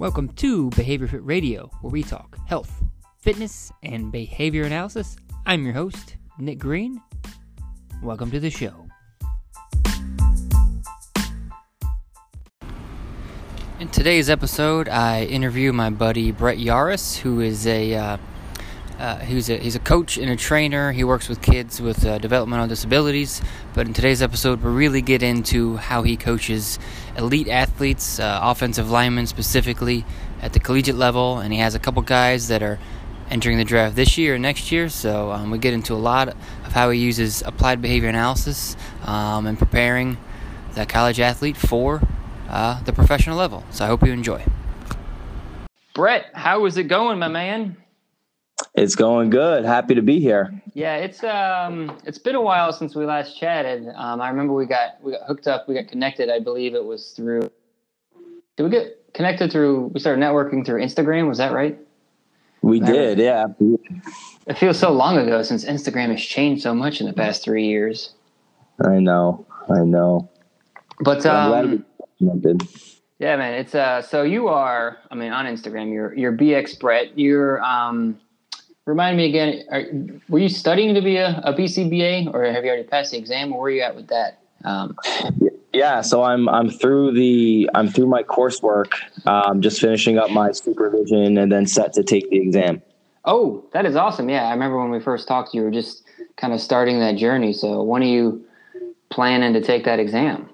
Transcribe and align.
Welcome 0.00 0.28
to 0.36 0.70
Behavior 0.70 1.06
Fit 1.06 1.22
Radio, 1.26 1.70
where 1.82 1.90
we 1.90 2.02
talk 2.02 2.38
health, 2.46 2.82
fitness, 3.18 3.70
and 3.82 4.10
behavior 4.10 4.62
analysis. 4.62 5.14
I'm 5.44 5.62
your 5.62 5.74
host, 5.74 6.16
Nick 6.38 6.58
Green. 6.58 7.02
Welcome 8.02 8.30
to 8.30 8.40
the 8.40 8.48
show. 8.48 8.86
In 13.78 13.90
today's 13.90 14.30
episode, 14.30 14.88
I 14.88 15.24
interview 15.24 15.70
my 15.70 15.90
buddy 15.90 16.32
Brett 16.32 16.56
Yaris, 16.56 17.18
who 17.18 17.40
is 17.40 17.66
a 17.66 17.94
uh, 17.94 18.16
uh, 19.00 19.16
he's 19.20 19.48
a 19.48 19.56
he's 19.56 19.74
a 19.74 19.80
coach 19.80 20.18
and 20.18 20.30
a 20.30 20.36
trainer. 20.36 20.92
He 20.92 21.04
works 21.04 21.26
with 21.26 21.40
kids 21.40 21.80
with 21.80 22.04
uh, 22.04 22.18
developmental 22.18 22.66
disabilities. 22.66 23.40
But 23.72 23.86
in 23.86 23.94
today's 23.94 24.20
episode, 24.20 24.62
we'll 24.62 24.74
really 24.74 25.00
get 25.00 25.22
into 25.22 25.76
how 25.76 26.02
he 26.02 26.18
coaches 26.18 26.78
elite 27.16 27.48
athletes, 27.48 28.20
uh, 28.20 28.40
offensive 28.42 28.90
linemen 28.90 29.26
specifically 29.26 30.04
at 30.42 30.52
the 30.52 30.60
collegiate 30.60 30.96
level, 30.96 31.38
and 31.38 31.50
he 31.50 31.60
has 31.60 31.74
a 31.74 31.78
couple 31.78 32.02
guys 32.02 32.48
that 32.48 32.62
are 32.62 32.78
entering 33.30 33.56
the 33.56 33.64
draft 33.64 33.96
this 33.96 34.18
year 34.18 34.34
and 34.34 34.42
next 34.42 34.70
year. 34.70 34.90
So 34.90 35.32
um, 35.32 35.50
we 35.50 35.56
get 35.56 35.72
into 35.72 35.94
a 35.94 35.96
lot 35.96 36.28
of 36.28 36.72
how 36.72 36.90
he 36.90 37.00
uses 37.00 37.42
applied 37.42 37.80
behavior 37.80 38.10
analysis 38.10 38.76
um, 39.04 39.46
and 39.46 39.58
preparing 39.58 40.18
the 40.74 40.84
college 40.84 41.20
athlete 41.20 41.56
for 41.56 42.02
uh, 42.50 42.82
the 42.82 42.92
professional 42.92 43.38
level. 43.38 43.64
So 43.70 43.86
I 43.86 43.88
hope 43.88 44.04
you 44.04 44.12
enjoy. 44.12 44.44
Brett, 45.94 46.26
how 46.34 46.66
is 46.66 46.76
it 46.76 46.84
going, 46.84 47.18
my 47.18 47.28
man? 47.28 47.76
It's 48.74 48.94
going 48.94 49.30
good. 49.30 49.64
Happy 49.64 49.94
to 49.94 50.02
be 50.02 50.20
here. 50.20 50.62
Yeah, 50.74 50.96
it's 50.96 51.24
um, 51.24 51.98
it's 52.04 52.18
been 52.18 52.36
a 52.36 52.40
while 52.40 52.72
since 52.72 52.94
we 52.94 53.04
last 53.04 53.38
chatted. 53.38 53.88
Um, 53.94 54.20
I 54.20 54.28
remember 54.28 54.52
we 54.52 54.66
got 54.66 55.02
we 55.02 55.12
got 55.12 55.22
hooked 55.26 55.48
up, 55.48 55.68
we 55.68 55.74
got 55.74 55.88
connected. 55.88 56.30
I 56.30 56.38
believe 56.38 56.74
it 56.74 56.84
was 56.84 57.10
through. 57.10 57.50
Did 58.56 58.62
we 58.62 58.70
get 58.70 59.12
connected 59.12 59.50
through? 59.50 59.86
We 59.88 60.00
started 60.00 60.22
networking 60.22 60.64
through 60.64 60.82
Instagram. 60.82 61.26
Was 61.28 61.38
that 61.38 61.52
right? 61.52 61.78
We 62.62 62.78
did, 62.78 63.18
yeah. 63.18 63.46
It 64.46 64.58
feels 64.58 64.78
so 64.78 64.92
long 64.92 65.16
ago 65.16 65.42
since 65.42 65.64
Instagram 65.64 66.10
has 66.10 66.20
changed 66.20 66.62
so 66.62 66.74
much 66.74 67.00
in 67.00 67.06
the 67.06 67.12
past 67.12 67.42
three 67.42 67.66
years. 67.66 68.12
I 68.84 68.98
know, 68.98 69.46
I 69.70 69.80
know. 69.80 70.28
But 71.00 71.24
um, 71.24 71.84
yeah, 73.18 73.36
man, 73.36 73.54
it's 73.54 73.74
uh. 73.74 74.02
So 74.02 74.22
you 74.22 74.48
are, 74.48 74.98
I 75.10 75.14
mean, 75.14 75.32
on 75.32 75.46
Instagram, 75.46 75.92
you're 75.92 76.14
you're 76.14 76.32
BX 76.32 76.78
Brett. 76.78 77.18
You're 77.18 77.62
um 77.62 78.20
remind 78.86 79.16
me 79.16 79.26
again, 79.26 79.64
are, 79.70 79.84
were 80.28 80.38
you 80.38 80.48
studying 80.48 80.94
to 80.94 81.00
be 81.00 81.16
a, 81.16 81.40
a 81.44 81.52
BCBA 81.54 82.32
or 82.32 82.44
have 82.44 82.64
you 82.64 82.70
already 82.70 82.86
passed 82.86 83.12
the 83.12 83.18
exam? 83.18 83.50
Where 83.50 83.62
are 83.62 83.70
you 83.70 83.82
at 83.82 83.96
with 83.96 84.08
that? 84.08 84.38
Um, 84.64 84.96
yeah, 85.72 86.02
so 86.02 86.22
I'm 86.22 86.48
I'm 86.48 86.68
through 86.68 87.12
the 87.12 87.70
I'm 87.74 87.88
through 87.88 88.08
my 88.08 88.22
coursework, 88.22 88.92
um, 89.26 89.62
just 89.62 89.80
finishing 89.80 90.18
up 90.18 90.30
my 90.30 90.52
supervision 90.52 91.38
and 91.38 91.50
then 91.50 91.66
set 91.66 91.94
to 91.94 92.02
take 92.02 92.28
the 92.28 92.36
exam. 92.36 92.82
Oh, 93.24 93.64
that 93.72 93.86
is 93.86 93.96
awesome! 93.96 94.28
Yeah, 94.28 94.44
I 94.44 94.50
remember 94.50 94.78
when 94.78 94.90
we 94.90 95.00
first 95.00 95.28
talked, 95.28 95.54
you 95.54 95.62
were 95.62 95.70
just 95.70 96.04
kind 96.36 96.52
of 96.52 96.60
starting 96.60 97.00
that 97.00 97.16
journey. 97.16 97.52
So 97.52 97.82
when 97.82 98.02
are 98.02 98.06
you 98.06 98.44
planning 99.08 99.54
to 99.54 99.62
take 99.62 99.84
that 99.84 99.98
exam? 99.98 100.49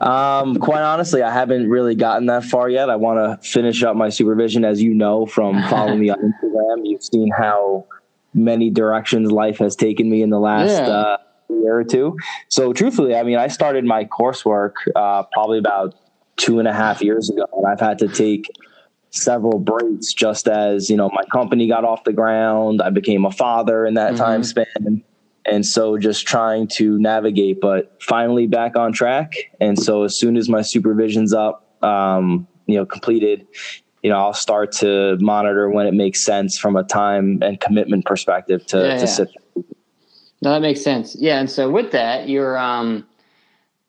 Um, 0.00 0.56
quite 0.56 0.82
honestly, 0.82 1.22
I 1.22 1.32
haven't 1.32 1.68
really 1.68 1.94
gotten 1.94 2.26
that 2.26 2.44
far 2.44 2.68
yet. 2.68 2.90
I 2.90 2.96
want 2.96 3.18
to 3.18 3.48
finish 3.48 3.82
up 3.82 3.96
my 3.96 4.08
supervision. 4.08 4.64
As 4.64 4.82
you 4.82 4.94
know 4.94 5.26
from 5.26 5.62
following 5.70 6.00
me 6.00 6.10
on 6.10 6.18
Instagram, 6.18 6.82
you've 6.84 7.02
seen 7.02 7.30
how 7.36 7.86
many 8.32 8.70
directions 8.70 9.30
life 9.30 9.58
has 9.58 9.76
taken 9.76 10.10
me 10.10 10.22
in 10.22 10.30
the 10.30 10.40
last 10.40 10.70
yeah. 10.70 10.88
uh, 10.88 11.16
year 11.48 11.78
or 11.78 11.84
two. 11.84 12.16
So, 12.48 12.72
truthfully, 12.72 13.14
I 13.14 13.22
mean, 13.22 13.38
I 13.38 13.48
started 13.48 13.84
my 13.84 14.04
coursework 14.04 14.72
uh, 14.94 15.24
probably 15.32 15.58
about 15.58 15.94
two 16.36 16.58
and 16.58 16.66
a 16.66 16.72
half 16.72 17.00
years 17.00 17.30
ago, 17.30 17.46
and 17.52 17.66
I've 17.66 17.80
had 17.80 17.98
to 18.00 18.08
take 18.08 18.50
several 19.10 19.60
breaks 19.60 20.12
just 20.12 20.48
as 20.48 20.90
you 20.90 20.96
know 20.96 21.08
my 21.10 21.22
company 21.32 21.68
got 21.68 21.84
off 21.84 22.04
the 22.04 22.12
ground. 22.12 22.82
I 22.82 22.90
became 22.90 23.24
a 23.24 23.30
father 23.30 23.86
in 23.86 23.94
that 23.94 24.14
mm-hmm. 24.14 24.22
time 24.22 24.44
span 24.44 25.04
and 25.46 25.64
so 25.66 25.98
just 25.98 26.26
trying 26.26 26.68
to 26.68 26.98
navigate 26.98 27.60
but 27.60 27.96
finally 28.02 28.46
back 28.46 28.76
on 28.76 28.92
track. 28.92 29.32
And 29.60 29.78
so 29.78 30.04
as 30.04 30.18
soon 30.18 30.36
as 30.36 30.48
my 30.48 30.62
supervision's 30.62 31.32
up 31.34 31.64
um, 31.82 32.46
you 32.66 32.76
know 32.76 32.86
completed 32.86 33.46
you 34.02 34.10
know 34.10 34.16
i'll 34.16 34.32
start 34.32 34.72
to 34.72 35.16
monitor 35.20 35.68
when 35.70 35.86
it 35.86 35.94
makes 35.94 36.24
sense 36.24 36.56
from 36.58 36.76
a 36.76 36.84
time 36.84 37.38
and 37.42 37.60
commitment 37.60 38.04
perspective 38.04 38.64
to, 38.66 38.78
yeah, 38.78 38.94
to 38.94 39.00
yeah. 39.00 39.04
sit 39.06 39.28
no 40.42 40.50
that 40.50 40.60
makes 40.60 40.82
sense. 40.82 41.16
Yeah 41.16 41.40
and 41.40 41.50
so 41.50 41.70
with 41.70 41.92
that 41.92 42.28
your 42.28 42.56
um 42.58 43.06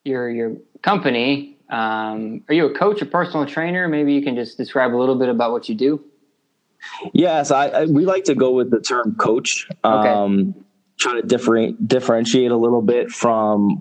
your 0.03 0.29
your 0.29 0.55
company 0.81 1.51
um, 1.67 2.43
are 2.47 2.53
you 2.53 2.67
a 2.67 2.73
coach 2.75 3.01
a 3.01 3.07
personal 3.07 3.47
trainer? 3.47 3.87
Maybe 3.87 4.13
you 4.13 4.21
can 4.21 4.35
just 4.35 4.55
describe 4.55 4.93
a 4.93 4.97
little 4.97 5.15
bit 5.15 5.29
about 5.29 5.51
what 5.51 5.67
you 5.67 5.73
do. 5.73 6.03
Yes 7.13 7.49
I, 7.49 7.67
I 7.69 7.85
we 7.85 8.05
like 8.05 8.25
to 8.25 8.35
go 8.35 8.51
with 8.51 8.71
the 8.71 8.79
term 8.79 9.15
coach. 9.15 9.67
Okay. 9.83 10.09
um 10.09 10.53
try 11.05 11.21
to 11.21 11.25
different, 11.25 11.87
differentiate 11.87 12.51
a 12.51 12.57
little 12.57 12.81
bit 12.81 13.11
from 13.11 13.79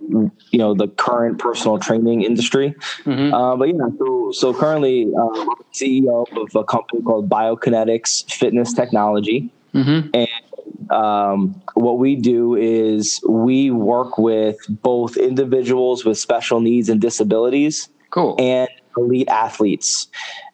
you 0.50 0.58
know 0.58 0.74
the 0.74 0.88
current 0.88 1.38
personal 1.38 1.78
training 1.78 2.22
industry. 2.22 2.74
Mm-hmm. 3.04 3.32
Uh, 3.32 3.56
but 3.56 3.68
yeah, 3.68 3.88
so 3.98 4.30
so 4.32 4.54
currently 4.54 5.10
uh, 5.16 5.40
I'm 5.40 5.48
CEO 5.72 6.26
of 6.36 6.54
a 6.54 6.64
company 6.64 7.02
called 7.02 7.28
Biokinetics 7.28 8.30
Fitness 8.30 8.72
Technology, 8.72 9.50
mm-hmm. 9.74 10.08
and 10.12 10.90
um, 10.90 11.62
what 11.74 11.98
we 11.98 12.14
do 12.16 12.56
is 12.56 13.20
we 13.28 13.70
work 13.70 14.18
with 14.18 14.56
both 14.68 15.16
individuals 15.16 16.04
with 16.04 16.18
special 16.18 16.60
needs 16.60 16.88
and 16.88 17.00
disabilities, 17.00 17.88
cool, 18.10 18.36
and 18.38 18.68
elite 18.96 19.28
athletes. 19.28 20.08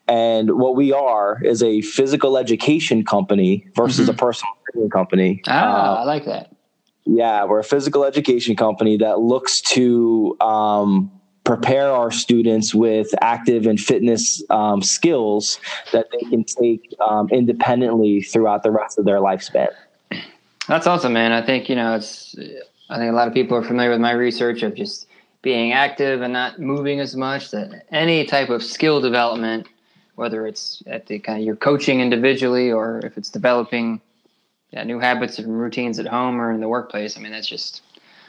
And 0.06 0.58
what 0.58 0.74
we 0.74 0.92
are 0.92 1.40
is 1.44 1.62
a 1.62 1.82
physical 1.82 2.36
education 2.36 3.04
company 3.04 3.66
versus 3.76 4.08
mm-hmm. 4.08 4.16
a 4.16 4.18
personal 4.18 4.52
training 4.72 4.90
company. 4.90 5.42
Ah, 5.46 5.98
uh, 5.98 6.00
I 6.00 6.04
like 6.04 6.24
that. 6.24 6.50
Yeah, 7.12 7.44
we're 7.44 7.58
a 7.58 7.64
physical 7.64 8.04
education 8.04 8.54
company 8.54 8.96
that 8.98 9.18
looks 9.18 9.60
to 9.62 10.36
um, 10.40 11.10
prepare 11.42 11.90
our 11.90 12.12
students 12.12 12.72
with 12.72 13.12
active 13.20 13.66
and 13.66 13.80
fitness 13.80 14.44
um, 14.48 14.80
skills 14.80 15.58
that 15.92 16.06
they 16.12 16.30
can 16.30 16.44
take 16.44 16.94
um, 17.04 17.28
independently 17.30 18.22
throughout 18.22 18.62
the 18.62 18.70
rest 18.70 18.96
of 18.96 19.06
their 19.06 19.18
lifespan. 19.18 19.70
That's 20.68 20.86
awesome, 20.86 21.12
man. 21.12 21.32
I 21.32 21.44
think 21.44 21.68
you 21.68 21.74
know 21.74 21.96
it's. 21.96 22.36
I 22.88 22.98
think 22.98 23.10
a 23.10 23.14
lot 23.14 23.26
of 23.26 23.34
people 23.34 23.56
are 23.56 23.64
familiar 23.64 23.90
with 23.90 24.00
my 24.00 24.12
research 24.12 24.62
of 24.62 24.76
just 24.76 25.08
being 25.42 25.72
active 25.72 26.22
and 26.22 26.32
not 26.32 26.60
moving 26.60 27.00
as 27.00 27.16
much. 27.16 27.50
That 27.50 27.86
any 27.90 28.24
type 28.24 28.50
of 28.50 28.62
skill 28.62 29.00
development 29.00 29.66
whether 30.20 30.46
it's 30.46 30.82
at 30.86 31.06
the 31.06 31.18
kind 31.18 31.38
of 31.38 31.46
you're 31.46 31.56
coaching 31.56 32.00
individually 32.00 32.70
or 32.70 33.00
if 33.04 33.16
it's 33.16 33.30
developing 33.30 34.02
yeah, 34.70 34.84
new 34.84 34.98
habits 34.98 35.38
and 35.38 35.58
routines 35.58 35.98
at 35.98 36.06
home 36.06 36.40
or 36.40 36.52
in 36.52 36.60
the 36.60 36.68
workplace. 36.68 37.16
I 37.16 37.20
mean, 37.20 37.32
that's 37.32 37.48
just 37.48 37.82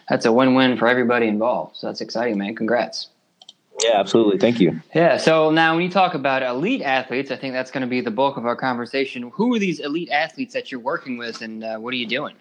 that's 0.10 0.26
a 0.26 0.32
win-win 0.32 0.78
for 0.78 0.88
everybody 0.88 1.28
involved. 1.28 1.78
So 1.78 1.88
that's 1.88 2.02
exciting, 2.02 2.38
man. 2.38 2.56
Congrats. 2.56 3.10
Yeah, 3.84 4.00
absolutely. 4.00 4.38
Thank 4.38 4.60
you. 4.60 4.82
Yeah. 4.94 5.18
So 5.18 5.50
now, 5.50 5.74
when 5.74 5.84
you 5.84 5.90
talk 5.90 6.14
about 6.14 6.44
elite 6.44 6.82
athletes, 6.82 7.32
I 7.32 7.36
think 7.36 7.54
that's 7.54 7.72
going 7.72 7.82
to 7.82 7.88
be 7.88 8.02
the 8.02 8.12
bulk 8.12 8.38
of 8.38 8.46
our 8.46 8.56
conversation. 8.56 9.32
Who 9.34 9.56
are 9.56 9.60
these 9.60 9.80
elite 9.80 10.10
athletes 10.12 10.54
that 10.54 10.72
you're 10.72 10.82
working 10.82 11.18
with, 11.18 11.42
and 11.42 11.64
uh, 11.64 11.78
what 11.78 11.94
are 11.94 11.98
you 11.98 12.08
doing? 12.08 12.36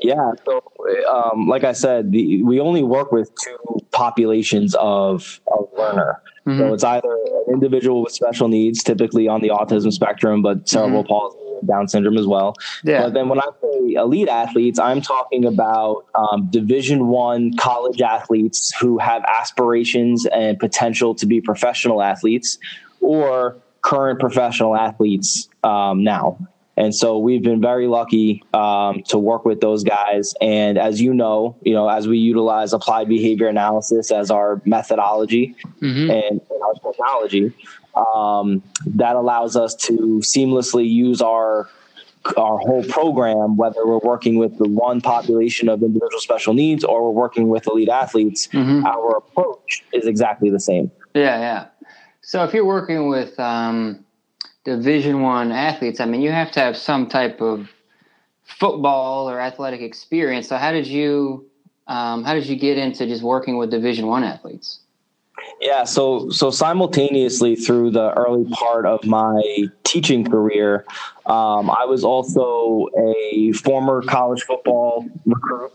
Yeah. 0.00 0.32
So, 0.44 0.62
um, 1.08 1.46
like 1.46 1.64
I 1.64 1.72
said, 1.72 2.10
the, 2.10 2.42
we 2.42 2.58
only 2.58 2.82
work 2.82 3.12
with 3.12 3.30
two 3.44 3.58
populations 3.92 4.74
of, 4.74 5.40
of 5.52 5.68
learner. 5.76 6.20
Mm-hmm. 6.46 6.58
So 6.58 6.74
it's 6.74 6.84
either 6.84 7.10
an 7.10 7.54
individual 7.54 8.02
with 8.02 8.12
special 8.12 8.48
needs, 8.48 8.82
typically 8.82 9.28
on 9.28 9.40
the 9.40 9.48
autism 9.48 9.92
spectrum, 9.92 10.42
but 10.42 10.68
cerebral 10.68 11.02
mm-hmm. 11.02 11.08
palsy, 11.08 11.38
Down 11.66 11.88
syndrome 11.88 12.18
as 12.18 12.26
well. 12.26 12.54
Yeah. 12.82 13.02
But 13.04 13.14
then 13.14 13.28
when 13.28 13.40
I 13.40 13.46
say 13.62 13.94
elite 13.94 14.28
athletes, 14.28 14.78
I'm 14.78 15.00
talking 15.00 15.46
about 15.46 16.04
um, 16.14 16.48
Division 16.50 17.08
One 17.08 17.56
college 17.56 18.02
athletes 18.02 18.74
who 18.78 18.98
have 18.98 19.22
aspirations 19.24 20.26
and 20.26 20.58
potential 20.58 21.14
to 21.14 21.26
be 21.26 21.40
professional 21.40 22.02
athletes, 22.02 22.58
or 23.00 23.56
current 23.80 24.18
professional 24.20 24.76
athletes 24.76 25.48
um, 25.62 26.02
now. 26.04 26.38
And 26.76 26.94
so 26.94 27.18
we've 27.18 27.42
been 27.42 27.60
very 27.60 27.86
lucky 27.86 28.42
um, 28.52 29.02
to 29.04 29.18
work 29.18 29.44
with 29.44 29.60
those 29.60 29.84
guys. 29.84 30.34
And 30.40 30.76
as 30.76 31.00
you 31.00 31.14
know, 31.14 31.56
you 31.62 31.72
know, 31.72 31.88
as 31.88 32.08
we 32.08 32.18
utilize 32.18 32.72
applied 32.72 33.08
behavior 33.08 33.48
analysis 33.48 34.10
as 34.10 34.30
our 34.30 34.60
methodology 34.64 35.54
mm-hmm. 35.80 36.10
and, 36.10 36.40
our 36.64 36.92
technology, 36.92 37.52
um, 37.94 38.62
that 38.86 39.16
allows 39.16 39.54
us 39.54 39.74
to 39.74 40.22
seamlessly 40.24 40.88
use 40.88 41.20
our 41.20 41.68
our 42.38 42.56
whole 42.56 42.82
program, 42.84 43.58
whether 43.58 43.86
we're 43.86 43.98
working 43.98 44.36
with 44.36 44.56
the 44.56 44.66
one 44.66 45.02
population 45.02 45.68
of 45.68 45.82
individual 45.82 46.20
special 46.20 46.54
needs 46.54 46.82
or 46.82 47.04
we're 47.04 47.10
working 47.10 47.48
with 47.48 47.66
elite 47.66 47.90
athletes, 47.90 48.46
mm-hmm. 48.46 48.86
our 48.86 49.18
approach 49.18 49.84
is 49.92 50.06
exactly 50.06 50.48
the 50.48 50.58
same. 50.58 50.90
Yeah, 51.14 51.38
yeah. 51.38 51.66
So 52.22 52.42
if 52.42 52.54
you're 52.54 52.64
working 52.64 53.08
with 53.08 53.38
um 53.38 54.03
division 54.64 55.22
one 55.22 55.52
athletes. 55.52 56.00
I 56.00 56.06
mean 56.06 56.22
you 56.22 56.32
have 56.32 56.50
to 56.52 56.60
have 56.60 56.76
some 56.76 57.08
type 57.08 57.40
of 57.40 57.68
football 58.44 59.28
or 59.28 59.40
athletic 59.40 59.80
experience. 59.80 60.48
So 60.48 60.56
how 60.56 60.72
did 60.72 60.86
you 60.86 61.46
um, 61.86 62.24
how 62.24 62.34
did 62.34 62.46
you 62.46 62.56
get 62.56 62.78
into 62.78 63.06
just 63.06 63.22
working 63.22 63.58
with 63.58 63.70
division 63.70 64.06
one 64.06 64.24
athletes? 64.24 64.80
Yeah, 65.60 65.84
so 65.84 66.30
so 66.30 66.50
simultaneously 66.50 67.56
through 67.56 67.90
the 67.90 68.12
early 68.14 68.48
part 68.50 68.86
of 68.86 69.04
my 69.04 69.66
teaching 69.84 70.24
career, 70.24 70.84
um, 71.26 71.70
I 71.70 71.84
was 71.84 72.04
also 72.04 72.88
a 72.98 73.52
former 73.52 74.02
college 74.02 74.42
football 74.42 75.06
recruit. 75.26 75.72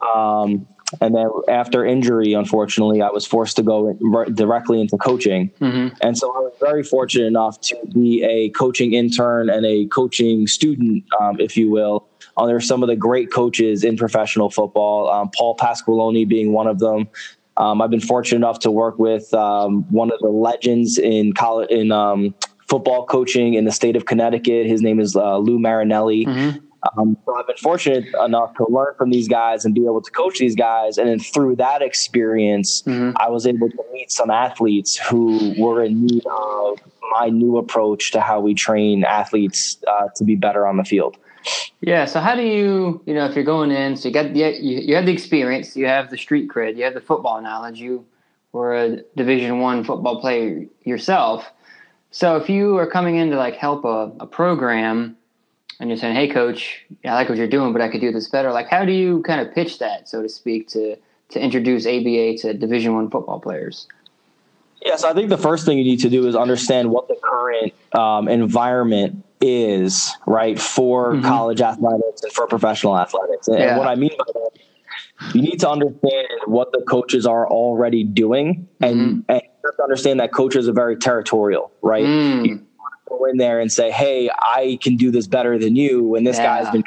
Um, 0.00 0.66
and 1.00 1.14
then 1.14 1.30
after 1.48 1.84
injury, 1.84 2.32
unfortunately, 2.32 3.02
I 3.02 3.10
was 3.10 3.26
forced 3.26 3.56
to 3.56 3.62
go 3.62 3.92
directly 4.34 4.80
into 4.80 4.96
coaching. 4.96 5.50
Mm-hmm. 5.60 5.96
And 6.00 6.18
so 6.18 6.28
I 6.34 6.40
was 6.40 6.52
very 6.60 6.82
fortunate 6.82 7.26
enough 7.26 7.60
to 7.62 7.76
be 7.92 8.24
a 8.24 8.50
coaching 8.50 8.94
intern 8.94 9.48
and 9.50 9.64
a 9.64 9.86
coaching 9.86 10.46
student, 10.46 11.04
um, 11.20 11.38
if 11.40 11.56
you 11.56 11.70
will, 11.70 12.08
under 12.36 12.60
some 12.60 12.82
of 12.82 12.88
the 12.88 12.96
great 12.96 13.32
coaches 13.32 13.84
in 13.84 13.96
professional 13.96 14.50
football. 14.50 15.08
Um, 15.10 15.30
Paul 15.36 15.56
Pasqualoni 15.56 16.26
being 16.26 16.52
one 16.52 16.66
of 16.66 16.78
them. 16.78 17.08
Um, 17.56 17.82
I've 17.82 17.90
been 17.90 18.00
fortunate 18.00 18.38
enough 18.38 18.60
to 18.60 18.70
work 18.70 18.98
with 18.98 19.32
um, 19.34 19.84
one 19.90 20.10
of 20.10 20.18
the 20.20 20.28
legends 20.28 20.98
in 20.98 21.34
college 21.34 21.70
in 21.70 21.92
um, 21.92 22.34
football 22.68 23.04
coaching 23.04 23.54
in 23.54 23.64
the 23.64 23.72
state 23.72 23.96
of 23.96 24.06
Connecticut. 24.06 24.66
His 24.66 24.80
name 24.80 24.98
is 24.98 25.14
uh, 25.14 25.38
Lou 25.38 25.58
Marinelli. 25.58 26.24
Mm-hmm. 26.24 26.66
Um, 26.96 27.16
so 27.24 27.36
I've 27.36 27.46
been 27.46 27.56
fortunate 27.56 28.06
enough 28.24 28.54
to 28.54 28.66
learn 28.68 28.94
from 28.96 29.10
these 29.10 29.28
guys 29.28 29.64
and 29.64 29.74
be 29.74 29.84
able 29.84 30.00
to 30.00 30.10
coach 30.10 30.38
these 30.38 30.56
guys. 30.56 30.98
And 30.98 31.08
then 31.08 31.18
through 31.18 31.56
that 31.56 31.82
experience, 31.82 32.82
mm-hmm. 32.82 33.16
I 33.16 33.28
was 33.28 33.46
able 33.46 33.68
to 33.70 33.84
meet 33.92 34.10
some 34.10 34.30
athletes 34.30 34.96
who 34.96 35.54
were 35.58 35.82
in 35.84 36.06
need 36.06 36.24
of 36.26 36.80
my 37.18 37.28
new 37.28 37.58
approach 37.58 38.12
to 38.12 38.20
how 38.20 38.40
we 38.40 38.54
train 38.54 39.04
athletes 39.04 39.76
uh, 39.86 40.08
to 40.16 40.24
be 40.24 40.36
better 40.36 40.66
on 40.66 40.76
the 40.76 40.84
field. 40.84 41.16
Yeah. 41.80 42.04
So 42.04 42.20
how 42.20 42.34
do 42.34 42.42
you, 42.42 43.02
you 43.06 43.14
know, 43.14 43.26
if 43.26 43.34
you're 43.34 43.44
going 43.44 43.70
in, 43.70 43.96
so 43.96 44.08
you 44.08 44.14
got 44.14 44.32
the, 44.32 44.40
you, 44.40 44.80
you 44.80 44.94
have 44.94 45.06
the 45.06 45.12
experience, 45.12 45.76
you 45.76 45.86
have 45.86 46.10
the 46.10 46.18
street 46.18 46.50
cred, 46.50 46.76
you 46.76 46.84
have 46.84 46.94
the 46.94 47.00
football 47.00 47.40
knowledge, 47.40 47.80
you 47.80 48.06
were 48.52 48.74
a 48.74 49.02
Division 49.16 49.60
One 49.60 49.84
football 49.84 50.20
player 50.20 50.66
yourself. 50.84 51.50
So 52.10 52.36
if 52.36 52.50
you 52.50 52.76
are 52.76 52.86
coming 52.86 53.16
in 53.16 53.30
to 53.30 53.36
like 53.36 53.56
help 53.56 53.84
a, 53.84 54.12
a 54.20 54.26
program 54.26 55.16
and 55.80 55.88
you're 55.88 55.96
saying, 55.96 56.14
"Hey, 56.14 56.28
coach, 56.28 56.84
I 57.04 57.14
like 57.14 57.28
what 57.28 57.38
you're 57.38 57.48
doing, 57.48 57.72
but 57.72 57.82
I 57.82 57.88
could 57.88 58.00
do 58.00 58.12
this 58.12 58.28
better." 58.28 58.52
Like, 58.52 58.68
how 58.68 58.84
do 58.84 58.92
you 58.92 59.22
kind 59.22 59.40
of 59.40 59.52
pitch 59.52 59.78
that, 59.78 60.08
so 60.08 60.22
to 60.22 60.28
speak, 60.28 60.68
to 60.68 60.96
to 61.30 61.40
introduce 61.40 61.86
ABA 61.86 62.38
to 62.38 62.54
Division 62.54 62.94
One 62.94 63.10
football 63.10 63.40
players? 63.40 63.88
Yes, 64.82 65.04
I 65.04 65.12
think 65.12 65.28
the 65.28 65.38
first 65.38 65.66
thing 65.66 65.76
you 65.78 65.84
need 65.84 66.00
to 66.00 66.08
do 66.08 66.26
is 66.26 66.36
understand 66.36 66.90
what 66.90 67.08
the 67.08 67.16
current 67.22 67.74
um, 67.92 68.28
environment 68.28 69.24
is, 69.40 70.14
right, 70.26 70.58
for 70.58 71.12
mm-hmm. 71.12 71.26
college 71.26 71.60
athletics 71.60 72.22
and 72.22 72.32
for 72.32 72.46
professional 72.46 72.96
athletics. 72.96 73.48
And, 73.48 73.58
yeah. 73.58 73.70
and 73.70 73.78
what 73.78 73.88
I 73.88 73.94
mean 73.94 74.10
by 74.18 74.24
that 74.26 74.50
you 75.34 75.42
need 75.42 75.58
to 75.60 75.68
understand 75.68 76.28
what 76.46 76.72
the 76.72 76.82
coaches 76.82 77.26
are 77.26 77.46
already 77.46 78.04
doing 78.04 78.68
and, 78.80 78.96
mm-hmm. 78.96 79.30
and 79.30 79.42
understand 79.82 80.20
that 80.20 80.32
coaches 80.32 80.68
are 80.68 80.72
very 80.72 80.96
territorial, 80.96 81.70
right? 81.82 82.04
Mm. 82.04 82.46
You 82.46 82.66
go 83.10 83.26
in 83.26 83.36
there 83.36 83.60
and 83.60 83.70
say, 83.70 83.90
Hey, 83.90 84.30
I 84.38 84.78
can 84.82 84.96
do 84.96 85.10
this 85.10 85.26
better 85.26 85.58
than 85.58 85.76
you 85.76 86.02
when 86.02 86.24
this 86.24 86.38
yeah. 86.38 86.62
guy's 86.62 86.72
been 86.72 86.84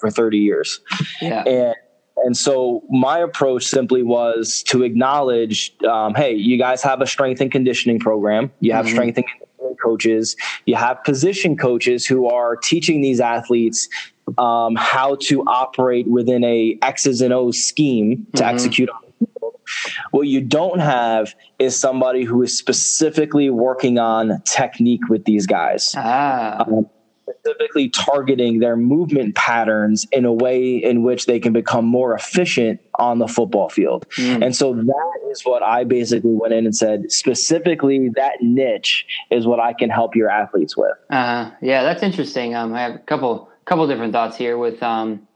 for 0.00 0.10
30 0.10 0.38
years. 0.38 0.80
Yeah. 1.20 1.42
And 1.46 1.74
and 2.24 2.36
so 2.36 2.82
my 2.90 3.18
approach 3.18 3.64
simply 3.64 4.02
was 4.02 4.62
to 4.68 4.82
acknowledge, 4.82 5.74
um, 5.88 6.14
hey, 6.14 6.34
you 6.34 6.58
guys 6.58 6.82
have 6.82 7.00
a 7.00 7.06
strength 7.06 7.40
and 7.40 7.50
conditioning 7.50 7.98
program. 7.98 8.50
You 8.60 8.72
have 8.72 8.84
mm-hmm. 8.84 8.94
strength 8.94 9.16
and 9.16 9.26
conditioning 9.26 9.76
coaches. 9.82 10.36
You 10.66 10.74
have 10.76 11.02
position 11.02 11.56
coaches 11.56 12.06
who 12.06 12.26
are 12.26 12.56
teaching 12.56 13.00
these 13.00 13.20
athletes 13.20 13.88
um, 14.38 14.76
how 14.76 15.16
to 15.22 15.42
operate 15.44 16.06
within 16.08 16.44
a 16.44 16.78
X's 16.82 17.20
and 17.20 17.32
O's 17.32 17.58
scheme 17.58 18.26
to 18.34 18.42
mm-hmm. 18.42 18.54
execute 18.54 18.90
on 18.90 19.09
what 20.10 20.26
you 20.26 20.40
don't 20.40 20.80
have 20.80 21.34
is 21.58 21.78
somebody 21.78 22.24
who 22.24 22.42
is 22.42 22.56
specifically 22.56 23.50
working 23.50 23.98
on 23.98 24.42
technique 24.44 25.08
with 25.08 25.24
these 25.24 25.46
guys. 25.46 25.94
Ah. 25.96 26.64
Um, 26.66 26.88
specifically 27.40 27.88
targeting 27.88 28.58
their 28.58 28.76
movement 28.76 29.34
patterns 29.34 30.06
in 30.12 30.24
a 30.24 30.32
way 30.32 30.76
in 30.76 31.02
which 31.02 31.26
they 31.26 31.38
can 31.38 31.52
become 31.52 31.84
more 31.84 32.14
efficient 32.14 32.80
on 32.98 33.18
the 33.18 33.28
football 33.28 33.68
field. 33.68 34.06
Mm. 34.16 34.46
And 34.46 34.56
so 34.56 34.74
that 34.74 35.18
is 35.30 35.42
what 35.44 35.62
I 35.62 35.84
basically 35.84 36.32
went 36.32 36.52
in 36.52 36.66
and 36.66 36.76
said 36.76 37.10
specifically 37.10 38.10
that 38.16 38.42
niche 38.42 39.06
is 39.30 39.46
what 39.46 39.60
I 39.60 39.72
can 39.72 39.90
help 39.90 40.14
your 40.16 40.28
athletes 40.28 40.76
with. 40.76 40.92
Uh, 41.08 41.50
yeah, 41.62 41.82
that's 41.82 42.02
interesting. 42.02 42.54
Um, 42.54 42.74
I 42.74 42.82
have 42.82 42.94
a 42.94 42.98
couple 42.98 43.48
couple 43.64 43.86
different 43.86 44.12
thoughts 44.12 44.36
here 44.36 44.58
with 44.58 44.82
um, 44.82 45.26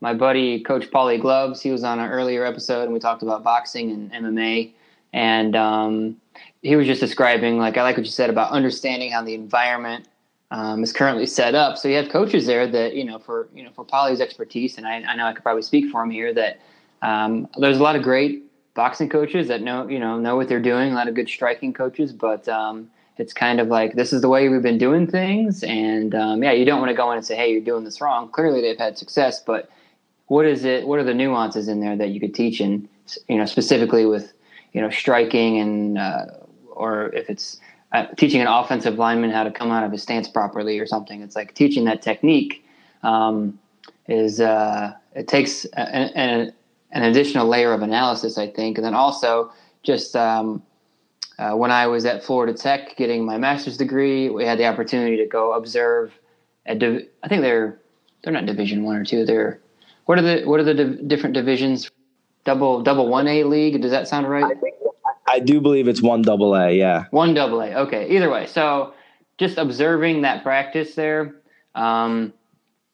my 0.00 0.14
buddy 0.14 0.60
Coach 0.60 0.90
Paulie 0.90 1.20
Gloves. 1.20 1.60
He 1.60 1.70
was 1.70 1.84
on 1.84 1.98
an 1.98 2.10
earlier 2.10 2.44
episode 2.44 2.84
and 2.84 2.92
we 2.92 2.98
talked 2.98 3.22
about 3.22 3.44
boxing 3.44 3.90
and 3.90 4.12
MMA. 4.12 4.72
And 5.12 5.56
um, 5.56 6.16
he 6.62 6.76
was 6.76 6.86
just 6.86 7.00
describing, 7.00 7.58
like, 7.58 7.76
I 7.76 7.82
like 7.82 7.96
what 7.96 8.06
you 8.06 8.12
said 8.12 8.30
about 8.30 8.52
understanding 8.52 9.10
how 9.10 9.22
the 9.22 9.34
environment 9.34 10.06
um, 10.50 10.82
is 10.82 10.92
currently 10.92 11.26
set 11.26 11.54
up. 11.54 11.76
So 11.76 11.88
you 11.88 11.96
have 11.96 12.08
coaches 12.08 12.46
there 12.46 12.66
that, 12.68 12.94
you 12.94 13.04
know, 13.04 13.18
for, 13.18 13.48
you 13.54 13.62
know, 13.62 13.70
for 13.70 13.84
Paulie's 13.84 14.20
expertise, 14.20 14.78
and 14.78 14.86
I, 14.86 15.02
I 15.02 15.16
know 15.16 15.26
I 15.26 15.32
could 15.32 15.42
probably 15.42 15.62
speak 15.62 15.90
for 15.90 16.02
him 16.02 16.10
here, 16.10 16.32
that 16.34 16.60
um, 17.02 17.48
there's 17.58 17.78
a 17.78 17.82
lot 17.82 17.96
of 17.96 18.02
great 18.02 18.44
boxing 18.74 19.08
coaches 19.08 19.48
that 19.48 19.62
know, 19.62 19.88
you 19.88 19.98
know, 19.98 20.18
know 20.18 20.36
what 20.36 20.48
they're 20.48 20.60
doing, 20.60 20.92
a 20.92 20.94
lot 20.94 21.08
of 21.08 21.14
good 21.14 21.28
striking 21.28 21.72
coaches, 21.72 22.12
but 22.12 22.48
um, 22.48 22.88
it's 23.20 23.32
kind 23.32 23.60
of 23.60 23.68
like 23.68 23.94
this 23.94 24.12
is 24.12 24.22
the 24.22 24.28
way 24.28 24.48
we've 24.48 24.62
been 24.62 24.78
doing 24.78 25.06
things 25.06 25.62
and 25.62 26.14
um, 26.14 26.42
yeah 26.42 26.52
you 26.52 26.64
don't 26.64 26.80
want 26.80 26.88
to 26.88 26.96
go 26.96 27.10
in 27.10 27.18
and 27.18 27.26
say 27.26 27.36
hey 27.36 27.52
you're 27.52 27.60
doing 27.60 27.84
this 27.84 28.00
wrong 28.00 28.28
clearly 28.30 28.62
they've 28.62 28.78
had 28.78 28.96
success 28.96 29.40
but 29.40 29.68
what 30.30 30.46
is 30.46 30.64
it 30.64 30.86
what 30.86 31.00
are 31.00 31.04
the 31.04 31.12
nuances 31.12 31.66
in 31.66 31.80
there 31.80 31.96
that 31.96 32.10
you 32.10 32.20
could 32.20 32.32
teach 32.32 32.60
and 32.60 32.88
you 33.28 33.36
know 33.36 33.44
specifically 33.44 34.06
with 34.06 34.32
you 34.72 34.80
know 34.80 34.88
striking 34.88 35.58
and 35.58 35.98
uh, 35.98 36.26
or 36.70 37.08
if 37.08 37.28
it's 37.28 37.58
uh, 37.90 38.06
teaching 38.16 38.40
an 38.40 38.46
offensive 38.46 38.96
lineman 38.96 39.30
how 39.30 39.42
to 39.42 39.50
come 39.50 39.72
out 39.72 39.82
of 39.82 39.90
his 39.90 40.02
stance 40.02 40.28
properly 40.28 40.78
or 40.78 40.86
something 40.86 41.20
it's 41.20 41.34
like 41.34 41.52
teaching 41.54 41.84
that 41.84 42.00
technique 42.00 42.64
um, 43.02 43.58
is 44.06 44.40
uh, 44.40 44.92
it 45.16 45.26
takes 45.26 45.64
an, 45.74 46.52
an, 46.92 47.02
additional 47.02 47.48
layer 47.48 47.72
of 47.72 47.82
analysis 47.82 48.38
i 48.38 48.46
think 48.46 48.78
and 48.78 48.86
then 48.86 48.94
also 48.94 49.52
just 49.82 50.14
um, 50.14 50.62
uh, 51.38 51.56
when 51.56 51.70
I 51.70 51.86
was 51.86 52.04
at 52.04 52.22
Florida 52.22 52.52
Tech 52.52 52.98
getting 52.98 53.24
my 53.24 53.38
master's 53.38 53.78
degree, 53.78 54.28
we 54.28 54.44
had 54.44 54.58
the 54.58 54.66
opportunity 54.66 55.16
to 55.16 55.24
go 55.24 55.54
observe. 55.54 56.12
Div- 56.66 57.08
I 57.22 57.28
think 57.28 57.40
they're 57.40 57.80
they're 58.22 58.34
not 58.34 58.44
Division 58.44 58.84
One 58.84 58.96
or 58.96 59.06
two. 59.06 59.24
They're 59.24 59.58
what 60.10 60.18
are 60.18 60.22
the 60.22 60.44
what 60.44 60.58
are 60.58 60.64
the 60.64 60.74
div- 60.74 61.06
different 61.06 61.34
divisions? 61.34 61.88
Double 62.44 62.82
double 62.82 63.06
one 63.06 63.28
A 63.28 63.44
league. 63.44 63.80
Does 63.80 63.92
that 63.92 64.08
sound 64.08 64.28
right? 64.28 64.42
I, 64.42 64.58
think, 64.58 64.74
I 65.28 65.38
do 65.38 65.60
believe 65.60 65.86
it's 65.86 66.02
one 66.02 66.20
double 66.22 66.56
A. 66.56 66.72
Yeah, 66.72 67.04
one 67.12 67.32
double 67.32 67.60
A. 67.60 67.72
Okay. 67.82 68.10
Either 68.10 68.28
way, 68.28 68.48
so 68.48 68.92
just 69.38 69.56
observing 69.56 70.22
that 70.22 70.42
practice 70.42 70.96
there. 70.96 71.36
Um, 71.76 72.32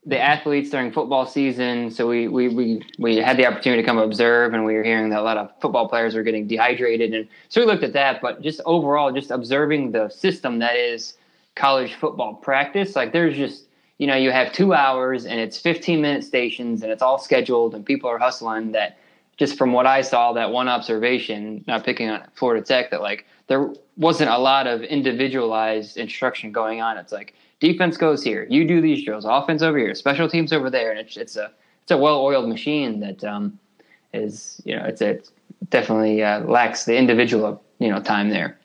the 0.05 0.21
athletes 0.21 0.69
during 0.69 0.93
football 0.93 1.25
season. 1.25 1.91
So 1.91 2.07
we, 2.07 2.29
we, 2.29 2.49
we, 2.49 2.83
we 2.99 3.17
had 3.17 3.39
the 3.39 3.47
opportunity 3.47 3.83
to 3.83 3.87
come 3.87 3.99
observe 3.99 4.53
and 4.55 4.65
we 4.65 4.75
were 4.75 4.85
hearing 4.85 5.09
that 5.11 5.19
a 5.19 5.23
lot 5.23 5.37
of 5.37 5.51
football 5.61 5.89
players 5.89 6.15
were 6.15 6.23
getting 6.23 6.47
dehydrated. 6.47 7.13
And 7.13 7.27
so 7.49 7.61
we 7.61 7.67
looked 7.67 7.83
at 7.83 7.93
that, 7.95 8.21
but 8.23 8.41
just 8.41 8.61
overall, 8.67 9.11
just 9.11 9.33
observing 9.33 9.91
the 9.91 10.09
system 10.09 10.61
that 10.61 10.77
is 10.77 11.15
college 11.57 11.95
football 11.95 12.35
practice. 12.35 12.95
Like 12.95 13.13
there's 13.13 13.37
just, 13.37 13.65
you 13.99 14.07
know, 14.07 14.17
you 14.17 14.31
have 14.31 14.53
two 14.53 14.75
hours 14.75 15.25
and 15.27 15.41
it's 15.41 15.59
15 15.59 16.01
minute 16.01 16.25
stations 16.25 16.83
and 16.83 16.93
it's 16.93 17.03
all 17.03 17.19
scheduled 17.19 17.75
and 17.75 17.85
people 17.85 18.11
are 18.11 18.19
hustling 18.19 18.73
that 18.73 18.99
just 19.37 19.57
from 19.59 19.73
what 19.73 19.87
I 19.87 20.01
saw, 20.01 20.33
that 20.33 20.51
one 20.51 20.69
observation, 20.69 21.65
not 21.67 21.85
picking 21.85 22.09
on 22.09 22.27
Florida 22.35 22.65
Tech, 22.65 22.91
that 22.91 23.01
like 23.01 23.27
there 23.49 23.73
wasn't 23.97 24.31
a 24.31 24.39
lot 24.39 24.67
of 24.67 24.83
individualized 24.83 25.97
instruction 25.97 26.53
going 26.53 26.81
on. 26.81 26.97
It's 26.97 27.13
like, 27.13 27.35
defense 27.61 27.97
goes 27.97 28.23
here. 28.23 28.47
You 28.51 28.67
do 28.67 28.81
these 28.81 29.05
drills. 29.05 29.25
Offense 29.25 29.63
over 29.63 29.79
here. 29.79 29.95
Special 29.95 30.29
teams 30.29 30.53
over 30.53 30.71
there. 30.71 30.91
And 30.91 31.01
it's 31.01 31.17
it's 31.17 31.37
a 31.37 31.53
it's 31.83 31.91
a 31.91 31.97
well 31.97 32.21
oiled 32.21 32.49
machine 32.49 33.01
that 33.01 33.23
um, 33.25 33.59
is 34.13 34.61
you 34.65 34.77
know 34.77 34.85
it's 34.85 35.31
definitely 35.69 36.23
uh, 36.23 36.41
lacks 36.41 36.85
the 36.85 36.97
individual 36.97 37.63
you 37.79 37.89
know 37.89 38.01
time 38.01 38.31
there. 38.31 38.59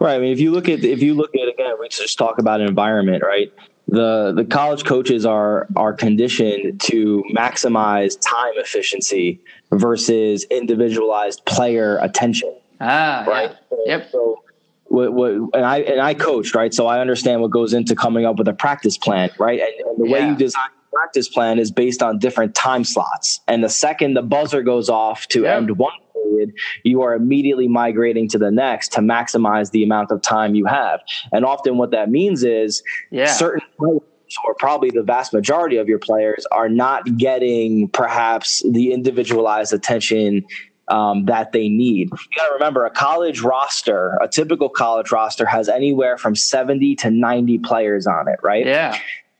Right. 0.00 0.14
I 0.14 0.18
mean, 0.18 0.32
if 0.32 0.40
you 0.40 0.52
look 0.52 0.68
at 0.68 0.84
if 0.84 1.02
you 1.02 1.14
look 1.14 1.34
at 1.34 1.48
again, 1.48 1.74
we 1.80 1.88
just 1.88 2.18
talk 2.18 2.38
about 2.38 2.60
environment, 2.60 3.22
right? 3.24 3.52
The 3.88 4.32
the 4.34 4.44
college 4.44 4.84
coaches 4.84 5.24
are 5.24 5.68
are 5.76 5.92
conditioned 5.92 6.80
to 6.82 7.22
maximize 7.34 8.18
time 8.20 8.54
efficiency 8.56 9.40
versus 9.70 10.44
individualized 10.50 11.44
player 11.44 11.98
attention. 11.98 12.52
Ah, 12.80 13.24
right. 13.26 13.52
Yeah. 13.70 13.98
Yep. 13.98 14.10
So 14.10 14.42
what, 14.88 15.12
what, 15.12 15.30
and 15.30 15.64
I 15.64 15.78
and 15.78 16.00
I 16.00 16.14
coached 16.14 16.54
right, 16.54 16.72
so 16.72 16.86
I 16.86 17.00
understand 17.00 17.42
what 17.42 17.50
goes 17.50 17.72
into 17.72 17.94
coming 17.94 18.24
up 18.24 18.38
with 18.38 18.48
a 18.48 18.54
practice 18.54 18.98
plan, 18.98 19.30
right? 19.38 19.60
And, 19.60 19.88
and 19.88 20.04
the 20.04 20.08
yeah. 20.08 20.12
way 20.12 20.28
you 20.28 20.36
design 20.36 20.68
a 20.68 20.94
practice 20.94 21.28
plan 21.28 21.58
is 21.58 21.70
based 21.70 22.02
on 22.02 22.18
different 22.18 22.54
time 22.54 22.84
slots. 22.84 23.40
And 23.46 23.62
the 23.62 23.68
second 23.68 24.14
the 24.14 24.22
buzzer 24.22 24.62
goes 24.62 24.88
off 24.88 25.26
to 25.28 25.42
yeah. 25.42 25.56
end 25.56 25.76
one 25.78 25.92
period, 26.14 26.52
you 26.84 27.02
are 27.02 27.14
immediately 27.14 27.68
migrating 27.68 28.28
to 28.28 28.38
the 28.38 28.50
next 28.50 28.92
to 28.92 29.00
maximize 29.00 29.70
the 29.70 29.82
amount 29.82 30.10
of 30.10 30.22
time 30.22 30.54
you 30.54 30.66
have. 30.66 31.00
And 31.32 31.44
often, 31.44 31.78
what 31.78 31.90
that 31.90 32.10
means 32.10 32.44
is 32.44 32.82
yeah. 33.10 33.26
certain 33.26 33.65
or 33.78 34.54
probably 34.58 34.90
the 34.90 35.02
vast 35.02 35.32
majority 35.32 35.76
of 35.76 35.88
your 35.88 35.98
players 35.98 36.46
are 36.50 36.68
not 36.68 37.16
getting 37.16 37.88
perhaps 37.88 38.62
the 38.70 38.92
individualized 38.92 39.72
attention 39.72 40.44
um, 40.88 41.24
that 41.26 41.52
they 41.52 41.68
need. 41.68 42.10
You 42.10 42.36
got 42.36 42.48
to 42.48 42.54
remember 42.54 42.84
a 42.84 42.90
college 42.90 43.40
roster, 43.40 44.18
a 44.22 44.28
typical 44.28 44.68
college 44.68 45.10
roster 45.10 45.46
has 45.46 45.68
anywhere 45.68 46.16
from 46.16 46.34
70 46.34 46.96
to 46.96 47.10
90 47.10 47.58
players 47.58 48.06
on 48.06 48.28
it, 48.28 48.38
right? 48.42 48.66
Yeah. 48.66 48.98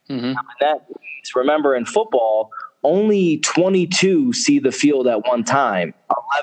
Mm-hmm. 0.09 0.35
that 0.61 0.87
remember 1.35 1.75
in 1.75 1.85
football, 1.85 2.50
only 2.85 3.38
22 3.38 4.33
see 4.33 4.61
the 4.61 4.71
field 4.71 5.09
at 5.09 5.26
one 5.26 5.43
time, 5.43 5.93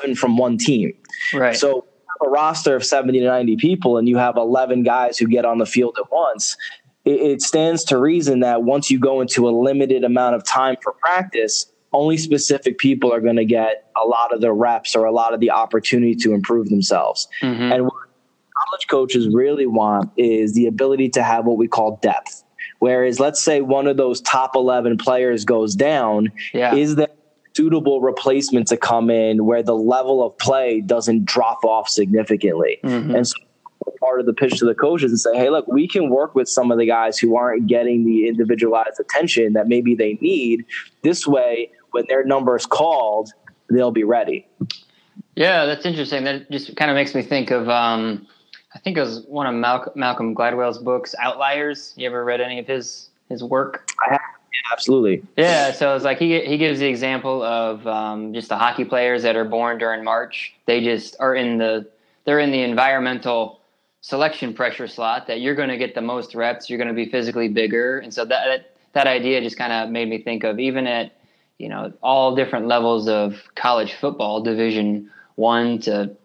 11 0.01 0.15
from 0.15 0.35
one 0.35 0.57
team. 0.57 0.93
Right. 1.33 1.55
So 1.55 1.85
a 2.21 2.29
roster 2.29 2.75
of 2.75 2.83
70 2.83 3.19
to 3.19 3.25
90 3.25 3.57
people 3.57 3.97
and 3.97 4.07
you 4.07 4.17
have 4.17 4.35
11 4.35 4.83
guys 4.83 5.17
who 5.17 5.27
get 5.27 5.45
on 5.45 5.57
the 5.57 5.65
field 5.65 5.97
at 5.97 6.11
once, 6.11 6.57
it, 7.05 7.11
it 7.11 7.41
stands 7.41 7.83
to 7.85 7.97
reason 7.97 8.41
that 8.41 8.63
once 8.63 8.89
you 8.89 8.99
go 8.99 9.21
into 9.21 9.47
a 9.47 9.51
limited 9.51 10.03
amount 10.03 10.35
of 10.35 10.43
time 10.43 10.75
for 10.81 10.93
practice, 10.93 11.71
only 11.91 12.17
specific 12.17 12.77
people 12.77 13.13
are 13.13 13.21
going 13.21 13.35
to 13.35 13.45
get 13.45 13.91
a 14.01 14.05
lot 14.05 14.33
of 14.33 14.41
the 14.41 14.51
reps 14.51 14.95
or 14.95 15.05
a 15.05 15.11
lot 15.11 15.33
of 15.33 15.39
the 15.39 15.51
opportunity 15.51 16.15
to 16.15 16.33
improve 16.33 16.69
themselves. 16.69 17.27
Mm-hmm. 17.41 17.71
And 17.71 17.83
what 17.85 17.93
college 17.93 18.87
coaches 18.89 19.27
really 19.27 19.67
want 19.67 20.11
is 20.17 20.53
the 20.53 20.65
ability 20.65 21.09
to 21.09 21.23
have 21.23 21.45
what 21.45 21.57
we 21.57 21.67
call 21.67 21.99
depth. 22.01 22.43
Whereas, 22.79 23.19
let's 23.19 23.41
say 23.41 23.61
one 23.61 23.87
of 23.87 23.97
those 23.97 24.19
top 24.21 24.55
11 24.55 24.97
players 24.97 25.45
goes 25.45 25.75
down, 25.75 26.31
yeah. 26.53 26.75
is 26.75 26.95
there 26.95 27.07
suitable 27.55 28.01
replacement 28.01 28.67
to 28.69 28.77
come 28.77 29.09
in 29.09 29.45
where 29.45 29.63
the 29.63 29.75
level 29.75 30.25
of 30.25 30.37
play 30.37 30.81
doesn't 30.81 31.23
drop 31.25 31.63
off 31.63 31.87
significantly? 31.87 32.79
Mm-hmm. 32.83 33.15
And 33.15 33.27
so 33.27 33.35
part 33.99 34.19
of 34.19 34.25
the 34.25 34.33
pitch 34.33 34.57
to 34.59 34.65
the 34.65 34.75
coaches 34.75 35.11
and 35.11 35.19
say, 35.19 35.35
hey, 35.35 35.49
look, 35.49 35.67
we 35.67 35.87
can 35.87 36.09
work 36.09 36.35
with 36.35 36.47
some 36.49 36.71
of 36.71 36.77
the 36.77 36.85
guys 36.85 37.17
who 37.17 37.35
aren't 37.35 37.67
getting 37.67 38.05
the 38.05 38.27
individualized 38.27 38.99
attention 38.99 39.53
that 39.53 39.67
maybe 39.67 39.95
they 39.95 40.17
need. 40.21 40.65
This 41.01 41.27
way, 41.27 41.71
when 41.91 42.05
their 42.07 42.23
number 42.23 42.55
is 42.55 42.65
called, 42.65 43.31
they'll 43.69 43.91
be 43.91 44.03
ready. 44.03 44.47
Yeah, 45.35 45.65
that's 45.65 45.85
interesting. 45.85 46.23
That 46.23 46.49
just 46.51 46.75
kind 46.75 46.91
of 46.91 46.95
makes 46.95 47.15
me 47.15 47.21
think 47.21 47.51
of, 47.51 47.69
um, 47.69 48.27
I 48.75 48.79
think 48.79 48.97
it 48.97 49.01
was 49.01 49.25
one 49.27 49.47
of 49.47 49.55
Malcolm, 49.55 49.93
Malcolm 49.95 50.35
Gladwell's 50.35 50.79
books, 50.79 51.15
Outliers. 51.19 51.93
You 51.95 52.07
ever 52.07 52.23
read 52.23 52.41
any 52.41 52.59
of 52.59 52.67
his 52.67 53.09
his 53.29 53.43
work? 53.43 53.89
I 54.05 54.11
have. 54.11 54.21
Yeah, 54.21 54.73
absolutely. 54.73 55.23
Yeah, 55.37 55.71
so 55.71 55.95
it's 55.95 56.05
like 56.05 56.19
he 56.19 56.41
he 56.45 56.57
gives 56.57 56.79
the 56.79 56.87
example 56.87 57.41
of 57.41 57.85
um, 57.87 58.33
just 58.33 58.49
the 58.49 58.57
hockey 58.57 58.85
players 58.85 59.23
that 59.23 59.35
are 59.35 59.45
born 59.45 59.79
during 59.79 60.03
March. 60.03 60.53
They 60.65 60.83
just 60.83 61.15
are 61.19 61.33
in 61.33 61.57
the 61.57 61.87
they're 62.25 62.39
in 62.39 62.51
the 62.51 62.61
environmental 62.61 63.59
selection 64.03 64.53
pressure 64.53 64.87
slot 64.87 65.27
that 65.27 65.39
you're 65.39 65.55
going 65.55 65.69
to 65.69 65.77
get 65.77 65.95
the 65.95 66.01
most 66.01 66.35
reps. 66.35 66.69
You're 66.69 66.77
going 66.77 66.89
to 66.89 66.93
be 66.93 67.09
physically 67.09 67.47
bigger, 67.47 67.99
and 67.99 68.13
so 68.13 68.25
that 68.25 68.69
that, 68.91 69.07
idea 69.07 69.41
just 69.41 69.57
kind 69.57 69.73
of 69.73 69.89
made 69.89 70.07
me 70.07 70.21
think 70.21 70.43
of 70.43 70.59
even 70.59 70.85
at 70.85 71.13
you 71.57 71.69
know 71.69 71.91
all 72.03 72.35
different 72.35 72.67
levels 72.67 73.07
of 73.07 73.41
college 73.55 73.93
football 73.93 74.41
division 74.41 75.09
one 75.35 75.79
to 75.79 76.15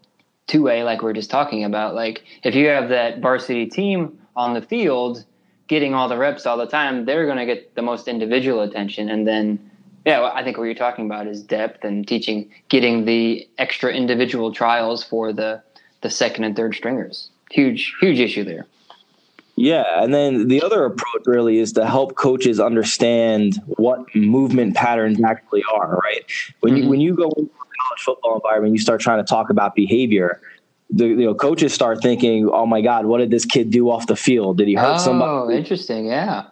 2a 0.49 0.85
like 0.85 1.03
we 1.03 1.11
are 1.11 1.15
just 1.15 1.31
talking 1.31 1.65
about 1.65 1.95
like 1.95 2.25
if 2.43 2.55
you 2.55 2.67
have 2.67 2.89
that 2.89 3.21
varsity 3.21 3.67
team 3.67 4.19
on 4.37 4.55
the 4.55 4.61
field 4.61 5.25
getting 5.67 5.95
all 5.95 6.09
the 6.09 6.17
reps 6.17 6.47
all 6.47 6.57
the 6.57 6.67
time 6.67 7.05
they're 7.05 7.27
going 7.27 7.39
to 7.39 7.47
get 7.47 7.75
the 7.75 7.83
most 7.83 8.09
individual 8.09 8.61
attention 8.63 9.09
and 9.09 9.27
then 9.27 9.59
yeah 10.05 10.31
i 10.35 10.43
think 10.43 10.57
what 10.57 10.65
you're 10.65 10.75
talking 10.75 11.07
about 11.07 11.27
is 11.27 11.43
depth 11.43 11.85
and 11.85 12.09
teaching 12.09 12.51
getting 12.69 13.05
the 13.05 13.49
extra 13.59 13.93
individual 13.93 14.53
trials 14.53 15.05
for 15.05 15.33
the 15.33 15.63
the 16.03 16.11
second 16.11 16.45
and 16.45 16.57
third 16.57 16.75
stringers 16.75 17.31
huge 17.51 17.95
huge 18.01 18.19
issue 18.19 18.45
there 18.45 18.67
yeah, 19.59 20.03
and 20.03 20.15
then 20.15 20.47
the 20.47 20.63
other 20.63 20.85
approach 20.85 21.23
really 21.27 21.59
is 21.59 21.73
to 21.73 21.85
help 21.85 22.15
coaches 22.15 22.61
understand 22.61 23.61
what 23.67 24.15
movement 24.15 24.77
patterns 24.77 25.21
actually 25.21 25.65
are. 25.75 25.97
Right 25.97 26.25
when 26.61 26.75
mm-hmm. 26.75 26.83
you 26.85 26.89
when 26.89 27.01
you 27.01 27.15
go 27.17 27.25
into 27.37 27.51
a 27.51 27.83
college 27.83 28.01
football 28.05 28.37
environment, 28.37 28.75
you 28.75 28.79
start 28.79 29.01
trying 29.01 29.19
to 29.19 29.29
talk 29.29 29.51
about 29.51 29.75
behavior. 29.75 30.41
The 30.91 31.07
you 31.09 31.17
know 31.17 31.35
coaches 31.35 31.75
start 31.75 32.01
thinking, 32.03 32.49
"Oh 32.49 32.67
my 32.67 32.83
God, 32.83 33.07
what 33.07 33.19
did 33.19 33.33
this 33.33 33.45
kid 33.45 33.71
do 33.71 33.91
off 33.91 34.07
the 34.07 34.15
field? 34.15 34.59
Did 34.59 34.69
he 34.69 34.75
hurt 34.75 34.95
oh, 34.95 34.99
somebody?" 34.99 35.31
Oh, 35.33 35.51
interesting. 35.51 36.07
Yeah. 36.07 36.45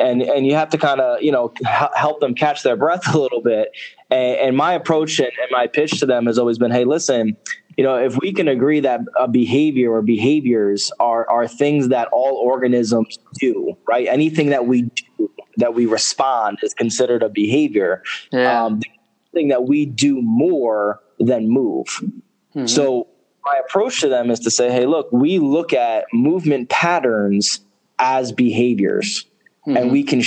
And 0.00 0.20
and 0.20 0.44
you 0.44 0.56
have 0.56 0.70
to 0.70 0.78
kind 0.78 1.00
of 1.00 1.22
you 1.22 1.30
know 1.30 1.54
help 1.94 2.18
them 2.18 2.34
catch 2.34 2.64
their 2.64 2.76
breath 2.76 3.14
a 3.14 3.18
little 3.18 3.40
bit. 3.40 3.70
And, 4.10 4.36
and 4.36 4.56
my 4.56 4.72
approach 4.72 5.20
and, 5.20 5.30
and 5.40 5.50
my 5.52 5.68
pitch 5.68 6.00
to 6.00 6.06
them 6.06 6.26
has 6.26 6.38
always 6.40 6.58
been, 6.58 6.72
"Hey, 6.72 6.84
listen." 6.84 7.36
You 7.80 7.86
know, 7.86 7.96
if 7.96 8.18
we 8.18 8.30
can 8.30 8.46
agree 8.46 8.80
that 8.80 9.00
a 9.18 9.26
behavior 9.26 9.90
or 9.90 10.02
behaviors 10.02 10.92
are 11.00 11.26
are 11.30 11.48
things 11.48 11.88
that 11.88 12.08
all 12.12 12.34
organisms 12.34 13.18
do, 13.38 13.74
right? 13.88 14.06
Anything 14.06 14.50
that 14.50 14.66
we 14.66 14.82
do 14.82 15.30
that 15.56 15.72
we 15.72 15.86
respond 15.86 16.58
is 16.62 16.74
considered 16.74 17.22
a 17.22 17.30
behavior. 17.30 18.02
Yeah. 18.32 18.64
Um, 18.64 18.82
thing 19.32 19.48
that 19.48 19.64
we 19.66 19.86
do 19.86 20.20
more 20.20 21.00
than 21.18 21.48
move. 21.48 21.86
Mm-hmm. 22.54 22.66
So 22.66 23.08
my 23.46 23.58
approach 23.66 24.02
to 24.02 24.10
them 24.10 24.30
is 24.30 24.40
to 24.40 24.50
say, 24.50 24.70
hey, 24.70 24.84
look, 24.84 25.10
we 25.10 25.38
look 25.38 25.72
at 25.72 26.04
movement 26.12 26.68
patterns 26.68 27.60
as 27.98 28.30
behaviors, 28.30 29.24
mm-hmm. 29.66 29.78
and 29.78 29.90
we 29.90 30.04
can 30.04 30.22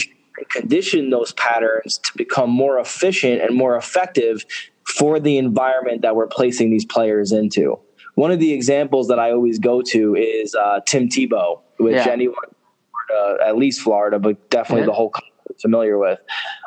condition 0.49 1.11
those 1.11 1.33
patterns 1.33 1.99
to 1.99 2.11
become 2.15 2.49
more 2.49 2.79
efficient 2.79 3.43
and 3.43 3.55
more 3.55 3.75
effective 3.75 4.43
for 4.87 5.19
the 5.19 5.37
environment 5.37 6.01
that 6.01 6.15
we're 6.15 6.27
placing 6.27 6.69
these 6.69 6.85
players 6.85 7.31
into. 7.31 7.79
One 8.15 8.31
of 8.31 8.39
the 8.39 8.53
examples 8.53 9.07
that 9.07 9.19
I 9.19 9.31
always 9.31 9.59
go 9.59 9.81
to 9.81 10.15
is 10.15 10.53
uh, 10.55 10.81
Tim 10.85 11.09
Tebow, 11.09 11.61
which 11.77 11.95
yeah. 11.95 12.09
anyone, 12.09 12.35
Florida, 13.07 13.43
at 13.43 13.57
least 13.57 13.81
Florida, 13.81 14.19
but 14.19 14.49
definitely 14.49 14.85
the 14.85 14.93
whole 14.93 15.09
country 15.09 15.31
is 15.49 15.61
familiar 15.61 15.97
with. 15.97 16.19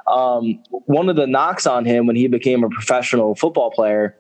Um, 0.07 0.63
one 0.71 1.09
of 1.09 1.17
the 1.17 1.27
knocks 1.27 1.67
on 1.67 1.85
him 1.85 2.07
when 2.07 2.17
he 2.17 2.27
became 2.27 2.65
a 2.65 2.69
professional 2.69 3.35
football 3.35 3.71
player 3.71 4.17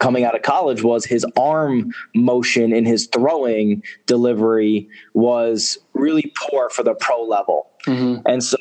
coming 0.00 0.24
out 0.24 0.34
of 0.34 0.42
college 0.42 0.82
was 0.82 1.04
his 1.04 1.26
arm 1.36 1.92
motion 2.14 2.72
in 2.72 2.84
his 2.84 3.06
throwing 3.06 3.82
delivery 4.06 4.88
was 5.14 5.78
really 5.94 6.32
poor 6.36 6.70
for 6.70 6.82
the 6.82 6.94
pro 6.94 7.22
level. 7.22 7.70
Mm-hmm. 7.86 8.22
And 8.26 8.42
so 8.42 8.56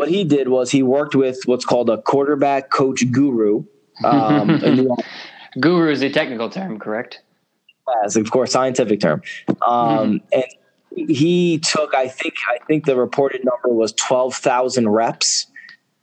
what 0.00 0.08
he 0.08 0.24
did 0.24 0.48
was 0.48 0.70
he 0.70 0.82
worked 0.82 1.14
with 1.14 1.42
what's 1.44 1.66
called 1.66 1.90
a 1.90 2.00
quarterback 2.00 2.70
coach 2.70 3.04
guru. 3.12 3.64
Um, 4.02 4.58
guru 5.60 5.90
is 5.90 6.00
a 6.00 6.08
technical 6.08 6.48
term, 6.48 6.78
correct? 6.78 7.20
Yes, 8.02 8.16
of 8.16 8.30
course, 8.30 8.50
scientific 8.50 9.00
term. 9.00 9.20
Um, 9.46 9.56
mm-hmm. 9.60 10.16
And 10.32 11.10
he 11.10 11.58
took, 11.58 11.94
I 11.94 12.08
think, 12.08 12.32
I 12.48 12.64
think 12.66 12.86
the 12.86 12.96
reported 12.96 13.44
number 13.44 13.76
was 13.76 13.92
twelve 13.92 14.34
thousand 14.34 14.88
reps 14.88 15.48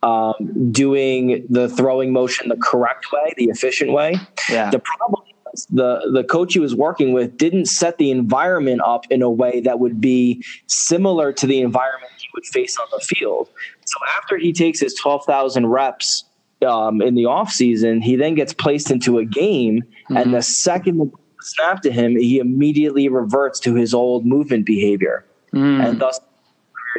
um, 0.03 0.71
doing 0.71 1.47
the 1.49 1.67
throwing 1.67 2.13
motion 2.13 2.49
the 2.49 2.57
correct 2.57 3.11
way, 3.11 3.33
the 3.35 3.45
efficient 3.45 3.93
way. 3.93 4.13
Yeah. 4.47 4.69
The 4.69 4.77
problem 4.77 5.23
the 5.71 6.09
the 6.13 6.23
coach 6.23 6.53
he 6.53 6.59
was 6.59 6.75
working 6.75 7.13
with 7.13 7.35
didn't 7.37 7.65
set 7.65 7.97
the 7.97 8.11
environment 8.11 8.81
up 8.85 9.05
in 9.09 9.23
a 9.23 9.29
way 9.29 9.61
that 9.61 9.79
would 9.79 9.99
be 9.99 10.45
similar 10.67 11.33
to 11.33 11.47
the 11.47 11.61
environment 11.61 12.11
would 12.37 12.45
face 12.45 12.77
on 12.77 12.85
the 12.91 13.03
field. 13.03 13.49
So 13.85 13.97
after 14.15 14.37
he 14.37 14.53
takes 14.53 14.79
his 14.79 14.93
12,000 14.93 15.65
reps 15.65 16.23
um, 16.65 17.01
in 17.01 17.15
the 17.15 17.23
offseason, 17.23 18.03
he 18.03 18.15
then 18.15 18.35
gets 18.35 18.53
placed 18.53 18.91
into 18.91 19.17
a 19.17 19.25
game. 19.25 19.81
Mm-hmm. 19.81 20.17
And 20.17 20.33
the 20.35 20.43
second 20.43 20.99
the 20.99 21.11
snap 21.41 21.81
to 21.81 21.91
him, 21.91 22.15
he 22.15 22.37
immediately 22.37 23.09
reverts 23.09 23.59
to 23.61 23.73
his 23.73 23.95
old 23.95 24.23
movement 24.23 24.67
behavior. 24.67 25.25
Mm. 25.51 25.83
And 25.83 25.99
thus, 25.99 26.19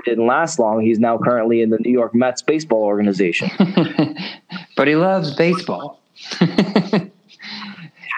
didn't 0.04 0.26
last 0.26 0.58
long. 0.58 0.80
He's 0.80 0.98
now 0.98 1.18
currently 1.18 1.62
in 1.62 1.70
the 1.70 1.78
New 1.78 1.92
York 1.92 2.14
Mets 2.14 2.42
baseball 2.42 2.82
organization. 2.82 3.50
but 4.76 4.88
he 4.88 4.96
loves 4.96 5.34
baseball. 5.34 6.00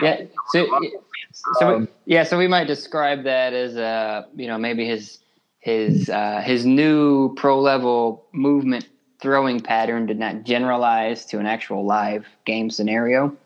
yeah. 0.03 0.23
So, 0.49 0.67
so 1.59 1.87
yeah, 2.07 2.25
so 2.25 2.39
we 2.39 2.49
might 2.49 2.67
describe 2.67 3.25
that 3.25 3.53
as 3.53 3.77
uh, 3.77 4.25
you 4.35 4.47
know, 4.47 4.59
maybe 4.59 4.87
his 4.87 5.19
his 5.61 6.09
uh, 6.09 6.41
his 6.45 6.67
new 6.67 7.35
pro 7.35 7.61
level 7.61 8.25
movement 8.33 8.89
throwing 9.21 9.61
pattern 9.61 10.07
did 10.07 10.19
not 10.19 10.45
generalize 10.45 11.27
to 11.27 11.39
an 11.39 11.47
actual 11.47 11.85
live 11.85 12.27
game 12.47 12.71
scenario. 12.71 13.37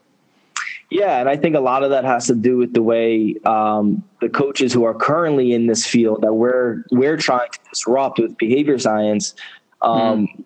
Yeah, 0.90 1.18
and 1.18 1.28
I 1.28 1.36
think 1.36 1.56
a 1.56 1.60
lot 1.60 1.82
of 1.82 1.90
that 1.90 2.04
has 2.04 2.28
to 2.28 2.34
do 2.36 2.56
with 2.56 2.72
the 2.72 2.82
way 2.82 3.34
um, 3.44 4.04
the 4.20 4.28
coaches 4.28 4.72
who 4.72 4.84
are 4.84 4.94
currently 4.94 5.52
in 5.52 5.66
this 5.66 5.84
field 5.84 6.22
that 6.22 6.34
we're 6.34 6.84
we're 6.92 7.16
trying 7.16 7.50
to 7.50 7.58
disrupt 7.70 8.20
with 8.20 8.38
behavior 8.38 8.78
science. 8.78 9.34
Um, 9.82 10.28
mm. 10.28 10.44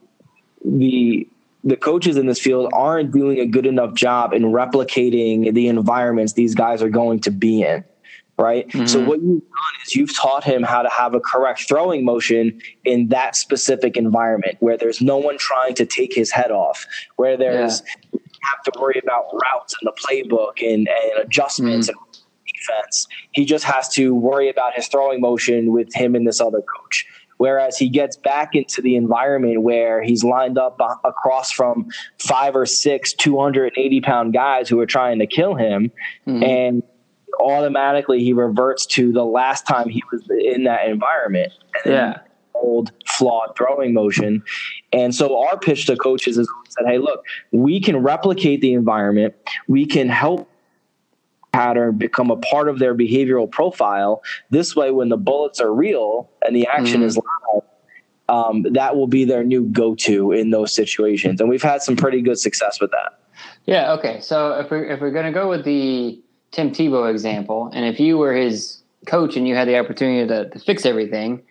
The 0.65 1.29
the 1.65 1.77
coaches 1.77 2.17
in 2.17 2.27
this 2.27 2.41
field 2.41 2.71
aren't 2.73 3.13
doing 3.13 3.41
a 3.41 3.47
good 3.47 3.67
enough 3.67 3.93
job 3.95 4.33
in 4.33 4.45
replicating 4.45 5.53
the 5.53 5.69
environments 5.69 6.33
these 6.33 6.55
guys 6.55 6.83
are 6.83 6.89
going 6.89 7.21
to 7.21 7.31
be 7.31 7.63
in 7.63 7.85
right? 8.39 8.69
Mm-hmm. 8.69 8.87
So 8.87 9.05
what 9.05 9.21
you've 9.21 9.41
done 9.41 9.75
is 9.85 9.97
you've 9.97 10.17
taught 10.17 10.45
him 10.45 10.63
how 10.63 10.83
to 10.83 10.89
have 10.89 11.15
a 11.15 11.21
correct 11.21 11.67
throwing 11.69 12.05
motion 12.05 12.61
in 12.85 13.09
that 13.09 13.37
specific 13.37 13.97
environment 13.97 14.57
where 14.61 14.77
there's 14.77 15.03
no 15.03 15.17
one 15.19 15.37
trying 15.39 15.75
to 15.75 15.85
take 15.85 16.15
his 16.15 16.31
head 16.31 16.51
off, 16.51 16.87
where 17.17 17.37
there's 17.37 17.83
yeah. 18.13 18.21
have 18.53 18.73
to 18.73 18.81
worry 18.81 19.01
about 19.03 19.25
routes 19.33 19.75
and 19.81 19.91
the 19.91 20.01
playbook 20.01 20.63
and, 20.63 20.89
and 20.89 21.25
adjustments 21.25 21.89
mm-hmm. 21.91 21.99
and 21.99 22.23
defense. 22.55 23.09
He 23.33 23.45
just 23.45 23.65
has 23.65 23.89
to 23.91 24.15
worry 24.15 24.49
about 24.49 24.75
his 24.75 24.87
throwing 24.89 25.21
motion 25.21 25.73
with 25.73 25.93
him 25.95 26.15
and 26.15 26.27
this 26.27 26.41
other 26.41 26.63
coach. 26.63 27.07
Whereas 27.39 27.79
he 27.79 27.89
gets 27.89 28.17
back 28.17 28.55
into 28.55 28.83
the 28.83 28.97
environment 28.97 29.63
where 29.63 30.03
he's 30.03 30.25
lined 30.25 30.59
up 30.59 30.81
across 31.05 31.53
from 31.53 31.89
five 32.19 32.55
or 32.55 32.67
six 32.67 33.13
280 33.13 34.01
pound 34.01 34.33
guys 34.33 34.69
who 34.69 34.79
are 34.81 34.87
trying 34.87 35.21
to 35.21 35.27
kill 35.27 35.55
him. 35.55 35.93
Mm-hmm. 36.27 36.43
And 36.43 36.83
automatically 37.41 38.23
he 38.23 38.33
reverts 38.33 38.87
to 38.87 39.13
the 39.13 39.25
last 39.25 39.67
time 39.67 39.89
he 39.89 40.03
was 40.13 40.23
in 40.31 40.65
that 40.65 40.89
environment. 40.89 41.53
yeah. 41.85 42.21
Old 42.55 42.91
flawed 43.07 43.57
throwing 43.57 43.95
motion. 43.95 44.43
And 44.93 45.15
so 45.15 45.45
our 45.45 45.57
pitch 45.59 45.87
to 45.87 45.97
coaches 45.97 46.39
is 46.39 46.51
said, 46.71 46.87
hey, 46.89 46.99
look, 46.99 47.25
we 47.53 47.81
can 47.81 47.99
replicate 47.99 48.61
the 48.61 48.73
environment. 48.73 49.35
We 49.69 49.87
can 49.87 50.09
help 50.09 50.51
pattern 51.53 51.97
become 51.97 52.31
a 52.31 52.37
part 52.37 52.69
of 52.69 52.79
their 52.79 52.95
behavioral 52.95 53.51
profile. 53.51 54.23
This 54.51 54.75
way, 54.75 54.91
when 54.91 55.09
the 55.09 55.17
bullets 55.17 55.61
are 55.61 55.73
real 55.73 56.31
and 56.45 56.55
the 56.55 56.67
action 56.67 57.03
mm. 57.03 57.05
is 57.05 57.17
live, 57.17 57.63
um, 58.29 58.67
that 58.73 58.97
will 58.97 59.07
be 59.07 59.25
their 59.25 59.45
new 59.45 59.65
go-to 59.67 60.33
in 60.33 60.51
those 60.51 60.75
situations. 60.75 61.41
And 61.41 61.49
we've 61.49 61.63
had 61.63 61.83
some 61.83 61.97
pretty 61.97 62.21
good 62.21 62.39
success 62.39 62.81
with 62.81 62.91
that. 62.91 63.21
Yeah. 63.67 63.93
Okay. 63.93 64.21
So 64.21 64.53
if 64.59 64.71
we're 64.71 64.85
if 64.85 65.01
we're 65.01 65.11
gonna 65.11 65.33
go 65.33 65.49
with 65.49 65.65
the 65.65 66.21
Tim 66.51 66.71
Tebow 66.71 67.11
example, 67.11 67.71
and 67.73 67.85
if 67.85 68.01
you 68.01 68.19
were 68.19 68.33
his 68.33 68.83
coach 69.07 69.37
and 69.37 69.47
you 69.47 69.55
had 69.55 69.69
the 69.69 69.79
opportunity 69.79 70.27
to, 70.27 70.49
to 70.51 70.59
fix 70.59 70.87
everything, 70.87 71.43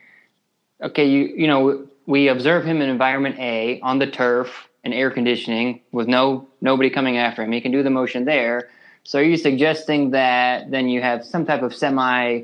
okay, 0.81 1.05
you 1.05 1.33
you 1.35 1.47
know 1.47 1.87
we 2.05 2.29
observe 2.29 2.65
him 2.65 2.81
in 2.81 2.89
environment 2.89 3.37
A 3.39 3.79
on 3.81 3.99
the 3.99 4.07
turf 4.07 4.67
and 4.83 4.93
air 4.93 5.11
conditioning 5.11 5.81
with 5.91 6.07
no 6.07 6.47
nobody 6.61 6.89
coming 6.89 7.17
after 7.17 7.43
him. 7.43 7.51
He 7.51 7.61
can 7.61 7.71
do 7.71 7.83
the 7.83 7.89
motion 7.89 8.25
there. 8.25 8.69
So 9.03 9.19
are 9.19 9.23
you 9.23 9.37
suggesting 9.37 10.11
that 10.11 10.71
then 10.71 10.89
you 10.89 11.01
have 11.01 11.23
some 11.23 11.45
type 11.45 11.61
of 11.61 11.73
semi, 11.73 12.41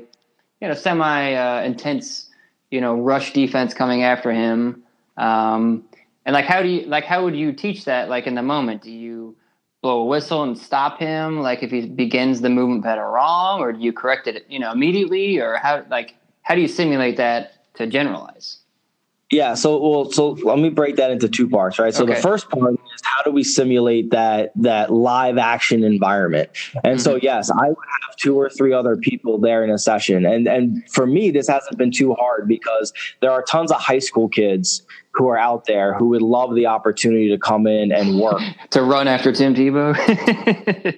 you 0.60 0.68
know, 0.68 0.74
semi 0.74 1.34
uh, 1.34 1.62
intense, 1.62 2.30
you 2.70 2.80
know, 2.80 2.94
rush 2.94 3.32
defense 3.32 3.74
coming 3.74 4.02
after 4.02 4.32
him? 4.32 4.82
Um, 5.16 5.84
and 6.24 6.32
like, 6.32 6.46
how 6.46 6.62
do 6.62 6.68
you 6.68 6.86
like? 6.86 7.04
How 7.04 7.24
would 7.24 7.36
you 7.36 7.52
teach 7.52 7.84
that? 7.84 8.08
Like 8.08 8.26
in 8.26 8.34
the 8.34 8.42
moment, 8.42 8.82
do 8.82 8.90
you 8.90 9.36
blow 9.84 10.00
a 10.00 10.04
whistle 10.06 10.42
and 10.42 10.56
stop 10.56 10.98
him? 10.98 11.40
Like 11.40 11.62
if 11.62 11.70
he 11.70 11.86
begins 11.86 12.40
the 12.40 12.48
movement 12.48 12.84
pattern 12.84 13.04
wrong, 13.04 13.60
or 13.60 13.70
do 13.74 13.80
you 13.80 13.92
correct 13.92 14.26
it, 14.26 14.46
you 14.48 14.58
know, 14.58 14.72
immediately, 14.72 15.38
or 15.38 15.56
how? 15.56 15.84
Like, 15.90 16.14
how 16.40 16.54
do 16.54 16.62
you 16.62 16.68
simulate 16.68 17.18
that 17.18 17.74
to 17.74 17.86
generalize? 17.86 18.60
Yeah. 19.30 19.54
So, 19.54 19.78
well, 19.78 20.10
so 20.10 20.30
let 20.30 20.58
me 20.58 20.70
break 20.70 20.96
that 20.96 21.10
into 21.10 21.28
two 21.28 21.48
parts, 21.50 21.78
right? 21.78 21.92
So 21.92 22.04
okay. 22.04 22.14
the 22.14 22.20
first 22.20 22.48
part 22.48 22.72
is 22.72 23.00
how 23.02 23.22
do 23.24 23.30
we 23.30 23.44
simulate 23.44 24.10
that 24.10 24.52
that 24.56 24.90
live 24.90 25.36
action 25.36 25.84
environment? 25.84 26.48
And 26.82 26.96
mm-hmm. 26.96 26.98
so, 26.98 27.16
yes, 27.16 27.50
I 27.50 27.68
would 27.68 27.76
have 28.06 28.16
two 28.16 28.40
or 28.40 28.48
three 28.48 28.72
other 28.72 28.96
people 28.96 29.38
there 29.38 29.62
in 29.64 29.70
a 29.70 29.78
session, 29.78 30.24
and 30.24 30.48
and 30.48 30.82
for 30.90 31.06
me, 31.06 31.30
this 31.30 31.46
hasn't 31.48 31.76
been 31.76 31.90
too 31.90 32.14
hard 32.14 32.48
because 32.48 32.94
there 33.20 33.32
are 33.32 33.42
tons 33.42 33.70
of 33.70 33.80
high 33.80 33.98
school 33.98 34.30
kids 34.30 34.82
who 35.14 35.28
are 35.28 35.38
out 35.38 35.64
there 35.66 35.94
who 35.94 36.08
would 36.08 36.22
love 36.22 36.54
the 36.54 36.66
opportunity 36.66 37.28
to 37.30 37.38
come 37.38 37.66
in 37.66 37.92
and 37.92 38.18
work 38.18 38.40
to 38.70 38.82
run 38.82 39.08
after 39.08 39.32
Tim 39.32 39.54
Tebow. 39.54 39.96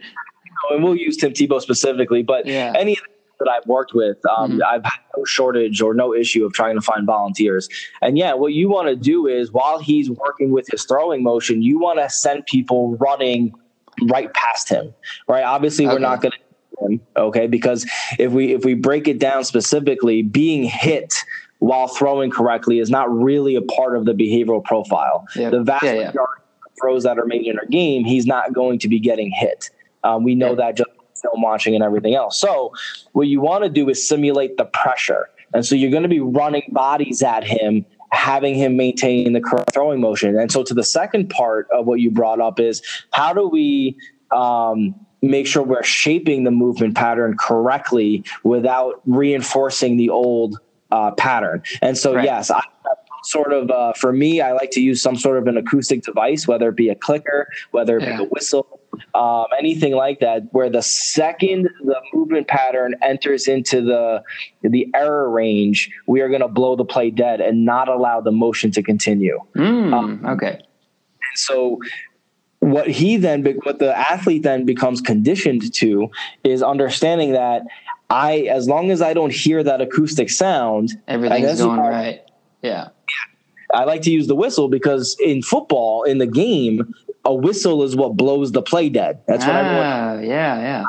and 0.71 0.83
we'll 0.83 0.97
use 0.97 1.17
Tim 1.17 1.33
Tebow 1.33 1.61
specifically, 1.61 2.23
but 2.23 2.47
yeah. 2.47 2.73
any 2.77 2.97
that 3.39 3.49
I've 3.49 3.67
worked 3.67 3.93
with, 3.93 4.17
um, 4.27 4.53
mm-hmm. 4.53 4.63
I've 4.67 4.85
had 4.85 4.99
no 5.15 5.25
shortage 5.25 5.83
or 5.83 5.93
no 5.93 6.15
issue 6.15 6.47
of 6.47 6.55
trying 6.55 6.75
to 6.77 6.81
find 6.81 7.07
volunteers. 7.07 7.69
And 8.01 8.17
yeah, 8.17 8.33
what 8.33 8.55
you 8.55 8.71
want 8.71 8.89
to 8.89 8.97
do 8.97 9.27
is 9.27 9.53
while 9.53 9.79
he's 9.79 10.11
working 10.11 10.53
with 10.53 10.67
his 10.71 10.85
throwing 10.85 11.23
motion, 11.23 11.63
you 11.63 11.79
want 11.79 11.99
to 11.99 12.09
send 12.09 12.47
people 12.47 12.97
running 12.97 13.53
right 14.05 14.33
past 14.33 14.71
him, 14.71 14.95
right? 15.29 15.45
Obviously, 15.45 15.87
okay. 15.87 15.95
we're 15.95 16.01
not 16.01 16.23
going 16.23 16.33
to 16.33 16.39
okay 17.17 17.47
because 17.47 17.87
if 18.19 18.33
we 18.33 18.53
if 18.53 18.63
we 18.63 18.75
break 18.75 19.09
it 19.09 19.19
down 19.19 19.43
specifically 19.45 20.21
being 20.21 20.63
hit 20.63 21.15
while 21.59 21.89
throwing 21.89 22.31
correctly 22.31 22.79
is 22.79 22.91
not 22.91 23.11
really 23.11 23.57
a 23.57 23.63
part 23.63 23.97
of 23.97 24.05
the 24.05 24.13
behavioral 24.13 24.63
profile 24.63 25.27
the 25.35 25.63
vast 25.63 25.85
yeah, 25.85 25.93
majority 25.93 26.15
yeah. 26.15 26.67
of 26.67 26.73
throws 26.81 27.03
that 27.05 27.19
are 27.19 27.27
made 27.27 27.47
in 27.47 27.59
our 27.59 27.67
game 27.67 28.05
he's 28.05 28.27
not 28.27 28.53
going 28.53 28.79
to 28.79 28.89
be 28.89 29.01
getting 29.01 29.31
hit 29.31 29.71
um, 30.05 30.23
we 30.23 30.35
know 30.35 30.55
that 30.55 30.77
just 30.77 30.91
film 31.21 31.43
watching 31.43 31.75
and 31.75 31.83
everything 31.83 32.15
else. 32.15 32.39
So 32.39 32.73
what 33.13 33.29
you 33.29 33.41
want 33.41 33.65
to 33.65 33.71
do 33.71 33.89
is 33.89 34.07
simulate 34.07 34.57
the 34.57 34.65
pressure. 34.65 35.29
And 35.55 35.65
so 35.65 35.75
you're 35.75 35.91
going 35.91 36.03
to 36.03 36.09
be 36.09 36.21
running 36.21 36.65
bodies 36.73 37.23
at 37.23 37.45
him, 37.45 37.85
having 38.11 38.55
him 38.55 38.77
maintain 38.77 39.33
the 39.33 39.41
correct 39.41 39.73
throwing 39.73 40.01
motion. 40.01 40.39
And 40.39 40.51
so 40.51 40.63
to 40.65 40.75
the 40.75 40.85
second 40.85 41.31
part 41.31 41.69
of 41.71 41.87
what 41.87 42.01
you 42.01 42.11
brought 42.11 42.41
up 42.41 42.61
is 42.61 42.83
how 43.13 43.33
do 43.33 43.49
we 43.49 43.97
um, 44.31 44.95
make 45.23 45.47
sure 45.47 45.63
we're 45.63 45.83
shaping 45.83 46.45
the 46.45 46.51
movement 46.51 46.95
pattern 46.95 47.37
correctly 47.39 48.25
without 48.43 49.01
reinforcing 49.07 49.97
the 49.97 50.11
old 50.11 50.59
uh, 50.91 51.13
pattern. 51.13 51.63
And 51.83 51.97
so, 51.97 52.15
right. 52.15 52.25
yes, 52.25 52.51
I 52.51 52.63
sort 53.27 53.53
of 53.53 53.71
uh, 53.71 53.93
for 53.95 54.13
me, 54.13 54.41
I 54.41 54.53
like 54.53 54.71
to 54.73 54.81
use 54.81 55.03
some 55.03 55.17
sort 55.17 55.39
of 55.39 55.47
an 55.47 55.57
acoustic 55.57 56.03
device, 56.03 56.47
whether 56.47 56.69
it 56.69 56.77
be 56.77 56.89
a 56.89 56.95
clicker, 56.95 57.49
whether 57.73 57.99
it 57.99 58.03
yeah. 58.03 58.17
be 58.19 58.25
a 58.25 58.27
whistle, 58.27 58.81
um, 59.15 59.47
anything 59.59 59.95
like 59.95 60.21
that, 60.21 60.43
where 60.53 60.71
the 60.71 60.83
second 60.83 61.69
the 61.85 62.01
movement 62.15 62.49
pattern 62.49 62.95
enters 63.03 63.49
into 63.49 63.83
the 63.83 64.23
the 64.63 64.87
error 64.95 65.29
range, 65.29 65.91
we 66.07 66.21
are 66.21 66.29
going 66.29 66.41
to 66.41 66.49
blow 66.49 66.77
the 66.77 66.85
play 66.85 67.11
dead 67.11 67.41
and 67.41 67.65
not 67.65 67.89
allow 67.89 68.21
the 68.21 68.33
motion 68.33 68.71
to 68.73 68.83
continue. 68.83 69.39
Mm, 69.57 69.93
um, 69.93 70.27
okay. 70.27 70.61
So 71.35 71.81
what 72.61 72.89
he 72.89 73.17
then 73.17 73.45
what 73.65 73.79
the 73.79 73.97
athlete 73.97 74.43
then 74.43 74.65
becomes 74.65 75.01
conditioned 75.01 75.73
to 75.75 76.09
is 76.43 76.63
understanding 76.63 77.33
that 77.33 77.63
I 78.11 78.41
as 78.43 78.69
long 78.69 78.91
as 78.91 79.03
I 79.03 79.15
don't 79.15 79.33
hear 79.33 79.63
that 79.63 79.81
acoustic 79.81 80.31
sound, 80.31 81.01
everything's 81.09 81.61
going 81.61 81.81
right. 81.81 82.21
Yeah. 82.63 82.89
I 83.75 83.85
like 83.85 84.03
to 84.03 84.11
use 84.11 84.27
the 84.29 84.37
whistle 84.37 84.69
because 84.69 85.17
in 85.21 85.43
football, 85.43 86.05
in 86.05 86.19
the 86.19 86.27
game, 86.27 86.95
a 87.25 87.35
whistle 87.35 87.83
is 87.83 87.97
what 87.97 88.17
blows 88.17 88.53
the 88.53 88.63
play 88.63 88.89
dead. 88.89 89.21
That's 89.27 89.45
what 89.45 89.55
I 89.55 89.61
everyone. 89.61 89.87
Ah, 89.87 90.19
yeah, 90.21 90.61
yeah. 90.61 90.85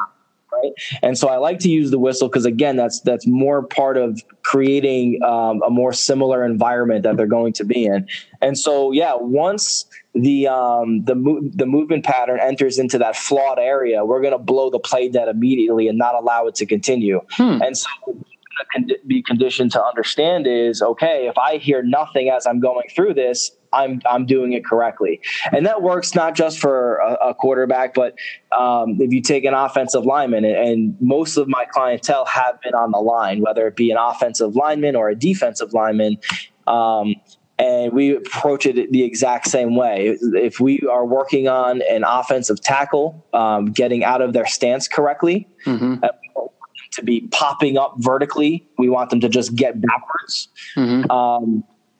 Right, 0.63 0.73
and 1.01 1.17
so 1.17 1.27
I 1.27 1.37
like 1.37 1.59
to 1.59 1.69
use 1.69 1.91
the 1.91 1.99
whistle 1.99 2.27
because 2.27 2.45
again, 2.45 2.75
that's 2.75 3.01
that's 3.01 3.27
more 3.27 3.63
part 3.63 3.97
of 3.97 4.23
creating 4.43 5.21
um, 5.23 5.61
a 5.61 5.69
more 5.69 5.93
similar 5.93 6.45
environment 6.45 7.03
that 7.03 7.17
they're 7.17 7.27
going 7.27 7.53
to 7.53 7.65
be 7.65 7.85
in. 7.85 8.07
And 8.41 8.57
so, 8.57 8.91
yeah, 8.91 9.13
once 9.15 9.85
the 10.13 10.47
um, 10.47 11.03
the 11.05 11.15
mo- 11.15 11.41
the 11.43 11.65
movement 11.65 12.05
pattern 12.05 12.39
enters 12.41 12.79
into 12.79 12.97
that 12.99 13.15
flawed 13.15 13.59
area, 13.59 14.05
we're 14.05 14.21
going 14.21 14.33
to 14.33 14.39
blow 14.39 14.69
the 14.69 14.79
play 14.79 15.09
dead 15.09 15.27
immediately 15.27 15.87
and 15.87 15.97
not 15.97 16.15
allow 16.15 16.47
it 16.47 16.55
to 16.55 16.65
continue. 16.65 17.21
Hmm. 17.31 17.61
And 17.61 17.77
so 17.77 17.89
be 19.05 19.21
conditioned 19.21 19.71
to 19.71 19.83
understand 19.83 20.47
is 20.47 20.81
okay 20.81 21.27
if 21.27 21.37
i 21.37 21.57
hear 21.57 21.83
nothing 21.83 22.29
as 22.29 22.47
i'm 22.47 22.59
going 22.59 22.87
through 22.95 23.13
this 23.13 23.51
i'm 23.73 24.01
i'm 24.09 24.25
doing 24.25 24.53
it 24.53 24.65
correctly 24.65 25.19
and 25.51 25.65
that 25.65 25.81
works 25.81 26.15
not 26.15 26.35
just 26.35 26.59
for 26.59 26.97
a, 26.97 27.29
a 27.29 27.33
quarterback 27.33 27.93
but 27.93 28.15
um, 28.57 28.97
if 28.99 29.11
you 29.11 29.21
take 29.21 29.43
an 29.43 29.53
offensive 29.53 30.05
lineman 30.05 30.45
and, 30.45 30.55
and, 30.55 30.97
most 31.01 31.37
of 31.37 31.47
my 31.47 31.65
clientele 31.65 32.25
have 32.25 32.59
been 32.61 32.73
on 32.73 32.91
the 32.91 32.99
line 32.99 33.41
whether 33.41 33.67
it 33.67 33.75
be 33.75 33.91
an 33.91 33.97
offensive 33.97 34.55
lineman 34.55 34.95
or 34.95 35.09
a 35.09 35.15
defensive 35.15 35.73
lineman 35.73 36.17
um, 36.65 37.15
and 37.59 37.91
we 37.91 38.15
approach 38.15 38.65
it 38.65 38.91
the 38.91 39.03
exact 39.03 39.47
same 39.47 39.75
way. 39.75 40.17
If 40.21 40.59
we 40.59 40.79
are 40.81 41.05
working 41.05 41.47
on 41.47 41.81
an 41.89 42.03
offensive 42.03 42.61
tackle, 42.61 43.25
um, 43.33 43.71
getting 43.71 44.03
out 44.03 44.21
of 44.21 44.33
their 44.33 44.45
stance 44.45 44.87
correctly, 44.87 45.47
mm-hmm. 45.65 46.05
To 46.93 47.03
be 47.03 47.27
popping 47.31 47.77
up 47.77 47.93
vertically. 47.97 48.67
We 48.79 48.89
want 48.89 49.11
them 49.11 49.19
to 49.19 49.29
just 49.29 49.53
get 49.55 49.79
backwards. 49.79 50.47
Mm-hmm. 50.75 51.11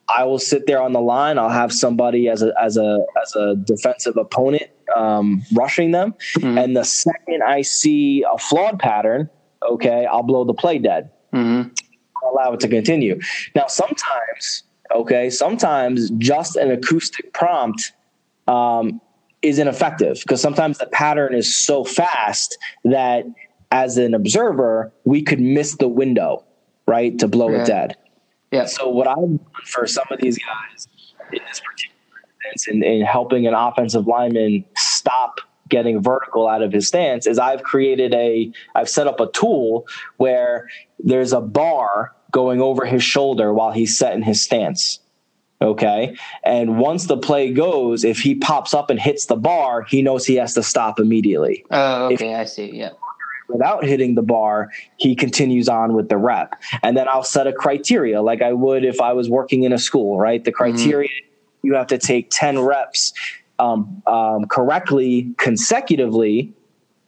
I 0.10 0.24
will 0.24 0.40
sit 0.40 0.68
there 0.68 0.82
on 0.82 0.94
the 0.94 1.02
line. 1.02 1.38
I'll 1.38 1.50
have 1.50 1.74
somebody 1.74 2.30
as 2.30 2.42
a 2.42 2.54
as 2.62 2.78
a 2.78 3.06
as 3.22 3.36
a 3.36 3.56
defensive 3.56 4.18
opponent 4.18 4.70
um, 4.96 5.44
rushing 5.54 5.92
them, 5.92 6.16
mm-hmm. 6.38 6.58
and 6.58 6.76
the 6.76 6.84
second 6.84 7.44
I 7.44 7.62
see 7.62 8.24
a 8.32 8.38
flawed 8.38 8.80
pattern, 8.80 9.30
okay, 9.70 10.06
I'll 10.06 10.24
blow 10.24 10.44
the 10.46 10.54
play 10.54 10.80
dead. 10.80 11.12
Mm-hmm. 11.34 11.70
allow 12.32 12.54
it 12.54 12.62
to 12.62 12.70
continue. 12.70 13.20
Now, 13.54 13.68
sometimes, 13.68 14.64
okay, 14.96 15.30
sometimes 15.30 16.10
just 16.12 16.56
an 16.56 16.72
acoustic 16.72 17.34
prompt 17.34 17.92
um, 18.48 19.02
is 19.42 19.60
ineffective 19.60 20.20
because 20.22 20.42
sometimes 20.42 20.78
the 20.78 20.88
pattern 20.88 21.36
is 21.36 21.54
so 21.54 21.84
fast 21.84 22.58
that 22.86 23.26
as 23.72 23.98
an 23.98 24.14
observer, 24.14 24.94
we 25.04 25.22
could 25.22 25.42
miss 25.42 25.76
the 25.76 25.88
window, 25.88 26.46
right, 26.88 27.20
to 27.20 27.28
blow 27.28 27.52
yeah. 27.52 27.62
it 27.62 27.68
dead. 27.68 27.98
Yeah. 28.52 28.66
So 28.66 28.90
what 28.90 29.08
I've 29.08 29.16
done 29.16 29.40
for 29.66 29.88
some 29.88 30.06
of 30.12 30.20
these 30.20 30.38
guys 30.38 30.88
in 31.32 31.40
this 31.48 31.60
particular 31.60 31.98
instance, 32.54 32.68
in, 32.68 32.84
in 32.84 33.06
helping 33.06 33.48
an 33.48 33.54
offensive 33.54 34.08
lineman 34.08 34.66
stop 34.76 35.42
getting 35.70 36.02
vertical 36.02 36.48
out 36.48 36.62
of 36.62 36.72
his 36.72 36.88
stance, 36.88 37.28
is 37.28 37.38
I've 37.38 37.64
created 37.64 38.14
a, 38.14 38.52
I've 38.76 38.90
set 38.90 39.08
up 39.08 39.20
a 39.20 39.30
tool 39.32 39.86
where 40.18 40.70
there's 41.00 41.34
a 41.34 41.42
bar 41.42 42.16
going 42.32 42.62
over 42.62 42.86
his 42.86 43.04
shoulder 43.04 43.54
while 43.54 43.72
he's 43.72 43.98
set 43.98 44.14
in 44.14 44.22
his 44.22 44.44
stance. 44.44 45.00
Okay. 45.62 46.16
And 46.44 46.78
once 46.78 47.08
the 47.08 47.18
play 47.18 47.52
goes, 47.52 48.04
if 48.04 48.20
he 48.20 48.36
pops 48.36 48.74
up 48.74 48.90
and 48.90 49.00
hits 49.00 49.26
the 49.26 49.36
bar, 49.36 49.84
he 49.84 50.02
knows 50.02 50.26
he 50.26 50.36
has 50.36 50.54
to 50.54 50.64
stop 50.64 51.00
immediately. 51.00 51.66
Oh, 51.72 52.06
okay. 52.06 52.32
If, 52.32 52.40
I 52.40 52.46
see. 52.46 52.78
Yeah 52.78 52.92
without 53.50 53.84
hitting 53.84 54.16
the 54.16 54.22
bar, 54.22 54.72
he 54.98 55.16
continues 55.16 55.70
on 55.70 55.94
with 55.94 56.10
the 56.10 56.18
rep. 56.18 56.56
And 56.84 56.98
then 56.98 57.08
I'll 57.08 57.24
set 57.24 57.48
a 57.48 57.54
criteria 57.54 58.22
like 58.22 58.42
I 58.42 58.54
would 58.54 58.84
if 58.84 59.02
I 59.02 59.14
was 59.14 59.30
working 59.30 59.64
in 59.64 59.74
a 59.74 59.78
school, 59.78 60.20
right? 60.20 60.44
The 60.44 60.52
mm-hmm. 60.52 60.58
criteria 60.58 61.10
mm-hmm. 61.10 61.68
you 61.68 61.74
have 61.76 61.88
to 61.88 61.98
take 61.98 62.30
10 62.32 62.60
reps 62.60 63.14
um, 63.60 64.02
um, 64.06 64.46
correctly 64.46 65.34
consecutively, 65.38 66.54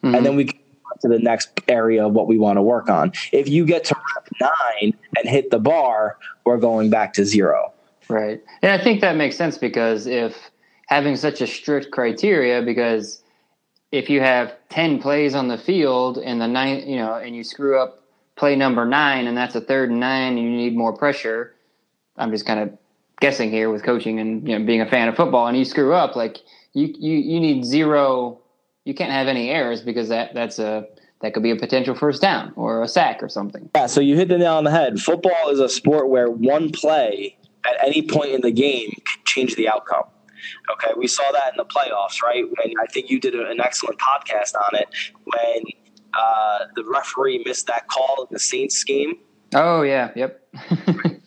mm-hmm. 0.03 0.15
and 0.15 0.25
then 0.25 0.35
we 0.35 0.45
go 0.45 0.53
to 1.01 1.07
the 1.07 1.19
next 1.19 1.49
area 1.67 2.05
of 2.05 2.13
what 2.13 2.27
we 2.27 2.37
want 2.37 2.57
to 2.57 2.61
work 2.61 2.89
on. 2.89 3.11
If 3.31 3.47
you 3.47 3.65
get 3.65 3.85
to 3.85 3.95
rep 3.95 4.27
nine 4.41 4.93
and 5.17 5.29
hit 5.29 5.51
the 5.51 5.59
bar, 5.59 6.17
we're 6.45 6.57
going 6.57 6.89
back 6.89 7.13
to 7.13 7.25
zero. 7.25 7.73
Right. 8.09 8.41
And 8.63 8.71
I 8.71 8.83
think 8.83 9.01
that 9.01 9.15
makes 9.15 9.37
sense 9.37 9.57
because 9.57 10.07
if 10.07 10.35
having 10.87 11.15
such 11.15 11.41
a 11.41 11.47
strict 11.47 11.91
criteria, 11.91 12.61
because 12.63 13.21
if 13.91 14.09
you 14.09 14.21
have 14.21 14.55
10 14.69 15.01
plays 15.01 15.35
on 15.35 15.47
the 15.47 15.57
field 15.57 16.17
and 16.17 16.39
the 16.39 16.47
nine, 16.47 16.87
you 16.87 16.97
know, 16.97 17.15
and 17.15 17.35
you 17.35 17.43
screw 17.43 17.79
up 17.79 18.03
play 18.35 18.55
number 18.55 18.85
nine 18.85 19.27
and 19.27 19.35
that's 19.37 19.55
a 19.55 19.61
third 19.61 19.89
and 19.89 19.99
nine 19.99 20.37
and 20.37 20.39
you 20.39 20.49
need 20.49 20.75
more 20.75 20.93
pressure, 20.93 21.55
I'm 22.17 22.31
just 22.31 22.45
kind 22.45 22.59
of 22.59 22.77
guessing 23.19 23.51
here 23.51 23.69
with 23.69 23.83
coaching 23.83 24.19
and 24.19 24.47
you 24.47 24.57
know 24.57 24.65
being 24.65 24.79
a 24.79 24.85
fan 24.85 25.09
of 25.09 25.15
football 25.15 25.47
and 25.47 25.57
you 25.57 25.65
screw 25.65 25.93
up 25.93 26.15
like 26.15 26.37
you 26.71 26.87
you 26.97 27.17
you 27.17 27.39
need 27.41 27.65
zero 27.65 28.39
you 28.85 28.93
can't 28.93 29.11
have 29.11 29.27
any 29.27 29.49
errors 29.49 29.81
because 29.81 30.07
that 30.07 30.33
that's 30.33 30.57
a 30.57 30.87
that 31.21 31.33
could 31.33 31.43
be 31.43 31.51
a 31.51 31.55
potential 31.55 31.95
first 31.95 32.21
down 32.21 32.53
or 32.55 32.81
a 32.81 32.87
sack 32.87 33.21
or 33.21 33.29
something. 33.29 33.69
Yeah, 33.75 33.87
so 33.87 34.01
you 34.01 34.15
hit 34.15 34.29
the 34.29 34.37
nail 34.37 34.53
on 34.53 34.63
the 34.63 34.71
head. 34.71 34.99
Football 34.99 35.49
is 35.49 35.59
a 35.59 35.67
sport 35.67 36.09
where 36.09 36.29
one 36.29 36.71
play 36.71 37.37
at 37.65 37.75
any 37.85 38.01
point 38.01 38.31
in 38.31 38.41
the 38.41 38.51
game 38.51 38.89
can 38.91 39.23
change 39.25 39.55
the 39.55 39.67
outcome. 39.67 40.05
Okay, 40.71 40.91
we 40.97 41.07
saw 41.07 41.29
that 41.31 41.53
in 41.53 41.57
the 41.57 41.65
playoffs, 41.65 42.21
right? 42.21 42.43
When 42.43 42.73
I 42.81 42.85
think 42.87 43.09
you 43.09 43.19
did 43.19 43.35
an 43.35 43.59
excellent 43.59 43.99
podcast 43.99 44.53
on 44.55 44.79
it 44.79 44.87
when 45.23 45.63
uh, 46.13 46.65
the 46.75 46.83
referee 46.85 47.43
missed 47.45 47.67
that 47.67 47.87
call 47.87 48.23
in 48.23 48.27
the 48.31 48.39
Saints 48.39 48.83
game. 48.83 49.15
Oh 49.53 49.81
yeah, 49.81 50.11
yep. 50.15 50.47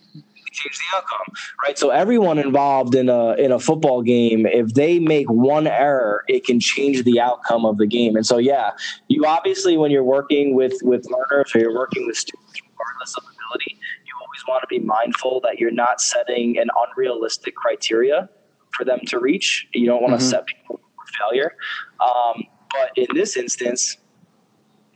change 0.52 0.78
the 0.78 0.96
outcome, 0.96 1.34
right? 1.64 1.78
So 1.78 1.90
everyone 1.90 2.38
involved 2.38 2.94
in 2.94 3.08
a 3.08 3.32
in 3.34 3.52
a 3.52 3.58
football 3.58 4.02
game, 4.02 4.46
if 4.46 4.74
they 4.74 4.98
make 4.98 5.30
one 5.30 5.66
error, 5.66 6.24
it 6.28 6.44
can 6.44 6.60
change 6.60 7.02
the 7.04 7.20
outcome 7.20 7.64
of 7.64 7.78
the 7.78 7.86
game. 7.86 8.16
And 8.16 8.26
so, 8.26 8.38
yeah, 8.38 8.72
you 9.08 9.24
obviously 9.26 9.76
when 9.76 9.90
you're 9.90 10.04
working 10.04 10.54
with 10.54 10.74
with 10.82 11.06
learners 11.10 11.54
or 11.54 11.60
you're 11.60 11.74
working 11.74 12.06
with 12.06 12.16
students, 12.16 12.60
regardless 12.70 13.16
of 13.16 13.24
ability, 13.24 13.78
you 14.06 14.12
always 14.20 14.44
want 14.46 14.62
to 14.62 14.68
be 14.68 14.78
mindful 14.78 15.40
that 15.42 15.58
you're 15.58 15.70
not 15.70 16.00
setting 16.00 16.58
an 16.58 16.68
unrealistic 16.86 17.54
criteria 17.54 18.28
for 18.72 18.84
them 18.84 19.00
to 19.06 19.18
reach. 19.18 19.66
You 19.74 19.86
don't 19.86 20.02
want 20.02 20.12
to 20.12 20.18
mm-hmm. 20.18 20.30
set 20.30 20.46
people 20.46 20.80
for 20.96 21.06
failure. 21.18 21.54
Um, 22.00 22.44
but 22.70 22.90
in 22.96 23.06
this 23.14 23.36
instance, 23.36 23.96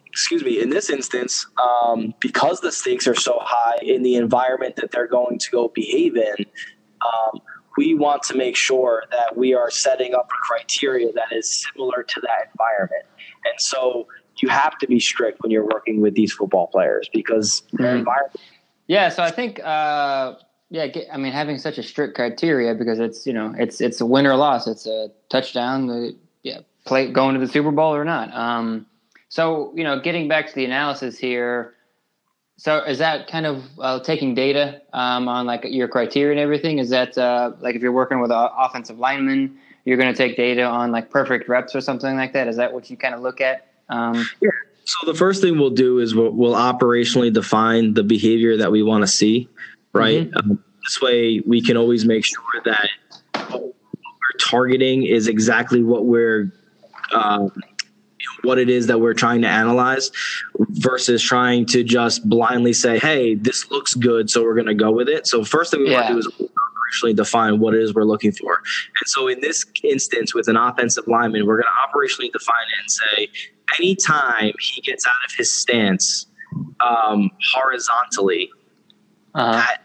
excuse 0.06 0.42
me, 0.42 0.60
in 0.60 0.70
this 0.70 0.88
instance, 0.88 1.46
um, 1.62 2.14
because 2.20 2.60
the 2.60 2.72
stakes 2.72 3.06
are 3.06 3.14
so 3.14 3.38
high 3.40 3.78
in 3.82 4.02
the 4.02 4.14
environment 4.14 4.76
that 4.76 4.90
they're 4.90 5.06
going 5.06 5.38
to 5.38 5.50
go 5.50 5.68
behave 5.68 6.16
in, 6.16 6.36
um, 7.02 7.40
we 7.76 7.94
want 7.94 8.22
to 8.22 8.34
make 8.34 8.56
sure 8.56 9.04
that 9.10 9.36
we 9.36 9.52
are 9.52 9.70
setting 9.70 10.14
up 10.14 10.30
a 10.30 10.46
criteria 10.46 11.12
that 11.12 11.36
is 11.36 11.66
similar 11.70 12.02
to 12.02 12.20
that 12.22 12.50
environment. 12.52 13.04
And 13.44 13.60
so 13.60 14.08
you 14.38 14.48
have 14.48 14.78
to 14.78 14.86
be 14.86 14.98
strict 14.98 15.42
when 15.42 15.50
you're 15.50 15.66
working 15.66 16.00
with 16.00 16.14
these 16.14 16.32
football 16.32 16.68
players 16.68 17.10
because 17.12 17.62
mm-hmm. 17.74 17.84
environment. 17.84 18.40
Yeah, 18.86 19.10
so 19.10 19.22
I 19.22 19.30
think, 19.30 19.60
uh, 19.62 20.34
yeah, 20.70 20.86
I 21.12 21.16
mean, 21.16 21.32
having 21.32 21.58
such 21.58 21.78
a 21.78 21.82
strict 21.82 22.14
criteria 22.14 22.74
because 22.74 22.98
it's 22.98 23.26
you 23.26 23.32
know 23.32 23.54
it's 23.56 23.80
it's 23.80 24.00
a 24.00 24.06
win 24.06 24.26
or 24.26 24.36
loss. 24.36 24.66
It's 24.66 24.86
a 24.86 25.10
touchdown, 25.28 25.86
the 25.86 26.16
yeah, 26.42 26.60
play 26.84 27.10
going 27.10 27.34
to 27.34 27.40
the 27.40 27.50
Super 27.50 27.70
Bowl 27.70 27.94
or 27.94 28.04
not. 28.04 28.32
Um, 28.34 28.86
so, 29.28 29.72
you 29.74 29.84
know, 29.84 30.00
getting 30.00 30.28
back 30.28 30.48
to 30.48 30.54
the 30.54 30.64
analysis 30.64 31.18
here, 31.18 31.74
so 32.56 32.82
is 32.84 32.98
that 32.98 33.28
kind 33.28 33.44
of 33.44 33.64
uh, 33.78 34.00
taking 34.00 34.34
data 34.34 34.80
um, 34.92 35.28
on 35.28 35.44
like 35.44 35.64
your 35.64 35.88
criteria 35.88 36.30
and 36.30 36.40
everything? 36.40 36.78
Is 36.78 36.88
that 36.90 37.18
uh, 37.18 37.52
like 37.60 37.74
if 37.76 37.82
you're 37.82 37.92
working 37.92 38.20
with 38.20 38.30
an 38.30 38.48
offensive 38.56 38.98
lineman, 38.98 39.58
you're 39.84 39.98
going 39.98 40.12
to 40.12 40.16
take 40.16 40.36
data 40.36 40.62
on 40.62 40.90
like 40.90 41.10
perfect 41.10 41.48
reps 41.48 41.74
or 41.74 41.80
something 41.80 42.16
like 42.16 42.32
that? 42.32 42.48
Is 42.48 42.56
that 42.56 42.72
what 42.72 42.88
you 42.88 42.96
kind 42.96 43.14
of 43.14 43.20
look 43.20 43.40
at? 43.40 43.66
Um, 43.90 44.26
yeah. 44.40 44.48
So 44.84 45.04
the 45.04 45.18
first 45.18 45.42
thing 45.42 45.58
we'll 45.58 45.70
do 45.70 45.98
is 45.98 46.14
we'll, 46.14 46.30
we'll 46.30 46.54
operationally 46.54 47.32
define 47.32 47.94
the 47.94 48.04
behavior 48.04 48.56
that 48.56 48.70
we 48.70 48.82
want 48.84 49.02
to 49.02 49.08
see, 49.08 49.48
right? 49.96 50.30
Mm-hmm. 50.30 50.50
Um, 50.50 50.64
this 50.84 51.00
way, 51.00 51.40
we 51.46 51.60
can 51.60 51.76
always 51.76 52.04
make 52.04 52.24
sure 52.24 52.62
that 52.64 52.88
what 53.50 53.62
we're 53.62 54.38
targeting 54.40 55.02
is 55.04 55.26
exactly 55.26 55.82
what 55.82 56.06
we're 56.06 56.52
um, 57.12 57.50
what 58.42 58.58
it 58.58 58.68
is 58.68 58.86
that 58.86 59.00
we're 59.00 59.14
trying 59.14 59.42
to 59.42 59.48
analyze 59.48 60.10
versus 60.70 61.22
trying 61.22 61.66
to 61.66 61.82
just 61.82 62.28
blindly 62.28 62.72
say, 62.72 62.98
hey, 62.98 63.34
this 63.34 63.70
looks 63.70 63.94
good, 63.94 64.30
so 64.30 64.42
we're 64.42 64.54
going 64.54 64.66
to 64.66 64.74
go 64.74 64.90
with 64.90 65.08
it. 65.08 65.26
So, 65.26 65.44
first 65.44 65.70
thing 65.70 65.80
we 65.80 65.90
yeah. 65.90 66.02
want 66.02 66.06
to 66.08 66.12
do 66.14 66.18
is 66.18 66.48
operationally 66.48 67.16
define 67.16 67.58
what 67.58 67.74
it 67.74 67.82
is 67.82 67.94
we're 67.94 68.04
looking 68.04 68.32
for. 68.32 68.62
And 69.00 69.08
so, 69.08 69.28
in 69.28 69.40
this 69.40 69.64
instance, 69.82 70.34
with 70.34 70.48
an 70.48 70.56
offensive 70.56 71.06
lineman, 71.06 71.46
we're 71.46 71.60
going 71.60 71.66
to 71.66 71.98
operationally 71.98 72.32
define 72.32 72.56
it 72.56 72.80
and 72.80 72.90
say, 72.90 73.28
anytime 73.78 74.52
he 74.60 74.80
gets 74.80 75.06
out 75.06 75.24
of 75.26 75.34
his 75.36 75.52
stance 75.52 76.26
um, 76.80 77.30
horizontally, 77.52 78.50
uh-huh. 79.34 79.52
that, 79.52 79.82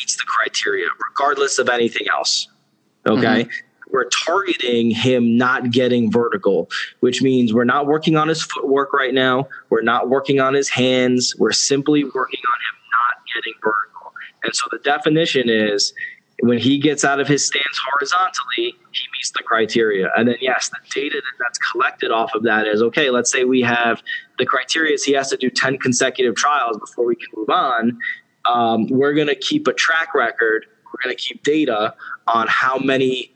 meets 0.00 0.16
the 0.16 0.24
criteria, 0.26 0.86
regardless 1.08 1.58
of 1.58 1.68
anything 1.68 2.06
else. 2.12 2.48
Okay. 3.06 3.44
Mm-hmm 3.44 3.66
we're 3.92 4.08
targeting 4.24 4.90
him 4.90 5.36
not 5.36 5.70
getting 5.70 6.10
vertical, 6.10 6.70
which 7.00 7.22
means 7.22 7.52
we're 7.52 7.64
not 7.64 7.86
working 7.86 8.16
on 8.16 8.28
his 8.28 8.42
footwork 8.42 8.92
right 8.92 9.14
now. 9.14 9.48
We're 9.68 9.82
not 9.82 10.08
working 10.08 10.40
on 10.40 10.54
his 10.54 10.68
hands. 10.68 11.34
We're 11.38 11.52
simply 11.52 12.04
working 12.04 12.40
on 12.46 12.60
him 12.60 12.76
not 12.90 13.24
getting 13.34 13.54
vertical. 13.62 14.12
And 14.44 14.54
so 14.54 14.68
the 14.70 14.78
definition 14.78 15.48
is 15.48 15.92
when 16.42 16.58
he 16.58 16.78
gets 16.78 17.04
out 17.04 17.20
of 17.20 17.28
his 17.28 17.46
stance 17.46 17.80
horizontally, 17.92 18.74
he 18.92 19.06
meets 19.12 19.30
the 19.36 19.42
criteria. 19.42 20.10
And 20.16 20.28
then, 20.28 20.36
yes, 20.40 20.70
the 20.70 20.78
data 20.90 21.20
that's 21.38 21.58
collected 21.72 22.10
off 22.10 22.34
of 22.34 22.44
that 22.44 22.66
is 22.66 22.82
okay, 22.82 23.10
let's 23.10 23.30
say 23.30 23.44
we 23.44 23.60
have 23.62 24.02
the 24.38 24.46
criteria 24.46 24.94
is 24.94 25.04
he 25.04 25.12
has 25.12 25.28
to 25.30 25.36
do 25.36 25.50
10 25.50 25.78
consecutive 25.78 26.34
trials 26.34 26.78
before 26.78 27.04
we 27.04 27.16
can 27.16 27.26
move 27.36 27.50
on. 27.50 27.98
Um, 28.48 28.86
we're 28.88 29.14
going 29.14 29.28
to 29.28 29.34
keep 29.34 29.66
a 29.66 29.72
track 29.72 30.14
record, 30.14 30.66
we're 30.86 31.02
going 31.04 31.16
to 31.16 31.22
keep 31.22 31.42
data 31.42 31.94
on 32.26 32.46
how 32.48 32.78
many 32.78 33.32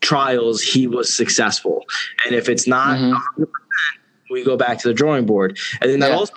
trials 0.00 0.62
he 0.62 0.86
was 0.86 1.16
successful. 1.16 1.84
And 2.24 2.34
if 2.34 2.48
it's 2.48 2.66
not, 2.66 2.98
mm-hmm. 2.98 3.44
we 4.30 4.44
go 4.44 4.56
back 4.56 4.78
to 4.78 4.88
the 4.88 4.94
drawing 4.94 5.26
board. 5.26 5.58
And 5.80 5.90
then 5.90 6.00
that 6.00 6.10
yeah. 6.10 6.16
also 6.16 6.34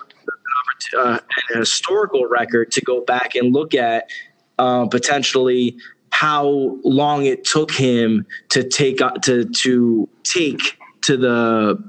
uh, 0.96 1.18
an 1.50 1.58
historical 1.58 2.26
record 2.26 2.70
to 2.72 2.80
go 2.80 3.00
back 3.00 3.34
and 3.34 3.52
look 3.52 3.74
at 3.74 4.10
uh, 4.58 4.86
potentially 4.86 5.76
how 6.10 6.78
long 6.84 7.26
it 7.26 7.44
took 7.44 7.70
him 7.70 8.26
to 8.48 8.64
take 8.64 9.00
uh, 9.00 9.12
to 9.22 9.44
to 9.44 10.08
take 10.24 10.78
to 11.02 11.16
the 11.16 11.82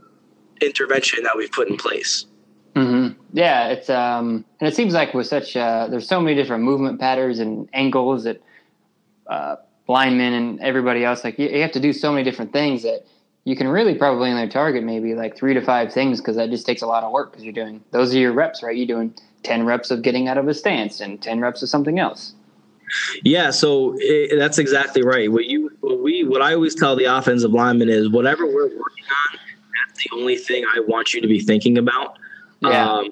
intervention 0.61 1.23
that 1.23 1.35
we've 1.37 1.51
put 1.51 1.69
in 1.69 1.77
place. 1.77 2.25
Mm-hmm. 2.79 3.21
Yeah, 3.33 3.67
it's 3.69 3.89
um, 3.89 4.45
and 4.59 4.67
it 4.67 4.75
seems 4.75 4.93
like 4.93 5.13
with 5.13 5.27
such 5.27 5.55
uh, 5.55 5.87
there's 5.89 6.07
so 6.07 6.21
many 6.21 6.35
different 6.35 6.63
movement 6.63 6.99
patterns 6.99 7.39
and 7.39 7.67
angles 7.73 8.23
that 8.23 8.41
uh, 9.27 9.57
linemen 9.87 10.33
and 10.33 10.59
everybody 10.61 11.03
else. 11.03 11.23
Like 11.23 11.37
you, 11.37 11.49
you 11.49 11.61
have 11.61 11.73
to 11.73 11.79
do 11.79 11.91
so 11.91 12.11
many 12.11 12.23
different 12.23 12.53
things 12.53 12.83
that 12.83 13.05
you 13.43 13.55
can 13.55 13.67
really 13.67 13.95
probably 13.95 14.29
only 14.29 14.47
target 14.47 14.83
maybe 14.83 15.15
like 15.15 15.35
three 15.35 15.53
to 15.53 15.61
five 15.61 15.91
things 15.91 16.21
because 16.21 16.35
that 16.35 16.49
just 16.49 16.65
takes 16.65 16.81
a 16.81 16.87
lot 16.87 17.03
of 17.03 17.11
work 17.11 17.31
because 17.31 17.43
you're 17.43 17.53
doing 17.53 17.83
those 17.91 18.13
are 18.13 18.19
your 18.19 18.31
reps, 18.31 18.63
right? 18.63 18.75
You're 18.75 18.87
doing 18.87 19.13
10 19.43 19.65
reps 19.65 19.91
of 19.91 20.01
getting 20.01 20.27
out 20.27 20.37
of 20.37 20.47
a 20.47 20.53
stance 20.53 20.99
and 20.99 21.21
10 21.21 21.39
reps 21.39 21.61
of 21.61 21.69
something 21.69 21.99
else. 21.99 22.33
Yeah, 23.23 23.51
so 23.51 23.93
it, 23.97 24.37
that's 24.37 24.57
exactly 24.57 25.03
right. 25.03 25.31
What 25.31 25.45
you, 25.45 25.69
what 25.81 25.99
we, 25.99 26.23
what 26.23 26.41
I 26.41 26.55
always 26.55 26.73
tell 26.73 26.95
the 26.95 27.05
offensive 27.05 27.51
lineman 27.51 27.87
is 27.87 28.09
whatever 28.09 28.45
we're 28.45 28.63
working 28.63 28.75
on, 28.75 29.39
that's 29.87 30.03
the 30.03 30.09
only 30.15 30.37
thing 30.37 30.65
I 30.65 30.79
want 30.81 31.13
you 31.13 31.21
to 31.21 31.27
be 31.27 31.39
thinking 31.39 31.77
about. 31.77 32.17
Yeah. 32.61 32.91
Um, 32.91 33.09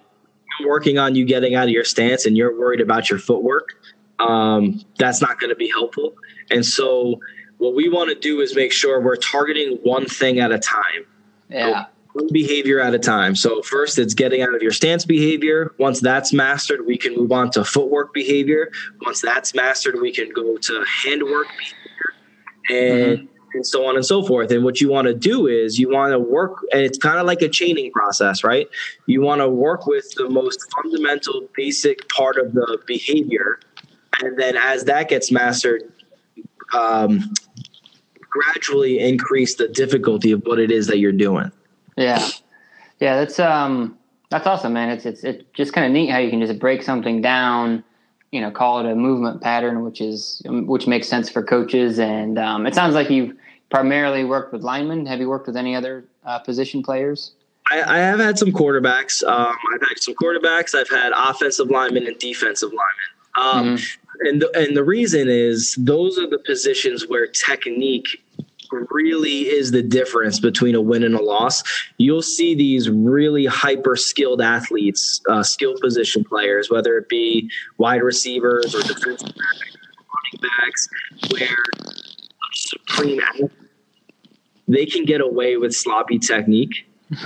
working 0.66 0.98
on 0.98 1.16
you 1.16 1.26
getting 1.26 1.56
out 1.56 1.66
of 1.66 1.70
your 1.70 1.84
stance 1.84 2.26
and 2.26 2.36
you're 2.36 2.58
worried 2.58 2.82
about 2.82 3.10
your 3.10 3.20
footwork, 3.20 3.70
um, 4.20 4.82
that's 4.98 5.22
not 5.22 5.40
going 5.40 5.50
to 5.50 5.56
be 5.56 5.70
helpful. 5.70 6.14
And 6.50 6.66
so 6.66 7.20
what 7.58 7.76
we 7.76 7.90
want 7.90 8.10
to 8.10 8.16
do 8.16 8.42
is 8.42 8.56
make 8.56 8.72
sure 8.72 9.00
we're 9.00 9.16
targeting 9.16 9.78
one 9.84 10.06
thing 10.06 10.40
at 10.40 10.52
a 10.52 10.60
time. 10.60 11.06
Yeah. 11.50 11.86
So 11.86 11.90
one 12.14 12.28
behavior 12.32 12.80
at 12.80 12.94
a 12.94 13.00
time. 13.00 13.36
So 13.36 13.62
first 13.62 14.00
it's 14.00 14.14
getting 14.14 14.42
out 14.42 14.56
of 14.56 14.62
your 14.62 14.72
stance 14.72 15.06
behavior. 15.06 15.74
Once 15.78 16.00
that's 16.00 16.34
mastered, 16.34 16.86
we 16.86 16.98
can 16.98 17.16
move 17.16 17.32
on 17.32 17.52
to 17.52 17.64
footwork 17.64 18.14
behavior. 18.14 18.72
Once 19.02 19.22
that's 19.22 19.54
mastered, 19.54 20.02
we 20.02 20.12
can 20.12 20.30
go 20.32 20.58
to 20.58 20.86
handwork 21.04 21.48
behavior 21.58 22.14
and 22.70 23.18
mm-hmm. 23.20 23.37
And 23.54 23.66
so 23.66 23.88
on 23.88 23.96
and 23.96 24.06
so 24.06 24.24
forth. 24.24 24.52
And 24.52 24.64
what 24.64 24.82
you 24.82 24.90
want 24.90 25.08
to 25.08 25.14
do 25.14 25.48
is 25.48 25.80
you 25.80 25.90
want 25.90 26.12
to 26.12 26.20
work 26.20 26.60
and 26.72 26.82
it's 26.82 26.98
kind 26.98 27.18
of 27.18 27.26
like 27.26 27.42
a 27.42 27.50
chaining 27.50 27.92
process, 27.92 28.44
right? 28.44 28.68
You 29.06 29.22
want 29.22 29.42
to 29.42 29.50
work 29.50 29.88
with 29.88 30.14
the 30.16 30.30
most 30.30 30.66
fundamental 30.72 31.48
basic 31.56 32.08
part 32.10 32.38
of 32.38 32.54
the 32.54 32.80
behavior 32.86 33.60
and 34.24 34.38
then 34.38 34.58
as 34.58 34.86
that 34.86 35.10
gets 35.10 35.32
mastered, 35.32 35.84
um, 36.74 37.34
gradually 38.22 39.00
increase 39.00 39.56
the 39.56 39.68
difficulty 39.68 40.32
of 40.32 40.42
what 40.46 40.60
it 40.60 40.72
is 40.72 40.88
that 40.88 40.98
you're 40.98 41.12
doing. 41.12 41.52
Yeah, 41.96 42.28
yeah, 43.00 43.16
that's 43.18 43.40
um, 43.40 43.98
That's 44.30 44.46
awesome, 44.46 44.74
man. 44.74 44.90
It's 44.90 45.06
it's 45.06 45.24
it's 45.24 45.44
just 45.54 45.74
kind 45.74 45.86
of 45.86 45.94
neat 45.94 46.10
how 46.10 46.18
you 46.18 46.30
can 46.30 46.42
just 46.42 46.60
break 46.60 46.84
something 46.84 47.22
down, 47.22 47.84
you 48.32 48.42
know, 48.42 48.52
call 48.52 48.80
it 48.80 48.86
a 48.86 48.96
movement 48.96 49.42
pattern, 49.42 49.84
which 49.84 50.02
is 50.02 50.42
which 50.46 50.88
makes 50.88 51.08
sense 51.08 51.30
for 51.30 51.42
coaches. 51.44 52.00
And 52.00 52.38
um, 52.38 52.68
it 52.68 52.76
sounds 52.76 52.94
like 52.94 53.10
you've 53.10 53.36
primarily 53.70 54.24
worked 54.24 54.54
with 54.54 54.64
linemen. 54.64 55.06
Have 55.06 55.20
you 55.20 55.30
worked 55.30 55.48
with 55.48 55.58
any 55.58 55.76
other 55.76 56.06
uh, 56.26 56.40
position 56.40 56.84
players? 56.84 57.32
I, 57.70 57.82
I, 57.82 57.98
have 57.98 58.20
had 58.20 58.38
some 58.40 58.52
quarterbacks. 58.52 59.24
Um, 59.24 59.54
I've 59.74 59.82
had 59.82 60.00
some 60.00 60.14
quarterbacks. 60.16 60.74
I've 60.74 60.90
had 60.90 61.12
offensive 61.14 61.70
linemen 61.70 62.08
and 62.08 62.18
defensive 62.18 62.70
linemen. 62.70 63.18
Um, 63.38 63.78
mm-hmm. 63.78 64.28
And 64.28 64.42
the, 64.42 64.58
and 64.58 64.76
the 64.76 64.84
reason 64.84 65.28
is 65.30 65.76
those 65.76 66.18
are 66.18 66.28
the 66.28 66.40
positions 66.40 67.08
where 67.08 67.28
technique 67.28 68.24
really 68.72 69.48
is 69.48 69.72
the 69.72 69.82
difference 69.82 70.40
between 70.40 70.76
a 70.76 70.82
win 70.82 71.04
and 71.04 71.16
a 71.16 71.22
loss. 71.22 71.64
You'll 71.98 72.22
see 72.22 72.56
these 72.56 72.90
really 72.90 73.46
hyper 73.46 73.96
skilled 73.96 74.42
athletes, 74.42 75.22
uh, 75.30 75.44
skill 75.44 75.76
position 75.80 76.24
players, 76.24 76.70
whether 76.70 76.98
it 76.98 77.10
be 77.10 77.50
wide 77.78 78.04
receivers 78.04 78.74
or 78.74 78.82
defensive 78.82 79.34
running 79.34 80.42
backs, 80.42 80.88
where 81.32 81.64
supreme 82.54 83.22
they 84.68 84.86
can 84.86 85.06
get 85.06 85.22
away 85.22 85.58
with 85.58 85.74
sloppy 85.74 86.20
technique. 86.20 86.90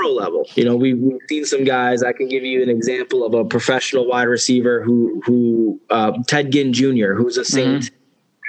pro 0.00 0.12
level. 0.12 0.46
You 0.54 0.64
know, 0.64 0.76
we, 0.76 0.90
have 0.90 1.20
seen 1.28 1.44
some 1.44 1.64
guys. 1.64 2.02
I 2.02 2.12
can 2.12 2.28
give 2.28 2.42
you 2.42 2.62
an 2.62 2.68
example 2.68 3.24
of 3.24 3.34
a 3.34 3.44
professional 3.44 4.08
wide 4.08 4.24
receiver 4.24 4.82
who 4.82 5.22
who 5.26 5.80
uh, 5.90 6.12
Ted 6.26 6.50
Ginn 6.50 6.72
Jr., 6.72 7.12
who's 7.12 7.36
a 7.36 7.44
Saint. 7.44 7.90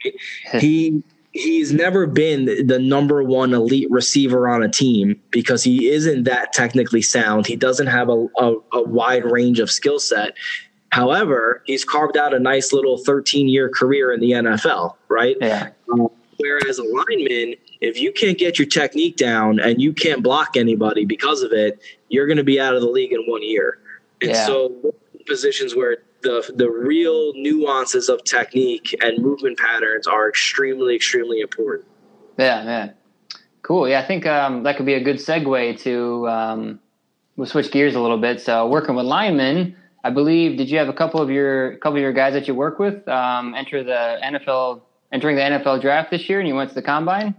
Mm-hmm. 0.06 0.60
He 0.60 1.04
he's 1.34 1.72
never 1.72 2.06
been 2.06 2.68
the 2.68 2.80
number 2.80 3.24
one 3.24 3.54
elite 3.54 3.90
receiver 3.90 4.48
on 4.48 4.64
a 4.64 4.70
team 4.70 5.20
because 5.32 5.64
he 5.64 5.90
isn't 5.90 6.24
that 6.24 6.54
technically 6.54 7.02
sound. 7.02 7.48
He 7.48 7.56
doesn't 7.56 7.88
have 7.88 8.10
a, 8.10 8.28
a, 8.38 8.56
a 8.74 8.84
wide 8.84 9.26
range 9.26 9.60
of 9.60 9.72
skill 9.72 10.00
set. 10.00 10.36
However, 10.92 11.64
he's 11.66 11.86
carved 11.86 12.18
out 12.18 12.34
a 12.34 12.40
nice 12.40 12.74
little 12.74 12.98
13 12.98 13.48
year 13.48 13.70
career 13.70 14.12
in 14.12 14.20
the 14.20 14.32
NFL, 14.32 14.96
right? 15.08 15.38
Yeah. 15.40 15.70
Um, 15.94 16.10
whereas 16.38 16.80
a 16.80 16.84
lineman, 16.84 17.56
if 17.80 17.98
you 17.98 18.12
can't 18.12 18.38
get 18.38 18.60
your 18.60 18.68
technique 18.68 19.16
down 19.16 19.60
and 19.60 19.82
you 19.82 19.94
can't 19.94 20.22
block 20.22 20.58
anybody 20.58 21.06
because 21.06 21.44
of 21.44 21.54
it, 21.54 21.82
you're 22.10 22.28
going 22.28 22.38
to 22.38 22.44
be 22.44 22.60
out 22.60 22.76
of 22.76 22.82
the 22.82 22.90
league 22.90 23.14
in 23.14 23.22
one 23.26 23.42
year. 23.42 23.80
And 24.22 24.32
yeah. 24.32 24.46
so 24.46 24.94
positions 25.26 25.76
where 25.76 26.00
the 26.22 26.52
the 26.56 26.70
real 26.70 27.34
nuances 27.36 28.10
of 28.10 28.24
technique 28.24 28.96
and 29.02 29.24
movement 29.24 29.58
patterns 29.58 30.08
are 30.08 30.30
extremely 30.30 30.96
extremely 30.96 31.42
important. 31.42 31.88
Yeah, 32.38 32.64
man. 32.64 32.94
Cool. 33.62 33.88
Yeah, 33.88 34.02
I 34.02 34.08
think 34.08 34.26
um, 34.26 34.64
that 34.64 34.78
could 34.78 34.86
be 34.86 34.96
a 34.96 35.04
good 35.04 35.18
segue 35.18 35.80
to 35.82 36.28
um, 36.28 36.80
we'll 37.36 37.48
switch 37.48 37.72
gears 37.72 37.96
a 37.96 38.00
little 38.00 38.18
bit. 38.18 38.42
So 38.42 38.68
working 38.68 38.96
with 38.96 39.06
linemen, 39.06 39.76
I 40.04 40.10
believe 40.10 40.58
did 40.58 40.70
you 40.70 40.78
have 40.80 40.90
a 40.90 40.94
couple 40.94 41.22
of 41.22 41.30
your 41.30 41.78
couple 41.78 41.98
of 41.98 42.02
your 42.02 42.14
guys 42.14 42.34
that 42.34 42.48
you 42.48 42.56
work 42.56 42.80
with 42.80 43.08
um, 43.08 43.54
enter 43.56 43.84
the 43.84 44.20
NFL 44.24 44.82
entering 45.12 45.36
the 45.36 45.42
NFL 45.42 45.82
draft 45.82 46.12
this 46.12 46.30
year, 46.30 46.40
and 46.40 46.48
you 46.48 46.56
went 46.56 46.70
to 46.70 46.76
the 46.76 46.82
combine? 46.82 47.36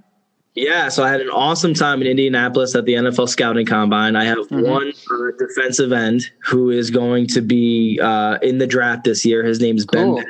Yeah, 0.54 0.88
so 0.88 1.02
I 1.02 1.10
had 1.10 1.22
an 1.22 1.30
awesome 1.30 1.72
time 1.72 2.02
in 2.02 2.06
Indianapolis 2.06 2.74
at 2.74 2.84
the 2.84 2.92
NFL 2.92 3.28
Scouting 3.28 3.64
Combine. 3.64 4.16
I 4.16 4.24
have 4.24 4.36
mm-hmm. 4.36 4.68
one 4.68 4.92
uh, 5.10 5.30
defensive 5.38 5.92
end 5.92 6.30
who 6.44 6.68
is 6.68 6.90
going 6.90 7.26
to 7.28 7.40
be 7.40 7.98
uh, 8.02 8.38
in 8.42 8.58
the 8.58 8.66
draft 8.66 9.04
this 9.04 9.24
year. 9.24 9.42
His 9.42 9.60
name's 9.60 9.86
cool. 9.86 10.16
Ben 10.16 10.26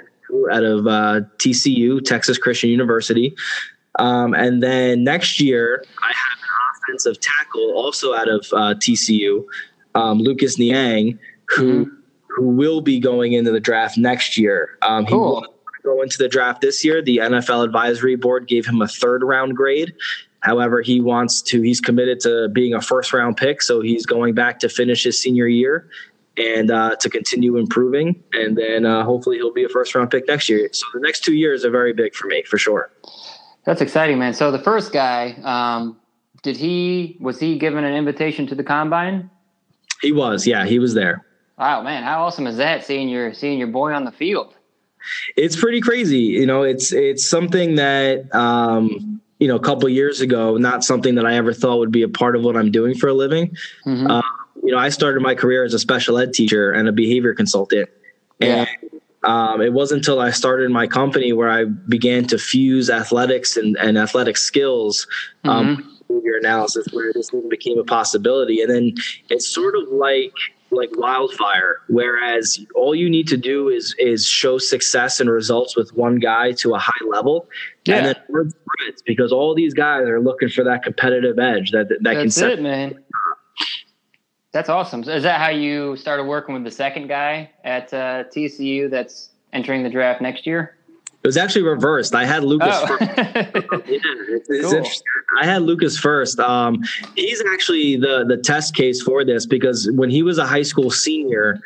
out 0.52 0.64
of 0.64 0.86
uh, 0.86 1.20
TCU, 1.38 2.02
Texas 2.04 2.38
Christian 2.38 2.70
University. 2.70 3.34
Um, 3.98 4.34
and 4.34 4.62
then 4.62 5.04
next 5.04 5.40
year, 5.40 5.84
I 6.02 6.08
have 6.08 6.38
an 6.38 6.48
offensive 6.88 7.20
tackle 7.20 7.72
also 7.74 8.14
out 8.14 8.28
of 8.28 8.46
uh, 8.52 8.74
TCU, 8.74 9.44
um, 9.94 10.18
Lucas 10.18 10.58
Niang, 10.58 11.18
who 11.48 11.86
mm-hmm. 11.86 11.94
who 12.28 12.48
will 12.48 12.80
be 12.80 12.98
going 12.98 13.32
into 13.32 13.50
the 13.50 13.60
draft 13.60 13.98
next 13.98 14.38
year. 14.38 14.78
Um, 14.82 15.04
cool. 15.06 15.46
He 15.82 15.88
go 15.88 16.02
into 16.02 16.18
the 16.18 16.28
draft 16.28 16.60
this 16.60 16.84
year. 16.84 17.02
The 17.02 17.18
NFL 17.18 17.64
advisory 17.64 18.16
board 18.16 18.48
gave 18.48 18.66
him 18.66 18.82
a 18.82 18.88
third 18.88 19.22
round 19.22 19.56
grade. 19.56 19.94
However, 20.40 20.82
he 20.82 21.00
wants 21.00 21.40
to, 21.42 21.62
he's 21.62 21.80
committed 21.80 22.20
to 22.20 22.48
being 22.48 22.74
a 22.74 22.80
first 22.80 23.12
round 23.12 23.36
pick. 23.36 23.62
So 23.62 23.80
he's 23.80 24.06
going 24.06 24.34
back 24.34 24.58
to 24.60 24.68
finish 24.68 25.04
his 25.04 25.20
senior 25.20 25.46
year 25.46 25.88
and 26.36 26.70
uh, 26.70 26.96
to 26.96 27.08
continue 27.08 27.56
improving. 27.56 28.22
And 28.32 28.56
then 28.56 28.84
uh, 28.84 29.04
hopefully 29.04 29.36
he'll 29.36 29.52
be 29.52 29.64
a 29.64 29.68
first 29.68 29.94
round 29.94 30.10
pick 30.10 30.26
next 30.26 30.48
year. 30.48 30.68
So 30.72 30.84
the 30.94 31.00
next 31.00 31.20
two 31.20 31.34
years 31.34 31.64
are 31.64 31.70
very 31.70 31.92
big 31.92 32.14
for 32.14 32.26
me, 32.26 32.42
for 32.42 32.58
sure. 32.58 32.90
That's 33.64 33.80
exciting, 33.80 34.18
man. 34.18 34.34
So 34.34 34.50
the 34.50 34.58
first 34.58 34.92
guy, 34.92 35.36
um, 35.44 36.00
did 36.42 36.56
he, 36.56 37.16
was 37.20 37.38
he 37.38 37.56
given 37.58 37.84
an 37.84 37.94
invitation 37.94 38.46
to 38.48 38.56
the 38.56 38.64
combine? 38.64 39.30
He 40.00 40.10
was, 40.10 40.44
yeah, 40.44 40.66
he 40.66 40.80
was 40.80 40.94
there. 40.94 41.24
Wow, 41.58 41.82
man, 41.82 42.02
how 42.02 42.24
awesome 42.24 42.48
is 42.48 42.56
that 42.56 42.84
seeing 42.84 43.08
your 43.08 43.32
seeing 43.34 43.56
your 43.56 43.68
boy 43.68 43.92
on 43.92 44.04
the 44.04 44.10
field? 44.10 44.56
It's 45.36 45.56
pretty 45.56 45.80
crazy. 45.80 46.18
You 46.18 46.46
know, 46.46 46.62
it's 46.62 46.92
it's 46.92 47.28
something 47.28 47.76
that 47.76 48.34
um, 48.34 49.20
you 49.38 49.48
know 49.48 49.56
a 49.56 49.60
couple 49.60 49.88
years 49.88 50.20
ago, 50.20 50.56
not 50.56 50.84
something 50.84 51.16
that 51.16 51.26
I 51.26 51.34
ever 51.34 51.52
thought 51.52 51.78
would 51.78 51.92
be 51.92 52.02
a 52.02 52.08
part 52.08 52.36
of 52.36 52.42
what 52.42 52.56
I'm 52.56 52.70
doing 52.70 52.94
for 52.94 53.08
a 53.08 53.14
living. 53.14 53.56
Mm-hmm. 53.86 54.06
Uh, 54.06 54.22
you 54.62 54.72
know, 54.72 54.78
I 54.78 54.90
started 54.90 55.20
my 55.22 55.34
career 55.34 55.64
as 55.64 55.74
a 55.74 55.78
special 55.78 56.18
ed 56.18 56.32
teacher 56.32 56.72
and 56.72 56.88
a 56.88 56.92
behavior 56.92 57.34
consultant, 57.34 57.88
yeah. 58.38 58.66
and 58.82 59.00
um, 59.24 59.60
it 59.60 59.72
wasn't 59.72 59.98
until 59.98 60.20
I 60.20 60.30
started 60.30 60.70
my 60.70 60.86
company 60.86 61.32
where 61.32 61.50
I 61.50 61.64
began 61.64 62.26
to 62.28 62.38
fuse 62.38 62.90
athletics 62.90 63.56
and, 63.56 63.76
and 63.76 63.96
athletic 63.96 64.36
skills. 64.36 65.06
Um, 65.44 65.76
mm-hmm. 65.76 65.88
Behavior 66.08 66.36
analysis, 66.36 66.88
where 66.92 67.12
this 67.12 67.30
became 67.48 67.78
a 67.78 67.84
possibility, 67.84 68.60
and 68.60 68.70
then 68.70 68.94
it's 69.30 69.48
sort 69.48 69.76
of 69.76 69.88
like 69.88 70.34
like 70.72 70.90
wildfire. 70.96 71.80
Whereas 71.88 72.58
all 72.74 72.94
you 72.94 73.08
need 73.08 73.28
to 73.28 73.36
do 73.36 73.68
is 73.68 73.94
is 73.98 74.26
show 74.26 74.58
success 74.58 75.20
and 75.20 75.30
results 75.30 75.76
with 75.76 75.92
one 75.94 76.16
guy 76.16 76.52
to 76.52 76.74
a 76.74 76.78
high 76.78 77.04
level, 77.06 77.48
yeah. 77.84 77.96
and 77.96 78.06
then 78.06 78.16
word 78.28 78.50
spreads 78.50 79.02
because 79.02 79.32
all 79.32 79.54
these 79.54 79.74
guys 79.74 80.06
are 80.06 80.20
looking 80.20 80.48
for 80.48 80.64
that 80.64 80.82
competitive 80.82 81.38
edge 81.38 81.70
that 81.72 81.88
that, 81.88 82.02
that 82.02 82.14
can 82.14 82.30
set. 82.30 82.52
It, 82.52 82.62
man. 82.62 82.98
That's 84.52 84.68
awesome. 84.68 85.02
So 85.02 85.12
is 85.12 85.22
that 85.22 85.40
how 85.40 85.48
you 85.48 85.96
started 85.96 86.24
working 86.24 86.54
with 86.54 86.64
the 86.64 86.70
second 86.70 87.08
guy 87.08 87.50
at 87.64 87.92
uh, 87.94 88.24
TCU 88.24 88.90
that's 88.90 89.30
entering 89.52 89.82
the 89.82 89.88
draft 89.88 90.20
next 90.20 90.46
year? 90.46 90.76
It 91.22 91.28
was 91.28 91.36
actually 91.36 91.62
reversed. 91.62 92.16
I 92.16 92.24
had 92.24 92.42
Lucas 92.42 92.68
oh. 92.72 92.86
first. 92.86 93.00
yeah, 93.16 93.30
it's, 93.86 94.50
it's 94.50 94.66
cool. 94.66 94.74
interesting. 94.74 95.06
I 95.40 95.46
had 95.46 95.62
Lucas 95.62 95.96
first. 95.96 96.40
Um, 96.40 96.82
he's 97.14 97.40
actually 97.52 97.96
the 97.96 98.24
the 98.26 98.36
test 98.36 98.74
case 98.74 99.00
for 99.00 99.24
this 99.24 99.46
because 99.46 99.88
when 99.94 100.10
he 100.10 100.24
was 100.24 100.38
a 100.38 100.46
high 100.46 100.62
school 100.62 100.90
senior, 100.90 101.60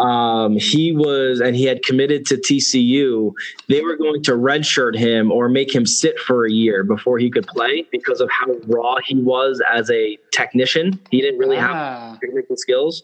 um, 0.00 0.56
he 0.56 0.92
was 0.92 1.40
and 1.40 1.54
he 1.54 1.64
had 1.64 1.82
committed 1.82 2.24
to 2.26 2.36
TCU. 2.36 3.32
They 3.68 3.82
were 3.82 3.96
going 3.96 4.22
to 4.24 4.32
redshirt 4.32 4.96
him 4.96 5.30
or 5.30 5.48
make 5.48 5.74
him 5.74 5.86
sit 5.86 6.18
for 6.18 6.46
a 6.46 6.50
year 6.50 6.84
before 6.84 7.18
he 7.18 7.30
could 7.30 7.46
play 7.48 7.86
because 7.90 8.20
of 8.20 8.30
how 8.30 8.46
raw 8.66 8.96
he 9.04 9.16
was 9.16 9.60
as 9.70 9.90
a 9.90 10.16
technician. 10.32 11.00
He 11.10 11.20
didn't 11.20 11.38
really 11.38 11.58
ah. 11.58 12.12
have 12.12 12.20
technical 12.20 12.56
skills. 12.56 13.02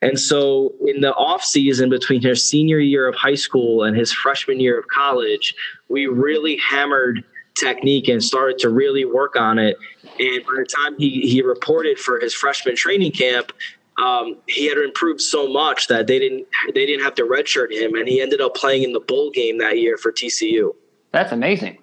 And 0.00 0.18
so 0.18 0.74
in 0.86 1.00
the 1.00 1.12
off 1.14 1.42
season 1.42 1.90
between 1.90 2.22
his 2.22 2.48
senior 2.48 2.78
year 2.78 3.08
of 3.08 3.16
high 3.16 3.34
school 3.34 3.82
and 3.82 3.96
his 3.96 4.12
freshman 4.12 4.60
year 4.60 4.78
of 4.78 4.86
college, 4.88 5.54
we 5.88 6.06
really 6.06 6.56
hammered 6.58 7.24
technique 7.58 8.08
and 8.08 8.22
started 8.22 8.58
to 8.58 8.70
really 8.70 9.04
work 9.04 9.34
on 9.36 9.58
it. 9.58 9.76
And 10.18 10.44
by 10.44 10.52
the 10.56 10.66
time 10.66 10.96
he, 10.98 11.20
he 11.22 11.42
reported 11.42 11.98
for 11.98 12.20
his 12.20 12.32
freshman 12.32 12.76
training 12.76 13.12
camp, 13.12 13.52
um, 13.98 14.36
he 14.46 14.68
had 14.68 14.78
improved 14.78 15.20
so 15.20 15.48
much 15.48 15.88
that 15.88 16.06
they 16.06 16.20
didn't 16.20 16.46
they 16.72 16.86
didn't 16.86 17.02
have 17.02 17.16
to 17.16 17.24
redshirt 17.24 17.72
him, 17.72 17.94
and 17.96 18.06
he 18.06 18.20
ended 18.20 18.40
up 18.40 18.54
playing 18.54 18.84
in 18.84 18.92
the 18.92 19.00
bowl 19.00 19.30
game 19.30 19.58
that 19.58 19.78
year 19.78 19.96
for 19.96 20.12
TCU. 20.12 20.72
That's 21.10 21.32
amazing. 21.32 21.78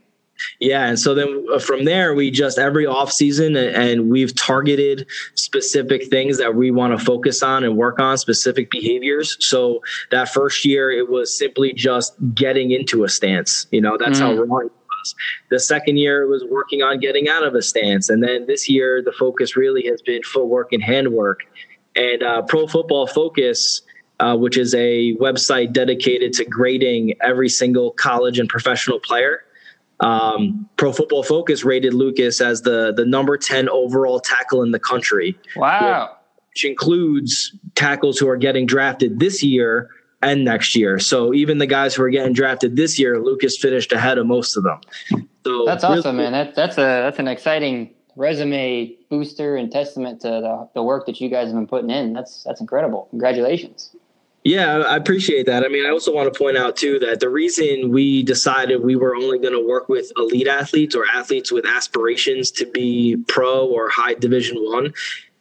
Yeah, 0.59 0.85
and 0.85 0.99
so 0.99 1.13
then 1.13 1.45
uh, 1.53 1.59
from 1.59 1.85
there, 1.85 2.13
we 2.13 2.31
just 2.31 2.57
every 2.57 2.85
off 2.85 3.11
season, 3.11 3.55
and 3.55 4.09
we've 4.09 4.35
targeted 4.35 5.07
specific 5.35 6.07
things 6.09 6.37
that 6.37 6.55
we 6.55 6.71
want 6.71 6.97
to 6.97 7.03
focus 7.03 7.41
on 7.43 7.63
and 7.63 7.77
work 7.77 7.99
on 7.99 8.17
specific 8.17 8.69
behaviors. 8.69 9.37
So 9.39 9.81
that 10.11 10.29
first 10.29 10.65
year, 10.65 10.91
it 10.91 11.09
was 11.09 11.37
simply 11.37 11.73
just 11.73 12.15
getting 12.33 12.71
into 12.71 13.03
a 13.03 13.09
stance. 13.09 13.67
You 13.71 13.81
know, 13.81 13.97
that's 13.97 14.19
mm. 14.19 14.21
how 14.21 14.45
was. 14.45 14.71
The 15.49 15.59
second 15.59 15.97
year, 15.97 16.23
it 16.23 16.29
was 16.29 16.43
working 16.49 16.81
on 16.81 16.99
getting 16.99 17.29
out 17.29 17.45
of 17.45 17.53
a 17.53 17.61
stance, 17.61 18.09
and 18.09 18.23
then 18.23 18.47
this 18.47 18.67
year, 18.67 19.01
the 19.03 19.11
focus 19.11 19.55
really 19.55 19.85
has 19.87 20.01
been 20.01 20.23
footwork 20.23 20.73
and 20.73 20.83
handwork. 20.83 21.41
And 21.95 22.23
uh, 22.23 22.41
Pro 22.43 22.67
Football 22.67 23.07
Focus. 23.07 23.81
Uh, 24.21 24.33
which 24.33 24.57
is 24.57 24.73
a 24.75 25.13
website 25.15 25.73
dedicated 25.73 26.31
to 26.31 26.45
grading 26.45 27.13
every 27.21 27.49
single 27.49 27.91
college 27.91 28.39
and 28.39 28.47
professional 28.47 28.97
player. 28.97 29.44
Um, 30.01 30.69
Pro 30.77 30.91
Football 30.91 31.23
Focus 31.23 31.63
rated 31.63 31.93
Lucas 31.93 32.41
as 32.41 32.61
the 32.63 32.93
the 32.93 33.05
number 33.05 33.37
ten 33.37 33.69
overall 33.69 34.19
tackle 34.19 34.61
in 34.61 34.71
the 34.71 34.79
country. 34.79 35.37
Wow, 35.55 36.17
which 36.49 36.65
includes 36.65 37.55
tackles 37.75 38.17
who 38.17 38.27
are 38.27 38.37
getting 38.37 38.65
drafted 38.65 39.19
this 39.19 39.43
year 39.43 39.89
and 40.21 40.43
next 40.43 40.75
year. 40.75 40.99
So 40.99 41.33
even 41.33 41.59
the 41.59 41.67
guys 41.67 41.95
who 41.95 42.03
are 42.03 42.09
getting 42.09 42.33
drafted 42.33 42.75
this 42.75 42.99
year, 42.99 43.19
Lucas 43.19 43.57
finished 43.57 43.91
ahead 43.91 44.17
of 44.17 44.25
most 44.25 44.57
of 44.57 44.63
them. 44.63 44.81
So 45.45 45.65
that's 45.65 45.83
awesome, 45.83 46.17
man. 46.17 46.31
That, 46.31 46.55
that's 46.55 46.77
a 46.77 46.81
that's 46.81 47.19
an 47.19 47.27
exciting 47.27 47.93
resume 48.15 48.95
booster 49.09 49.55
and 49.57 49.71
testament 49.71 50.21
to 50.21 50.27
the, 50.27 50.69
the 50.73 50.83
work 50.83 51.05
that 51.05 51.19
you 51.19 51.29
guys 51.29 51.47
have 51.47 51.55
been 51.55 51.67
putting 51.67 51.89
in. 51.89 52.13
That's 52.13 52.43
that's 52.43 52.61
incredible. 52.61 53.07
Congratulations. 53.11 53.95
Yeah, 54.45 54.77
I 54.77 54.95
appreciate 54.95 55.47
that. 55.47 55.65
I 55.65 55.69
mean, 55.69 55.87
I 55.87 55.89
also 55.89 56.13
want 56.13 56.31
to 56.31 56.37
point 56.37 56.55
out 56.55 56.77
too 56.77 56.99
that 56.99 57.19
the 57.19 57.29
reason 57.29 57.89
we 57.89 58.21
decided 58.21 58.83
we 58.83 58.95
were 58.95 59.15
only 59.15 59.39
going 59.39 59.55
to 59.55 59.67
work 59.67 59.89
with 59.89 60.11
elite 60.17 60.47
athletes 60.47 60.93
or 60.93 61.03
athletes 61.07 61.51
with 61.51 61.65
aspirations 61.65 62.51
to 62.51 62.67
be 62.67 63.17
pro 63.27 63.65
or 63.65 63.89
high 63.89 64.13
division 64.13 64.57
1 64.59 64.93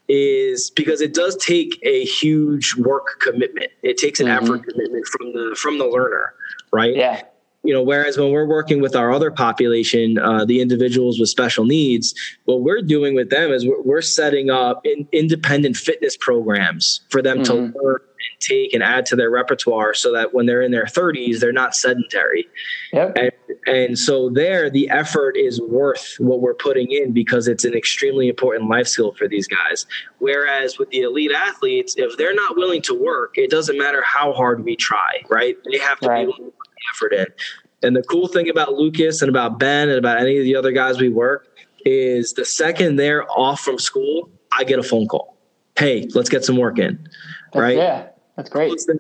is 0.08 0.70
because 0.70 1.02
it 1.02 1.12
does 1.12 1.36
take 1.36 1.78
a 1.82 2.06
huge 2.06 2.76
work 2.78 3.20
commitment. 3.20 3.70
It 3.82 3.98
takes 3.98 4.20
an 4.20 4.26
mm-hmm. 4.26 4.42
effort 4.42 4.66
commitment 4.66 5.06
from 5.06 5.32
the 5.34 5.54
from 5.60 5.78
the 5.78 5.86
learner, 5.86 6.32
right? 6.72 6.96
Yeah 6.96 7.24
you 7.64 7.72
know 7.72 7.82
whereas 7.82 8.16
when 8.18 8.30
we're 8.30 8.46
working 8.46 8.80
with 8.80 8.94
our 8.94 9.10
other 9.10 9.30
population 9.30 10.18
uh, 10.18 10.44
the 10.44 10.60
individuals 10.60 11.18
with 11.18 11.28
special 11.28 11.64
needs 11.64 12.14
what 12.44 12.60
we're 12.60 12.82
doing 12.82 13.14
with 13.14 13.30
them 13.30 13.50
is 13.50 13.66
we're, 13.66 13.80
we're 13.82 14.02
setting 14.02 14.50
up 14.50 14.84
in, 14.84 15.08
independent 15.12 15.74
fitness 15.74 16.16
programs 16.16 17.00
for 17.08 17.22
them 17.22 17.38
mm-hmm. 17.38 17.72
to 17.72 17.78
learn 17.82 18.00
take 18.44 18.72
and 18.74 18.82
add 18.82 19.06
to 19.06 19.16
their 19.16 19.30
repertoire 19.30 19.94
so 19.94 20.12
that 20.12 20.34
when 20.34 20.46
they're 20.46 20.62
in 20.62 20.70
their 20.70 20.84
30s 20.84 21.40
they're 21.40 21.52
not 21.52 21.74
sedentary 21.74 22.46
yep. 22.92 23.16
and, 23.16 23.32
and 23.66 23.98
so 23.98 24.28
there 24.30 24.68
the 24.68 24.88
effort 24.90 25.36
is 25.36 25.60
worth 25.62 26.16
what 26.18 26.40
we're 26.40 26.54
putting 26.54 26.90
in 26.90 27.12
because 27.12 27.48
it's 27.48 27.64
an 27.64 27.74
extremely 27.74 28.28
important 28.28 28.68
life 28.68 28.86
skill 28.86 29.12
for 29.14 29.26
these 29.26 29.46
guys 29.46 29.86
whereas 30.18 30.78
with 30.78 30.90
the 30.90 31.00
elite 31.00 31.32
athletes 31.32 31.94
if 31.96 32.16
they're 32.16 32.34
not 32.34 32.56
willing 32.56 32.82
to 32.82 32.94
work 32.94 33.36
it 33.36 33.50
doesn't 33.50 33.78
matter 33.78 34.02
how 34.04 34.32
hard 34.32 34.64
we 34.64 34.76
try 34.76 35.22
right 35.28 35.56
they 35.70 35.78
have 35.78 35.98
to 36.00 36.08
right. 36.08 36.26
be 36.26 36.26
willing 36.26 36.50
to 36.50 36.56
put 36.56 36.74
effort 36.92 37.12
in. 37.12 37.26
And 37.82 37.94
the 37.94 38.02
cool 38.02 38.28
thing 38.28 38.48
about 38.48 38.74
Lucas 38.74 39.20
and 39.22 39.28
about 39.28 39.58
Ben 39.58 39.88
and 39.88 39.98
about 39.98 40.18
any 40.18 40.38
of 40.38 40.44
the 40.44 40.56
other 40.56 40.72
guys 40.72 40.98
we 40.98 41.08
work 41.08 41.48
is 41.84 42.32
the 42.32 42.44
second 42.44 42.96
they're 42.96 43.30
off 43.30 43.60
from 43.60 43.78
school, 43.78 44.30
I 44.56 44.64
get 44.64 44.78
a 44.78 44.82
phone 44.82 45.06
call. 45.06 45.36
Hey, 45.76 46.08
let's 46.14 46.30
get 46.30 46.44
some 46.44 46.56
work 46.56 46.78
in. 46.78 47.08
Right? 47.54 47.76
Yeah. 47.76 48.08
That's 48.36 48.50
great. 48.50 48.72
I 48.72 48.94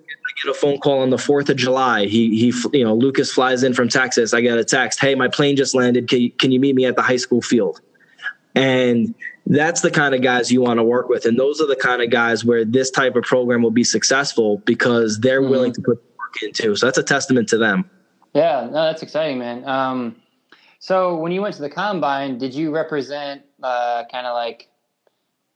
get 0.44 0.50
a 0.50 0.54
phone 0.54 0.78
call 0.78 1.00
on 1.00 1.10
the 1.10 1.16
4th 1.16 1.48
of 1.48 1.56
July. 1.56 2.06
He, 2.06 2.38
he, 2.38 2.52
you 2.72 2.84
know, 2.84 2.94
Lucas 2.94 3.32
flies 3.32 3.64
in 3.64 3.74
from 3.74 3.88
Texas. 3.88 4.32
I 4.32 4.40
get 4.40 4.58
a 4.58 4.64
text. 4.64 5.00
Hey, 5.00 5.14
my 5.14 5.28
plane 5.28 5.56
just 5.56 5.74
landed. 5.74 6.08
Can 6.08 6.20
you, 6.20 6.30
can 6.30 6.52
you 6.52 6.60
meet 6.60 6.76
me 6.76 6.86
at 6.86 6.94
the 6.94 7.02
high 7.02 7.16
school 7.16 7.42
field? 7.42 7.80
And 8.54 9.14
that's 9.46 9.80
the 9.80 9.90
kind 9.90 10.14
of 10.14 10.22
guys 10.22 10.52
you 10.52 10.60
want 10.60 10.78
to 10.78 10.84
work 10.84 11.08
with. 11.08 11.24
And 11.24 11.38
those 11.38 11.60
are 11.60 11.66
the 11.66 11.76
kind 11.76 12.00
of 12.00 12.10
guys 12.10 12.44
where 12.44 12.64
this 12.64 12.90
type 12.90 13.16
of 13.16 13.24
program 13.24 13.62
will 13.62 13.72
be 13.72 13.84
successful 13.84 14.58
because 14.58 15.18
they're 15.18 15.42
mm-hmm. 15.42 15.50
willing 15.50 15.72
to 15.72 15.80
put 15.80 15.96
work 16.16 16.42
into. 16.42 16.76
So 16.76 16.86
that's 16.86 16.98
a 16.98 17.02
testament 17.02 17.48
to 17.48 17.58
them. 17.58 17.90
Yeah, 18.34 18.66
no, 18.66 18.84
that's 18.84 19.02
exciting, 19.02 19.38
man. 19.38 19.66
Um, 19.68 20.16
so 20.78 21.16
when 21.16 21.32
you 21.32 21.42
went 21.42 21.54
to 21.56 21.62
the 21.62 21.70
combine, 21.70 22.38
did 22.38 22.54
you 22.54 22.72
represent 22.72 23.42
uh, 23.62 24.04
kind 24.10 24.26
of 24.26 24.34
like 24.34 24.68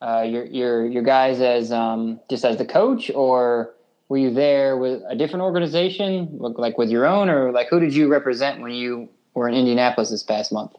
uh, 0.00 0.22
your 0.22 0.44
your 0.46 0.86
your 0.86 1.02
guys 1.02 1.40
as 1.40 1.72
um, 1.72 2.20
just 2.30 2.44
as 2.44 2.56
the 2.56 2.64
coach, 2.64 3.10
or 3.14 3.74
were 4.08 4.18
you 4.18 4.32
there 4.32 4.76
with 4.76 5.02
a 5.08 5.16
different 5.16 5.42
organization, 5.42 6.28
like 6.38 6.78
with 6.78 6.90
your 6.90 7.06
own, 7.06 7.28
or 7.28 7.50
like 7.52 7.68
who 7.68 7.80
did 7.80 7.94
you 7.94 8.08
represent 8.08 8.60
when 8.60 8.72
you 8.72 9.08
were 9.34 9.48
in 9.48 9.54
Indianapolis 9.54 10.10
this 10.10 10.22
past 10.22 10.52
month? 10.52 10.72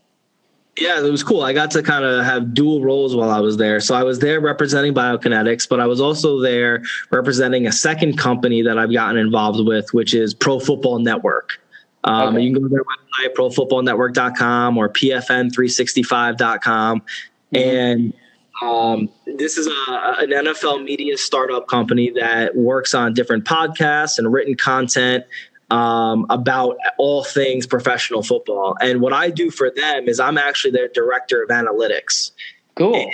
Yeah, 0.77 1.03
it 1.03 1.12
was 1.12 1.23
cool. 1.23 1.41
I 1.41 1.51
got 1.51 1.71
to 1.71 1.82
kind 1.84 2.05
of 2.05 2.23
have 2.23 2.53
dual 2.53 2.82
roles 2.84 3.15
while 3.15 3.32
I 3.32 3.41
was 3.41 3.58
there. 3.58 3.82
So 3.82 3.95
I 3.95 4.03
was 4.03 4.19
there 4.19 4.39
representing 4.39 4.93
Biokinetics, 4.93 5.67
but 5.67 5.82
I 5.82 5.88
was 5.88 5.99
also 5.99 6.39
there 6.39 6.84
representing 7.12 7.67
a 7.67 7.71
second 7.71 8.17
company 8.17 8.62
that 8.62 8.77
I've 8.77 8.93
gotten 8.93 9.17
involved 9.17 9.67
with, 9.67 9.93
which 9.93 10.13
is 10.13 10.34
Pro 10.34 10.60
Football 10.60 10.99
Network. 10.99 11.60
Um, 12.05 12.36
okay. 12.36 12.45
You 12.45 12.53
can 12.53 12.62
go 12.62 12.69
to 12.69 12.73
their 12.73 12.84
website, 12.84 13.34
profootballnetwork.com 13.36 14.77
or 14.77 14.88
pfn365.com. 14.89 17.01
Mm-hmm. 17.01 17.55
And 17.55 18.13
um, 18.61 19.09
this 19.25 19.57
is 19.57 19.67
a, 19.67 19.91
an 20.19 20.29
NFL 20.29 20.83
media 20.83 21.17
startup 21.17 21.67
company 21.67 22.11
that 22.11 22.55
works 22.55 22.93
on 22.93 23.13
different 23.13 23.45
podcasts 23.45 24.17
and 24.17 24.31
written 24.31 24.55
content 24.55 25.23
um, 25.71 26.25
about 26.29 26.77
all 26.97 27.23
things 27.23 27.65
professional 27.67 28.23
football. 28.23 28.75
And 28.81 29.01
what 29.01 29.13
I 29.13 29.29
do 29.29 29.51
for 29.51 29.69
them 29.69 30.07
is 30.07 30.19
I'm 30.19 30.37
actually 30.37 30.71
their 30.71 30.87
director 30.89 31.43
of 31.43 31.49
analytics. 31.49 32.31
Cool. 32.75 32.95
And 32.95 33.11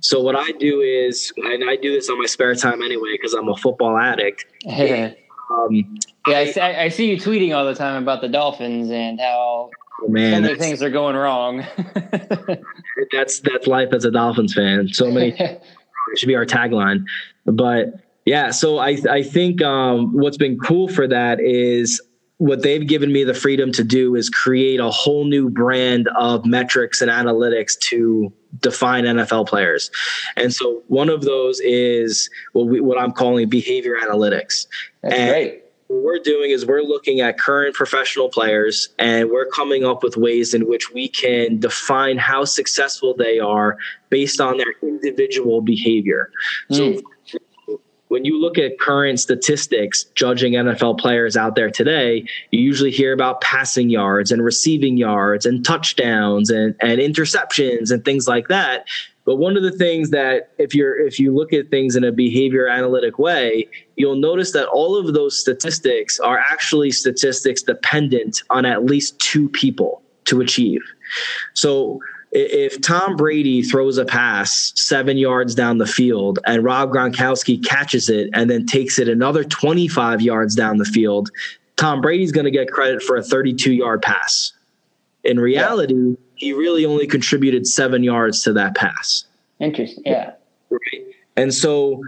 so 0.00 0.20
what 0.20 0.36
I 0.36 0.52
do 0.52 0.80
is, 0.80 1.32
and 1.36 1.68
I 1.68 1.76
do 1.76 1.92
this 1.92 2.10
on 2.10 2.18
my 2.18 2.26
spare 2.26 2.54
time 2.54 2.82
anyway 2.82 3.12
because 3.12 3.34
I'm 3.34 3.48
a 3.48 3.56
football 3.56 3.96
addict. 3.96 4.44
um, 4.66 5.98
yeah, 6.26 6.38
I, 6.38 6.50
see, 6.50 6.60
I 6.60 6.88
see 6.88 7.10
you 7.10 7.16
tweeting 7.16 7.56
all 7.56 7.64
the 7.64 7.74
time 7.74 8.02
about 8.02 8.20
the 8.20 8.28
Dolphins 8.28 8.90
and 8.90 9.18
how 9.20 9.70
oh, 10.02 10.08
man, 10.08 10.42
so 10.42 10.48
many 10.48 10.58
things 10.58 10.82
are 10.82 10.90
going 10.90 11.16
wrong. 11.16 11.64
that's 13.12 13.40
that's 13.40 13.66
life 13.66 13.92
as 13.92 14.04
a 14.04 14.10
Dolphins 14.10 14.54
fan. 14.54 14.88
So 14.88 15.10
many. 15.10 15.36
should 16.16 16.26
be 16.26 16.34
our 16.34 16.46
tagline, 16.46 17.04
but 17.44 17.92
yeah, 18.24 18.50
so 18.50 18.78
I 18.78 18.96
I 19.10 19.22
think 19.22 19.62
um, 19.62 20.12
what's 20.14 20.38
been 20.38 20.58
cool 20.58 20.88
for 20.88 21.06
that 21.06 21.38
is 21.40 22.00
what 22.38 22.62
they've 22.62 22.86
given 22.86 23.12
me 23.12 23.24
the 23.24 23.34
freedom 23.34 23.72
to 23.72 23.82
do 23.82 24.14
is 24.14 24.30
create 24.30 24.80
a 24.80 24.90
whole 24.90 25.24
new 25.24 25.50
brand 25.50 26.08
of 26.16 26.46
metrics 26.46 27.02
and 27.02 27.10
analytics 27.10 27.76
to 27.78 28.32
define 28.60 29.04
NFL 29.04 29.48
players. 29.48 29.90
And 30.36 30.54
so 30.54 30.82
one 30.86 31.08
of 31.08 31.22
those 31.22 31.60
is 31.60 32.30
what 32.52 32.68
we, 32.68 32.80
what 32.80 32.96
I'm 32.96 33.12
calling 33.12 33.48
behavior 33.48 33.96
analytics. 34.00 34.66
That's 35.02 35.14
and 35.14 35.30
great. 35.30 35.62
What 35.88 36.02
we're 36.02 36.18
doing 36.18 36.50
is 36.50 36.66
we're 36.66 36.82
looking 36.82 37.20
at 37.20 37.38
current 37.38 37.74
professional 37.74 38.28
players 38.28 38.88
and 38.98 39.30
we're 39.30 39.46
coming 39.46 39.84
up 39.84 40.02
with 40.02 40.16
ways 40.16 40.54
in 40.54 40.68
which 40.68 40.92
we 40.92 41.08
can 41.08 41.58
define 41.58 42.18
how 42.18 42.44
successful 42.44 43.14
they 43.14 43.38
are 43.38 43.78
based 44.10 44.40
on 44.40 44.58
their 44.58 44.74
individual 44.82 45.60
behavior. 45.60 46.30
Mm. 46.70 46.76
So 46.76 46.92
hmm 46.92 46.98
when 48.08 48.24
you 48.24 48.40
look 48.40 48.58
at 48.58 48.78
current 48.78 49.20
statistics 49.20 50.04
judging 50.14 50.54
NFL 50.54 50.98
players 50.98 51.36
out 51.36 51.54
there 51.54 51.70
today, 51.70 52.24
you 52.50 52.60
usually 52.60 52.90
hear 52.90 53.12
about 53.12 53.40
passing 53.40 53.90
yards 53.90 54.32
and 54.32 54.42
receiving 54.42 54.96
yards 54.96 55.46
and 55.46 55.64
touchdowns 55.64 56.50
and, 56.50 56.74
and 56.80 57.00
interceptions 57.00 57.90
and 57.90 58.04
things 58.04 58.26
like 58.26 58.48
that. 58.48 58.86
But 59.28 59.36
one 59.36 59.58
of 59.58 59.62
the 59.62 59.72
things 59.72 60.08
that 60.08 60.52
if 60.56 60.74
you're 60.74 60.98
if 60.98 61.20
you 61.20 61.34
look 61.34 61.52
at 61.52 61.68
things 61.68 61.96
in 61.96 62.02
a 62.02 62.10
behavior 62.10 62.66
analytic 62.66 63.18
way, 63.18 63.68
you'll 63.96 64.16
notice 64.16 64.52
that 64.52 64.68
all 64.68 64.96
of 64.96 65.12
those 65.12 65.38
statistics 65.38 66.18
are 66.18 66.38
actually 66.38 66.90
statistics 66.92 67.60
dependent 67.60 68.40
on 68.48 68.64
at 68.64 68.86
least 68.86 69.18
two 69.18 69.50
people 69.50 70.00
to 70.24 70.40
achieve. 70.40 70.80
So 71.52 72.00
if 72.32 72.80
Tom 72.80 73.16
Brady 73.16 73.60
throws 73.60 73.98
a 73.98 74.06
pass 74.06 74.72
seven 74.76 75.18
yards 75.18 75.54
down 75.54 75.76
the 75.76 75.86
field 75.86 76.38
and 76.46 76.64
Rob 76.64 76.90
Gronkowski 76.90 77.62
catches 77.62 78.08
it 78.08 78.30
and 78.32 78.48
then 78.48 78.64
takes 78.64 78.98
it 78.98 79.10
another 79.10 79.44
25 79.44 80.22
yards 80.22 80.54
down 80.54 80.78
the 80.78 80.86
field, 80.86 81.28
Tom 81.76 82.00
Brady's 82.00 82.32
going 82.32 82.46
to 82.46 82.50
get 82.50 82.72
credit 82.72 83.02
for 83.02 83.16
a 83.18 83.22
32 83.22 83.74
yard 83.74 84.00
pass. 84.00 84.54
In 85.22 85.38
reality, 85.38 85.94
yeah. 85.94 86.14
He 86.38 86.52
really 86.52 86.86
only 86.86 87.06
contributed 87.06 87.66
seven 87.66 88.02
yards 88.02 88.42
to 88.44 88.52
that 88.54 88.74
pass. 88.74 89.24
Interesting. 89.60 90.04
Yeah. 90.06 90.32
Right. 90.70 91.04
And 91.36 91.52
so 91.52 92.02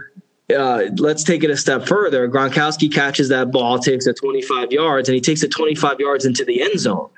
uh, 0.55 0.83
let's 0.97 1.23
take 1.23 1.43
it 1.43 1.49
a 1.49 1.57
step 1.57 1.85
further. 1.85 2.27
Gronkowski 2.27 2.91
catches 2.91 3.29
that 3.29 3.51
ball, 3.51 3.79
takes 3.79 4.07
it 4.07 4.17
25 4.17 4.71
yards, 4.71 5.09
and 5.09 5.15
he 5.15 5.21
takes 5.21 5.43
it 5.43 5.49
25 5.51 5.99
yards 5.99 6.25
into 6.25 6.45
the 6.45 6.61
end 6.61 6.79
zone. 6.79 7.09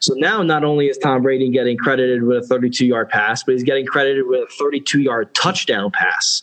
So 0.00 0.14
now 0.14 0.42
not 0.42 0.64
only 0.64 0.86
is 0.86 0.98
Tom 0.98 1.22
Brady 1.22 1.50
getting 1.50 1.76
credited 1.76 2.22
with 2.22 2.44
a 2.44 2.46
32 2.46 2.86
yard 2.86 3.08
pass, 3.08 3.42
but 3.42 3.52
he's 3.52 3.64
getting 3.64 3.86
credited 3.86 4.26
with 4.26 4.48
a 4.48 4.52
32 4.58 5.00
yard 5.00 5.34
touchdown 5.34 5.90
pass. 5.90 6.42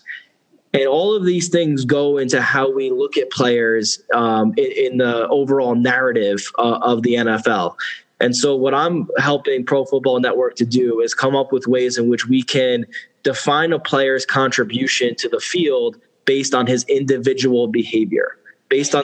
And 0.74 0.88
all 0.88 1.16
of 1.16 1.24
these 1.24 1.48
things 1.48 1.86
go 1.86 2.18
into 2.18 2.42
how 2.42 2.70
we 2.70 2.92
look 2.92 3.16
at 3.16 3.32
players 3.32 4.02
um, 4.14 4.54
in, 4.58 4.92
in, 4.92 4.98
the 4.98 5.26
overall 5.30 5.74
narrative 5.74 6.52
uh, 6.58 6.80
of 6.82 7.02
the 7.02 7.14
NFL. 7.14 7.78
And 8.20 8.36
so, 8.36 8.56
what 8.56 8.74
I'm 8.74 9.08
helping 9.18 9.66
Pro 9.66 9.86
Football 9.86 10.20
Network 10.20 10.56
to 10.56 10.66
do 10.66 11.02
is 11.02 11.14
come 11.14 11.36
up 11.36 11.52
with 11.52 11.68
ways 11.68 11.98
in 11.98 12.10
which 12.10 12.28
we 12.28 12.42
can 12.42 12.86
define 13.24 13.74
a 13.74 13.80
player's 13.80 14.26
contribution 14.26 15.16
to 15.16 15.28
the 15.28 15.40
field 15.40 15.98
based 16.26 16.54
on 16.54 16.66
his 16.66 16.84
individual 16.86 17.68
behavior, 17.68 18.38
based 18.70 18.96
on 18.96 19.04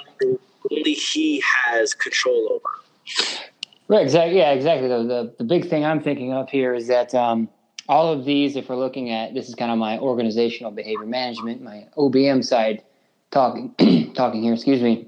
only 0.72 0.94
he 0.94 1.44
has 1.66 1.94
control 1.94 2.48
over. 2.52 3.40
Right. 3.88 4.04
Exactly. 4.04 4.38
Yeah. 4.38 4.52
Exactly. 4.52 4.88
The, 4.88 5.04
the, 5.04 5.36
the 5.40 5.44
big 5.44 5.70
thing 5.70 5.84
I'm 5.84 6.02
thinking 6.02 6.32
of 6.34 6.50
here 6.50 6.74
is 6.74 6.88
that 6.88 7.14
um, 7.14 7.50
all 7.90 8.12
of 8.14 8.24
these, 8.24 8.56
if 8.56 8.70
we're 8.70 8.78
looking 8.78 9.12
at 9.12 9.34
this, 9.34 9.50
is 9.50 9.56
kind 9.56 9.72
of 9.72 9.78
my 9.78 10.00
organizational 10.00 10.72
behavior 10.72 11.06
management, 11.06 11.62
my 11.62 11.88
OBM 11.98 12.46
side 12.46 12.84
talking 13.32 13.74
talking 14.16 14.42
here. 14.42 14.54
Excuse 14.54 14.82
me. 14.82 15.08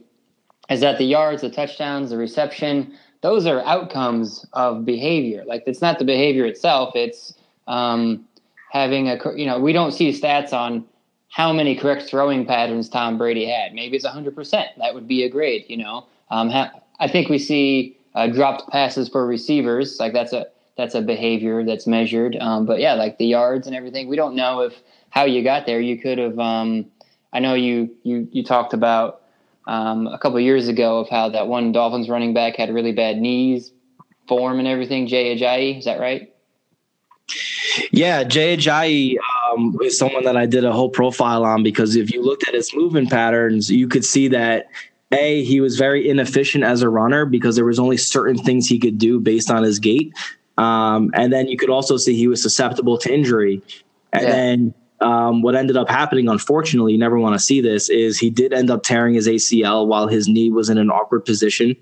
Is 0.70 0.82
that 0.82 0.98
the 0.98 1.06
yards, 1.06 1.42
the 1.42 1.50
touchdowns, 1.50 2.10
the 2.10 2.18
reception? 2.18 2.98
Those 3.24 3.48
are 3.48 3.62
outcomes 3.62 4.46
of 4.54 4.86
behavior. 4.86 5.44
Like 5.48 5.64
it's 5.66 5.82
not 5.82 5.98
the 5.98 6.06
behavior 6.06 6.46
itself. 6.46 6.94
It's 6.96 7.34
um, 7.68 8.26
having 8.72 9.10
a 9.10 9.18
you 9.36 9.46
know 9.46 9.60
we 9.60 9.74
don't 9.74 9.94
see 9.94 10.10
stats 10.10 10.54
on 10.54 10.86
how 11.30 11.52
many 11.52 11.76
correct 11.76 12.04
throwing 12.04 12.46
patterns 12.46 12.90
Tom 12.90 13.18
Brady 13.18 13.46
had. 13.46 13.74
Maybe 13.74 13.96
it's 13.96 14.06
100%. 14.06 14.52
That 14.78 14.94
would 14.94 15.08
be 15.08 15.24
a 15.24 15.30
grade, 15.30 15.66
you 15.68 15.78
know. 15.78 16.06
Um, 16.30 16.50
ha- 16.52 16.72
I 17.00 17.08
think 17.08 17.28
we 17.28 17.40
see 17.40 17.98
uh, 18.14 18.28
dropped 18.28 18.70
passes 18.70 19.10
for 19.10 19.26
receivers. 19.26 20.00
Like 20.00 20.14
that's 20.14 20.34
a 20.34 20.46
that's 20.78 20.94
a 20.94 21.02
behavior 21.02 21.64
that's 21.64 21.88
measured. 21.88 22.36
Um, 22.40 22.66
but 22.66 22.80
yeah, 22.80 22.94
like 22.94 23.18
the 23.18 23.26
yards 23.26 23.68
and 23.68 23.76
everything, 23.76 24.08
we 24.10 24.16
don't 24.16 24.36
know 24.36 24.62
if 24.62 24.74
how 25.10 25.24
you 25.24 25.44
got 25.44 25.66
there. 25.66 25.80
You 25.80 25.98
could 25.98 26.18
have. 26.18 26.38
Um, 26.38 26.86
I 27.32 27.40
know 27.40 27.54
you 27.54 27.90
you 28.04 28.28
you 28.32 28.44
talked 28.44 28.74
about 28.74 29.23
um, 29.68 30.08
a 30.08 30.18
couple 30.18 30.40
years 30.40 30.68
ago 30.68 31.00
of 31.00 31.10
how 31.10 31.30
that 31.30 31.48
one 31.48 31.72
Dolphins 31.72 32.10
running 32.10 32.34
back 32.34 32.56
had 32.56 32.74
really 32.74 32.92
bad 32.92 33.18
knees, 33.18 33.72
form, 34.28 34.60
and 34.60 34.68
everything. 34.68 35.08
Jay 35.08 35.36
Ajayi, 35.36 35.80
is 35.80 35.86
that 35.86 36.00
right? 36.00 36.34
Yeah, 37.92 38.24
Jay 38.24 38.58
Ajayi 38.58 39.18
um, 39.52 39.78
is 39.82 39.98
someone 39.98 40.24
that 40.26 40.38
I 40.38 40.46
did 40.46 40.66
a 40.66 40.72
whole 40.72 40.90
profile 40.90 41.46
on 41.46 41.64
because 41.64 41.96
if 41.96 42.12
you 42.12 42.22
looked 42.22 42.48
at 42.48 42.54
his 42.54 42.74
movement 42.76 43.10
patterns, 43.10 43.72
you 43.72 43.88
could 43.88 44.06
see 44.06 44.28
that 44.30 44.70
a 45.12 45.44
he 45.44 45.62
was 45.62 45.78
very 45.78 46.10
inefficient 46.10 46.64
as 46.64 46.82
a 46.82 46.90
runner 46.90 47.26
because 47.26 47.56
there 47.56 47.66
was 47.66 47.80
only 47.80 47.98
certain 47.98 48.38
things 48.38 48.68
he 48.68 48.80
could 48.80 48.98
do 48.98 49.20
based 49.20 49.50
on 49.50 49.64
his 49.64 49.80
gait, 49.80 50.14
um, 50.58 51.12
and 51.14 51.32
then 51.32 51.48
you 51.48 51.58
could 51.58 51.70
also 51.70 51.98
see 51.98 52.16
he 52.16 52.28
was 52.28 52.42
susceptible 52.42 52.98
to 53.00 53.14
injury, 53.14 53.62
and 54.12 54.24
yeah. 54.24 54.32
then. 54.32 54.74
Um, 55.04 55.42
what 55.42 55.56
ended 55.56 55.76
up 55.76 55.90
happening, 55.90 56.30
unfortunately, 56.30 56.94
you 56.94 56.98
never 56.98 57.20
want 57.20 57.36
to 57.36 57.40
see 57.40 57.60
this, 57.60 57.90
is 57.90 58.18
he 58.18 58.30
did 58.30 58.54
end 58.54 58.72
up 58.72 58.84
tearing 58.84 59.14
his 59.14 59.28
ACL 59.28 59.86
while 59.86 60.08
his 60.08 60.28
knee 60.28 60.50
was 60.50 60.70
in 60.70 60.78
an 60.78 60.90
awkward 60.90 61.26
position. 61.26 61.76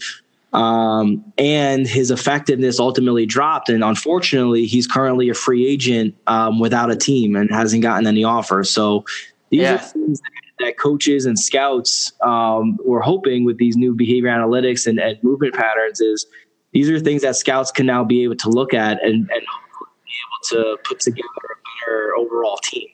Um, 0.54 1.24
and 1.38 1.88
his 1.88 2.12
effectiveness 2.12 2.80
ultimately 2.80 3.26
dropped. 3.26 3.70
And 3.70 3.84
unfortunately, 3.84 4.66
he's 4.66 4.88
currently 4.88 5.30
a 5.30 5.34
free 5.34 5.68
agent 5.68 6.16
um, 6.28 6.60
without 6.60 6.92
a 6.92 6.96
team 6.96 7.36
and 7.36 7.50
hasn't 7.50 7.84
gotten 7.84 8.08
any 8.08 8.24
offers. 8.24 8.70
So 8.70 9.06
these 9.50 9.62
yeah. 9.62 9.76
are 9.76 9.78
things 9.78 10.20
that 10.60 10.78
coaches 10.78 11.26
and 11.26 11.40
scouts 11.40 12.12
um, 12.22 12.78
were 12.84 13.02
hoping 13.02 13.46
with 13.46 13.58
these 13.58 13.78
new 13.78 13.94
behavior 13.94 14.30
analytics 14.30 14.88
and, 14.88 15.00
and, 15.00 15.22
movement 15.24 15.54
patterns 15.54 16.02
is 16.02 16.26
these 16.74 16.90
are 16.90 17.00
things 17.00 17.22
that 17.22 17.36
scouts 17.36 17.72
can 17.72 17.86
now 17.86 18.04
be 18.04 18.24
able 18.24 18.36
to 18.36 18.50
look 18.50 18.74
at 18.74 19.04
and, 19.04 19.14
and 19.14 19.28
be 19.28 20.14
able 20.58 20.64
to 20.64 20.78
put 20.84 21.00
together 21.00 21.28
a 21.28 21.86
better 21.86 22.16
overall 22.18 22.58
team. 22.64 22.88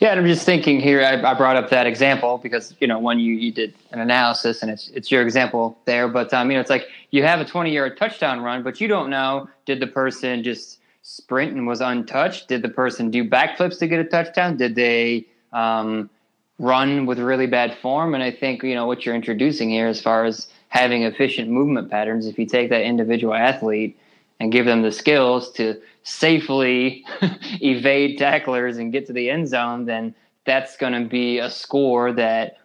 Yeah, 0.00 0.10
and 0.10 0.20
I'm 0.20 0.26
just 0.26 0.44
thinking 0.44 0.80
here. 0.80 1.02
I, 1.02 1.22
I, 1.22 1.34
brought 1.34 1.56
up 1.56 1.70
that 1.70 1.86
example 1.86 2.38
because 2.38 2.74
you 2.80 2.86
know 2.86 2.98
when 2.98 3.18
you 3.20 3.34
you 3.34 3.52
did 3.52 3.74
an 3.92 4.00
analysis 4.00 4.62
and 4.62 4.70
it's 4.70 4.88
it's 4.88 5.10
your 5.10 5.22
example 5.22 5.78
there. 5.84 6.08
But 6.08 6.32
um, 6.34 6.50
you 6.50 6.56
know, 6.56 6.60
it's 6.60 6.70
like 6.70 6.88
you 7.10 7.22
have 7.22 7.40
a 7.40 7.44
20 7.44 7.72
yard 7.72 7.96
touchdown 7.96 8.40
run, 8.40 8.62
but 8.62 8.80
you 8.80 8.88
don't 8.88 9.08
know 9.10 9.48
did 9.66 9.80
the 9.80 9.86
person 9.86 10.42
just 10.42 10.80
sprint 11.02 11.52
and 11.52 11.66
was 11.66 11.80
untouched? 11.80 12.48
Did 12.48 12.62
the 12.62 12.68
person 12.68 13.10
do 13.10 13.28
backflips 13.28 13.78
to 13.78 13.86
get 13.86 14.00
a 14.00 14.04
touchdown? 14.04 14.56
Did 14.56 14.74
they 14.74 15.26
um, 15.52 16.10
run 16.58 17.06
with 17.06 17.18
really 17.18 17.46
bad 17.46 17.76
form. 17.78 18.14
And 18.14 18.22
I 18.22 18.30
think, 18.30 18.62
you 18.62 18.74
know, 18.74 18.86
what 18.86 19.06
you're 19.06 19.14
introducing 19.14 19.70
here 19.70 19.86
as 19.86 20.00
far 20.00 20.24
as 20.24 20.48
having 20.68 21.04
efficient 21.04 21.48
movement 21.48 21.90
patterns, 21.90 22.26
if 22.26 22.38
you 22.38 22.46
take 22.46 22.70
that 22.70 22.82
individual 22.82 23.34
athlete 23.34 23.98
and 24.40 24.52
give 24.52 24.66
them 24.66 24.82
the 24.82 24.92
skills 24.92 25.50
to 25.52 25.80
safely 26.02 27.04
evade 27.60 28.18
tacklers 28.18 28.78
and 28.78 28.92
get 28.92 29.06
to 29.06 29.12
the 29.12 29.30
end 29.30 29.48
zone, 29.48 29.84
then 29.84 30.14
that's 30.44 30.76
going 30.76 30.92
to 30.92 31.08
be 31.08 31.38
a 31.38 31.50
score 31.50 32.12
that 32.12 32.58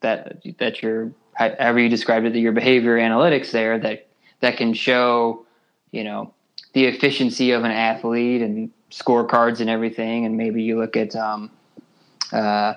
that 0.00 0.42
that 0.58 0.82
your 0.82 1.12
however 1.34 1.78
you 1.78 1.88
described 1.88 2.26
it, 2.26 2.32
that 2.32 2.40
your 2.40 2.52
behavior 2.52 2.98
analytics 2.98 3.50
there 3.52 3.78
that 3.78 4.08
that 4.40 4.56
can 4.56 4.74
show, 4.74 5.46
you 5.92 6.04
know, 6.04 6.34
the 6.72 6.86
efficiency 6.86 7.52
of 7.52 7.64
an 7.64 7.70
athlete 7.70 8.42
and 8.42 8.70
scorecards 8.90 9.60
and 9.60 9.70
everything. 9.70 10.26
And 10.26 10.36
maybe 10.36 10.62
you 10.62 10.78
look 10.78 10.96
at 10.96 11.14
um, 11.14 11.50
uh, 12.32 12.74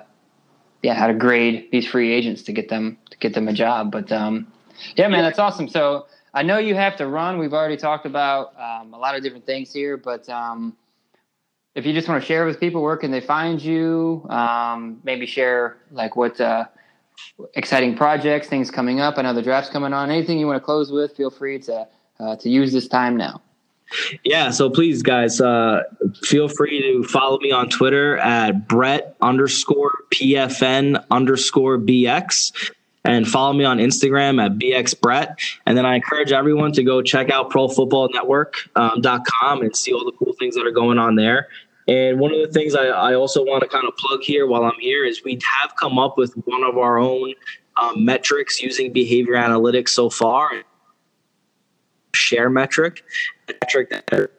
yeah, 0.82 0.94
how 0.94 1.08
to 1.08 1.14
grade 1.14 1.68
these 1.72 1.86
free 1.86 2.12
agents 2.12 2.42
to 2.42 2.52
get 2.52 2.68
them 2.68 2.96
to 3.10 3.18
get 3.18 3.34
them 3.34 3.48
a 3.48 3.52
job. 3.52 3.90
But 3.90 4.12
um, 4.12 4.46
yeah, 4.94 5.08
man, 5.08 5.22
that's 5.22 5.38
awesome. 5.38 5.68
So 5.68 6.06
I 6.36 6.42
know 6.42 6.58
you 6.58 6.74
have 6.74 6.96
to 6.96 7.06
run. 7.06 7.38
We've 7.38 7.54
already 7.54 7.78
talked 7.78 8.04
about 8.04 8.52
um, 8.60 8.92
a 8.92 8.98
lot 8.98 9.16
of 9.16 9.22
different 9.22 9.46
things 9.46 9.72
here, 9.72 9.96
but 9.96 10.28
um, 10.28 10.76
if 11.74 11.86
you 11.86 11.94
just 11.94 12.08
want 12.10 12.20
to 12.20 12.26
share 12.26 12.44
with 12.44 12.60
people, 12.60 12.82
where 12.82 12.98
can 12.98 13.10
they 13.10 13.22
find 13.22 13.60
you? 13.60 14.26
Um, 14.28 15.00
maybe 15.02 15.24
share 15.24 15.78
like 15.90 16.14
what 16.14 16.38
uh, 16.38 16.66
exciting 17.54 17.96
projects, 17.96 18.48
things 18.48 18.70
coming 18.70 19.00
up. 19.00 19.16
I 19.16 19.22
know 19.22 19.32
the 19.32 19.40
draft's 19.40 19.70
coming 19.70 19.94
on. 19.94 20.10
Anything 20.10 20.38
you 20.38 20.46
want 20.46 20.60
to 20.60 20.64
close 20.64 20.92
with? 20.92 21.16
Feel 21.16 21.30
free 21.30 21.58
to 21.60 21.88
uh, 22.20 22.36
to 22.36 22.50
use 22.50 22.70
this 22.70 22.86
time 22.86 23.16
now. 23.16 23.40
Yeah, 24.22 24.50
so 24.50 24.68
please, 24.68 25.02
guys, 25.02 25.40
uh, 25.40 25.84
feel 26.22 26.48
free 26.48 26.82
to 26.82 27.08
follow 27.08 27.38
me 27.38 27.50
on 27.50 27.70
Twitter 27.70 28.18
at 28.18 28.68
Brett 28.68 29.16
underscore 29.22 29.92
PFN 30.12 31.02
underscore 31.10 31.78
BX 31.78 32.72
and 33.06 33.26
follow 33.26 33.52
me 33.52 33.64
on 33.64 33.78
Instagram 33.78 34.44
at 34.44 34.58
BXBrett. 34.58 35.36
And 35.64 35.78
then 35.78 35.86
I 35.86 35.94
encourage 35.94 36.32
everyone 36.32 36.72
to 36.72 36.82
go 36.82 37.02
check 37.02 37.30
out 37.30 37.50
profootballnetwork.com 37.50 39.58
um, 39.58 39.62
and 39.62 39.76
see 39.76 39.92
all 39.92 40.04
the 40.04 40.12
cool 40.12 40.34
things 40.38 40.54
that 40.56 40.66
are 40.66 40.72
going 40.72 40.98
on 40.98 41.14
there. 41.14 41.48
And 41.88 42.18
one 42.18 42.32
of 42.32 42.40
the 42.40 42.52
things 42.52 42.74
I, 42.74 42.86
I 42.86 43.14
also 43.14 43.44
want 43.44 43.62
to 43.62 43.68
kind 43.68 43.86
of 43.86 43.96
plug 43.96 44.22
here 44.22 44.46
while 44.46 44.64
I'm 44.64 44.78
here 44.80 45.04
is 45.04 45.22
we 45.24 45.38
have 45.60 45.76
come 45.76 45.98
up 45.98 46.18
with 46.18 46.34
one 46.46 46.64
of 46.64 46.76
our 46.76 46.98
own 46.98 47.34
um, 47.80 48.04
metrics 48.04 48.60
using 48.60 48.92
behavior 48.92 49.34
analytics 49.34 49.90
so 49.90 50.10
far 50.10 50.50
share 52.16 52.50
metric, 52.50 53.04
metric 53.46 53.90
that 53.90 54.30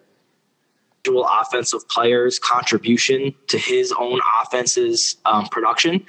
offensive 1.16 1.88
players 1.90 2.40
contribution 2.40 3.34
to 3.48 3.58
his 3.58 3.94
own 3.98 4.20
offense's 4.42 5.18
um, 5.26 5.48
production. 5.48 6.06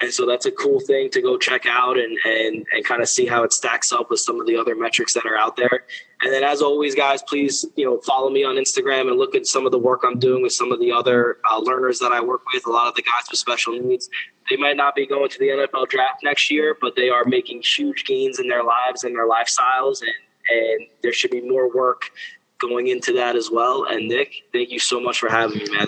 And 0.00 0.12
so 0.12 0.26
that's 0.26 0.46
a 0.46 0.50
cool 0.52 0.80
thing 0.80 1.10
to 1.10 1.22
go 1.22 1.36
check 1.38 1.66
out 1.66 1.98
and, 1.98 2.18
and 2.24 2.66
and 2.72 2.84
kind 2.84 3.02
of 3.02 3.08
see 3.08 3.26
how 3.26 3.42
it 3.42 3.52
stacks 3.52 3.92
up 3.92 4.10
with 4.10 4.20
some 4.20 4.40
of 4.40 4.46
the 4.46 4.56
other 4.56 4.74
metrics 4.74 5.14
that 5.14 5.26
are 5.26 5.36
out 5.36 5.56
there. 5.56 5.84
And 6.22 6.32
then 6.32 6.42
as 6.42 6.62
always 6.62 6.94
guys 6.94 7.22
please 7.22 7.64
you 7.76 7.84
know 7.84 8.00
follow 8.00 8.30
me 8.30 8.44
on 8.44 8.56
instagram 8.56 9.08
and 9.08 9.16
look 9.18 9.34
at 9.34 9.46
some 9.46 9.66
of 9.66 9.72
the 9.72 9.78
work 9.78 10.00
i'm 10.04 10.18
doing 10.18 10.42
with 10.42 10.52
some 10.52 10.72
of 10.72 10.80
the 10.80 10.90
other 10.90 11.38
uh, 11.50 11.58
learners 11.58 11.98
that 12.00 12.12
i 12.12 12.20
work 12.20 12.42
with. 12.52 12.66
A 12.66 12.70
lot 12.70 12.88
of 12.88 12.94
the 12.94 13.02
guys 13.02 13.24
with 13.30 13.38
special 13.38 13.72
needs 13.72 14.08
they 14.50 14.56
might 14.56 14.76
not 14.76 14.94
be 14.94 15.06
going 15.06 15.28
to 15.30 15.38
the 15.38 15.48
nfl 15.48 15.88
draft 15.88 16.24
next 16.24 16.50
year 16.50 16.76
but 16.80 16.96
they 16.96 17.08
are 17.08 17.24
making 17.24 17.62
huge 17.62 18.04
gains 18.04 18.38
in 18.40 18.48
their 18.48 18.64
lives 18.64 19.04
and 19.04 19.14
their 19.14 19.28
lifestyles 19.28 20.00
and 20.02 20.12
and 20.50 20.86
there 21.02 21.12
should 21.12 21.30
be 21.30 21.42
more 21.42 21.72
work 21.74 22.10
going 22.58 22.88
into 22.88 23.12
that 23.14 23.36
as 23.36 23.50
well. 23.50 23.84
And 23.84 24.08
Nick, 24.08 24.44
thank 24.52 24.70
you 24.70 24.78
so 24.78 25.00
much 25.00 25.18
for 25.18 25.28
having 25.28 25.58
me, 25.58 25.66
man. 25.70 25.86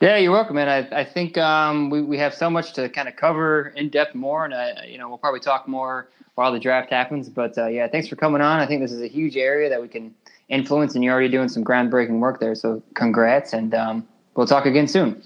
Yeah, 0.00 0.16
you're 0.16 0.32
welcome, 0.32 0.56
man. 0.56 0.68
I, 0.68 1.00
I 1.00 1.04
think 1.04 1.36
um, 1.36 1.90
we, 1.90 2.00
we 2.00 2.16
have 2.18 2.32
so 2.32 2.48
much 2.48 2.72
to 2.74 2.88
kind 2.88 3.06
of 3.06 3.16
cover 3.16 3.74
in 3.76 3.90
depth 3.90 4.14
more, 4.14 4.46
and 4.46 4.54
I, 4.54 4.86
you 4.86 4.96
know 4.96 5.08
we'll 5.08 5.18
probably 5.18 5.40
talk 5.40 5.68
more 5.68 6.08
while 6.36 6.52
the 6.52 6.58
draft 6.58 6.90
happens. 6.90 7.28
But 7.28 7.58
uh, 7.58 7.66
yeah, 7.66 7.86
thanks 7.86 8.08
for 8.08 8.16
coming 8.16 8.40
on. 8.40 8.60
I 8.60 8.66
think 8.66 8.80
this 8.80 8.92
is 8.92 9.02
a 9.02 9.08
huge 9.08 9.36
area 9.36 9.68
that 9.68 9.82
we 9.82 9.88
can 9.88 10.14
influence, 10.48 10.94
and 10.94 11.04
you're 11.04 11.12
already 11.12 11.28
doing 11.28 11.50
some 11.50 11.62
groundbreaking 11.62 12.18
work 12.18 12.40
there. 12.40 12.54
So 12.54 12.82
congrats, 12.94 13.52
and 13.52 13.74
um, 13.74 14.08
we'll 14.36 14.46
talk 14.46 14.64
again 14.64 14.88
soon. 14.88 15.22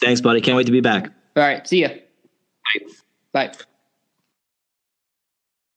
Thanks, 0.00 0.20
buddy. 0.20 0.42
Can't 0.42 0.58
wait 0.58 0.66
to 0.66 0.72
be 0.72 0.82
back. 0.82 1.06
All 1.36 1.42
right, 1.42 1.66
see 1.66 1.80
ya. 1.80 1.88
Bye. 2.74 2.86
Bye. 3.32 3.52